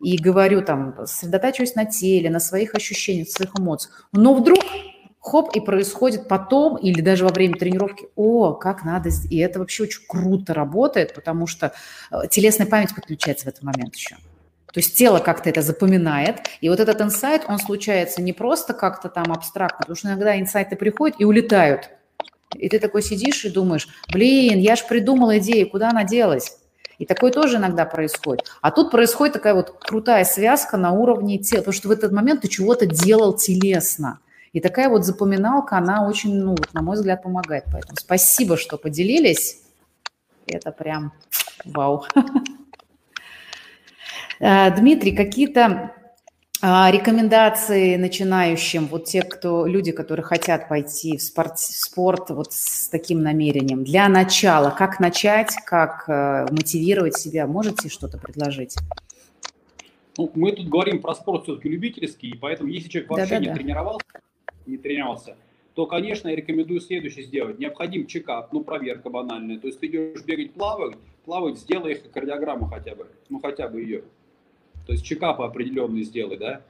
и 0.01 0.17
говорю 0.17 0.63
там, 0.63 0.95
сосредотачиваюсь 1.07 1.75
на 1.75 1.85
теле, 1.85 2.31
на 2.31 2.39
своих 2.39 2.75
ощущениях, 2.75 3.29
своих 3.29 3.59
эмоциях, 3.59 4.09
но 4.13 4.35
вдруг 4.35 4.61
хоп, 5.19 5.55
и 5.55 5.61
происходит 5.61 6.29
потом 6.29 6.77
или 6.77 7.01
даже 7.01 7.25
во 7.25 7.33
время 7.33 7.55
тренировки, 7.57 8.09
о, 8.15 8.53
как 8.53 8.85
надо, 8.85 9.11
и 9.29 9.39
это 9.39 9.59
вообще 9.59 9.85
очень 9.85 10.03
круто 10.09 10.55
работает, 10.55 11.15
потому 11.15 11.47
что 11.47 11.73
э, 12.11 12.29
телесная 12.31 12.67
память 12.67 12.95
подключается 12.95 13.47
в 13.47 13.49
этот 13.49 13.63
момент 13.63 13.95
еще. 13.97 14.17
То 14.73 14.81
есть 14.81 14.97
тело 14.97 15.19
как-то 15.19 15.49
это 15.49 15.63
запоминает, 15.63 16.41
и 16.61 16.69
вот 16.69 16.79
этот 16.81 17.01
инсайт, 17.01 17.45
он 17.49 17.59
случается 17.59 18.21
не 18.21 18.33
просто 18.33 18.75
как-то 18.75 19.09
там 19.09 19.33
абстрактно, 19.33 19.79
потому 19.81 19.97
что 19.97 20.09
иногда 20.09 20.39
инсайты 20.39 20.77
приходят 20.77 21.17
и 21.19 21.25
улетают. 21.25 21.91
И 22.55 22.69
ты 22.69 22.79
такой 22.79 23.03
сидишь 23.03 23.45
и 23.45 23.51
думаешь, 23.51 23.89
блин, 24.13 24.59
я 24.59 24.77
же 24.77 24.85
придумала 24.87 25.39
идею, 25.39 25.71
куда 25.71 25.91
она 25.91 26.05
делась? 26.05 26.59
И 26.99 27.07
такое 27.07 27.31
тоже 27.31 27.59
иногда 27.59 27.85
происходит. 27.85 28.51
А 28.61 28.71
тут 28.71 28.91
происходит 28.91 29.35
такая 29.35 29.55
вот 29.55 29.79
крутая 29.79 30.25
связка 30.25 30.77
на 30.77 30.93
уровне 30.93 31.39
тела, 31.39 31.61
потому 31.61 31.73
что 31.73 31.89
в 31.89 31.93
этот 31.93 32.13
момент 32.13 32.43
ты 32.43 32.49
чего-то 32.49 32.87
делал 32.87 33.37
телесно. 33.37 34.19
И 34.53 34.61
такая 34.61 34.89
вот 34.89 35.05
запоминалка, 35.05 35.77
она 35.77 36.09
очень, 36.09 36.35
ну, 36.35 36.57
на 36.73 36.83
мой 36.83 36.97
взгляд, 36.97 37.23
помогает. 37.23 37.65
Поэтому 37.71 37.97
спасибо, 37.97 38.57
что 38.57 38.79
поделились. 38.79 39.61
Это 40.47 40.73
прям 40.73 41.13
вау. 41.65 42.05
Э, 44.41 44.75
Дмитрий, 44.77 45.13
какие-то 45.13 45.93
а, 46.61 46.91
рекомендации 46.91 47.95
начинающим, 47.97 48.87
вот 48.87 49.05
те, 49.05 49.23
кто, 49.23 49.67
люди, 49.67 49.93
которые 49.93 50.25
хотят 50.25 50.69
пойти 50.69 51.17
в 51.17 51.23
спорт, 51.23 51.57
в 51.57 51.61
спорт 51.61 52.31
вот 52.31 52.53
с 52.53 52.89
таким 52.89 53.23
намерением, 53.23 53.85
для 53.85 54.09
начала, 54.09 54.71
как 54.71 54.99
начать, 54.99 55.55
как 55.65 56.09
э, 56.09 56.47
мотивировать 56.51 57.17
себя, 57.17 57.47
можете 57.47 57.89
что-то 57.89 58.19
предложить? 58.19 58.77
Ну, 60.17 60.33
мы 60.35 60.51
тут 60.51 60.69
говорим 60.69 61.01
про 61.01 61.15
спорт 61.15 61.45
все-таки 61.45 61.69
любительский, 61.69 62.31
и 62.31 62.37
поэтому 62.37 62.71
если 62.71 62.89
человек 62.89 63.11
вообще 63.11 63.39
да, 63.39 63.41
да, 63.41 63.47
не 63.47 63.55
тренировался, 63.55 64.07
не 64.67 64.79
тренировался, 64.79 65.37
то, 65.75 65.87
конечно, 65.87 66.27
я 66.27 66.35
рекомендую 66.35 66.81
следующее 66.81 67.25
сделать. 67.25 67.61
Необходим 67.61 68.09
чекап, 68.09 68.53
ну, 68.53 68.65
проверка 68.65 69.11
банальная. 69.11 69.61
То 69.61 69.69
есть 69.69 69.79
ты 69.79 69.87
идешь 69.87 70.25
бегать, 70.25 70.55
плавать, 70.55 70.97
плавать, 71.25 71.57
сделай 71.57 71.93
их 71.93 72.11
кардиограмму 72.11 72.67
хотя 72.67 72.97
бы, 72.97 73.07
ну, 73.29 73.39
хотя 73.39 73.69
бы 73.69 73.81
ее 73.81 74.03
то 74.89 74.93
есть 74.93 75.05
чекапы 75.05 75.43
определенные 75.43 76.03
сделай, 76.03 76.39
да. 76.39 76.63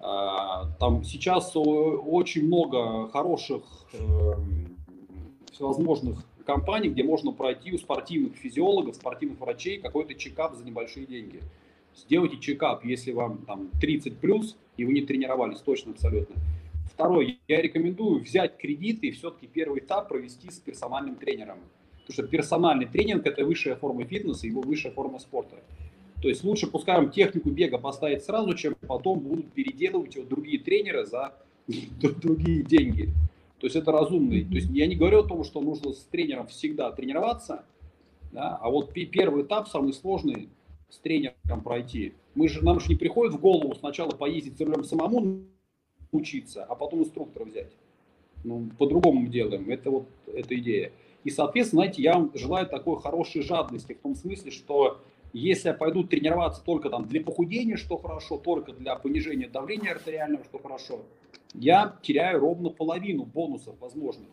А, 0.00 0.66
там 0.80 1.04
сейчас 1.04 1.52
очень 1.54 2.44
много 2.44 3.08
хороших 3.10 3.62
эм, 3.92 4.76
всевозможных 5.52 6.24
компаний, 6.44 6.88
где 6.88 7.04
можно 7.04 7.30
пройти 7.30 7.70
у 7.72 7.78
спортивных 7.78 8.34
физиологов, 8.34 8.96
спортивных 8.96 9.38
врачей 9.38 9.78
какой-то 9.78 10.14
чекап 10.14 10.56
за 10.56 10.64
небольшие 10.64 11.06
деньги. 11.06 11.40
Сделайте 11.94 12.38
чекап, 12.38 12.84
если 12.84 13.12
вам 13.12 13.44
там 13.46 13.68
30 13.80 14.18
плюс, 14.18 14.56
и 14.76 14.84
вы 14.84 14.92
не 14.92 15.02
тренировались, 15.02 15.60
точно 15.60 15.92
абсолютно. 15.92 16.34
Второе, 16.92 17.38
я 17.46 17.62
рекомендую 17.62 18.24
взять 18.24 18.56
кредиты 18.56 19.06
и 19.06 19.10
все-таки 19.12 19.46
первый 19.46 19.78
этап 19.78 20.08
провести 20.08 20.50
с 20.50 20.58
персональным 20.58 21.14
тренером. 21.14 21.58
Потому 22.04 22.12
что 22.12 22.22
персональный 22.26 22.86
тренинг– 22.86 23.24
это 23.28 23.44
высшая 23.44 23.76
форма 23.76 24.04
фитнеса, 24.04 24.48
его 24.48 24.62
высшая 24.62 24.90
форма 24.90 25.20
спорта. 25.20 25.62
То 26.22 26.28
есть 26.28 26.44
лучше 26.44 26.68
пускай 26.68 27.10
технику 27.10 27.50
бега 27.50 27.78
поставить 27.78 28.24
сразу, 28.24 28.54
чем 28.54 28.76
потом 28.86 29.18
будут 29.18 29.52
переделывать 29.52 30.14
его 30.14 30.24
другие 30.24 30.60
тренеры 30.60 31.04
за 31.04 31.34
другие 32.22 32.62
деньги. 32.62 33.10
То 33.58 33.66
есть 33.66 33.74
это 33.74 33.90
разумный. 33.90 34.44
То 34.44 34.54
есть 34.54 34.70
я 34.70 34.86
не 34.86 34.94
говорю 34.94 35.20
о 35.20 35.28
том, 35.28 35.42
что 35.42 35.60
нужно 35.60 35.92
с 35.92 36.04
тренером 36.04 36.46
всегда 36.46 36.92
тренироваться, 36.92 37.64
да, 38.30 38.56
а 38.56 38.70
вот 38.70 38.92
первый 38.92 39.42
этап 39.42 39.68
самый 39.68 39.92
сложный 39.92 40.48
с 40.88 40.98
тренером 40.98 41.60
пройти. 41.64 42.14
Мы 42.36 42.48
же, 42.48 42.64
нам 42.64 42.78
же 42.78 42.88
не 42.88 42.94
приходит 42.94 43.34
в 43.34 43.40
голову 43.40 43.74
сначала 43.74 44.10
поездить 44.10 44.56
за 44.56 44.64
рулем 44.64 44.84
самому 44.84 45.40
учиться, 46.12 46.62
а 46.64 46.76
потом 46.76 47.00
инструктора 47.00 47.44
взять. 47.44 47.72
Ну, 48.44 48.70
по-другому 48.78 49.22
мы 49.22 49.28
делаем. 49.28 49.68
Это 49.68 49.90
вот 49.90 50.06
эта 50.32 50.56
идея. 50.56 50.92
И, 51.24 51.30
соответственно, 51.30 51.82
знаете, 51.82 52.02
я 52.02 52.14
вам 52.14 52.30
желаю 52.34 52.66
такой 52.68 53.00
хорошей 53.00 53.42
жадности 53.42 53.94
в 53.94 53.98
том 53.98 54.14
смысле, 54.14 54.50
что 54.50 55.00
если 55.38 55.68
я 55.68 55.74
пойду 55.74 56.04
тренироваться 56.04 56.62
только 56.62 56.90
там 56.90 57.06
для 57.06 57.22
похудения, 57.22 57.76
что 57.76 57.96
хорошо, 57.96 58.36
только 58.38 58.72
для 58.72 58.96
понижения 58.96 59.48
давления 59.48 59.92
артериального, 59.92 60.44
что 60.44 60.58
хорошо, 60.58 61.00
я 61.54 61.96
теряю 62.02 62.40
ровно 62.40 62.70
половину 62.70 63.24
бонусов 63.24 63.78
возможных. 63.80 64.28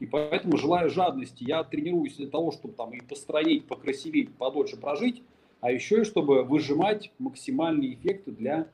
И 0.00 0.06
поэтому 0.06 0.56
желаю 0.56 0.90
жадности. 0.90 1.44
Я 1.46 1.64
тренируюсь 1.64 2.16
для 2.16 2.28
того, 2.28 2.52
чтобы 2.52 2.74
там 2.74 2.92
и 2.92 3.00
построить, 3.00 3.66
покрасивее, 3.66 4.28
подольше 4.28 4.76
прожить, 4.76 5.22
а 5.60 5.72
еще 5.72 6.02
и 6.02 6.04
чтобы 6.04 6.44
выжимать 6.44 7.10
максимальные 7.18 7.94
эффекты 7.94 8.30
для, 8.30 8.68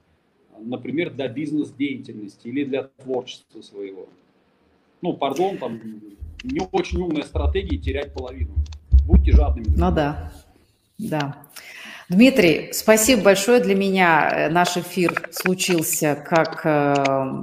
например, 0.59 1.11
для 1.15 1.29
бизнес-деятельности 1.29 2.49
или 2.49 2.65
для 2.65 2.85
творчества 2.85 3.63
своего. 3.63 4.07
Ну, 5.01 5.15
пардон, 5.15 5.57
там 5.59 5.81
не 6.43 6.61
очень 6.73 7.01
умная 7.01 7.23
стратегия 7.23 7.79
терять 7.79 8.13
половину. 8.13 8.55
Будьте 9.07 9.33
жадными. 9.33 9.75
Ну 9.77 9.93
да, 9.93 10.31
да. 10.99 11.37
Дмитрий, 12.09 12.73
спасибо 12.73 13.23
большое. 13.23 13.61
Для 13.61 13.75
меня 13.75 14.31
э, 14.31 14.49
наш 14.51 14.77
эфир 14.77 15.29
случился 15.33 16.15
как 16.15 16.61
э, 16.65 17.43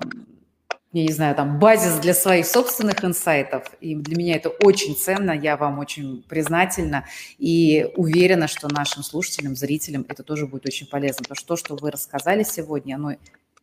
я 0.93 1.04
не 1.04 1.12
знаю, 1.14 1.36
там, 1.36 1.58
базис 1.58 1.93
для 1.99 2.14
своих 2.14 2.45
собственных 2.45 3.04
инсайтов. 3.06 3.72
И 3.80 3.95
для 3.95 4.18
меня 4.18 4.36
это 4.36 4.49
очень 4.49 4.95
ценно, 4.95 5.32
я 5.32 5.56
вам 5.56 5.80
очень 5.80 6.22
признательна 6.28 7.06
и 7.38 7.89
уверена, 7.95 8.47
что 8.47 8.68
нашим 8.68 9.02
слушателям, 9.02 9.56
зрителям 9.56 10.06
это 10.10 10.24
тоже 10.24 10.47
будет 10.47 10.66
очень 10.66 10.88
полезно. 10.88 11.24
Потому 11.24 11.38
что 11.38 11.47
то, 11.47 11.56
что 11.56 11.76
вы 11.76 11.91
рассказали 11.91 12.43
сегодня, 12.43 12.95
оно 12.95 13.14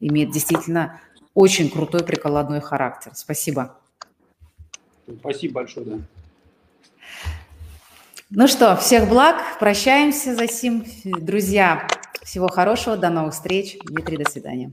имеет 0.00 0.30
действительно 0.30 1.00
очень 1.34 1.70
крутой 1.70 2.02
прикладной 2.02 2.60
характер. 2.60 3.12
Спасибо. 3.14 3.76
Спасибо 5.20 5.54
большое, 5.54 5.86
да. 5.86 5.98
Ну 8.30 8.46
что, 8.46 8.76
всех 8.76 9.08
благ, 9.08 9.58
прощаемся 9.58 10.36
за 10.36 10.48
сим. 10.48 10.84
Друзья, 11.02 11.88
всего 12.22 12.48
хорошего, 12.48 12.98
до 12.98 13.08
новых 13.08 13.32
встреч. 13.32 13.78
Дмитрий, 13.84 14.18
до 14.18 14.30
свидания. 14.30 14.72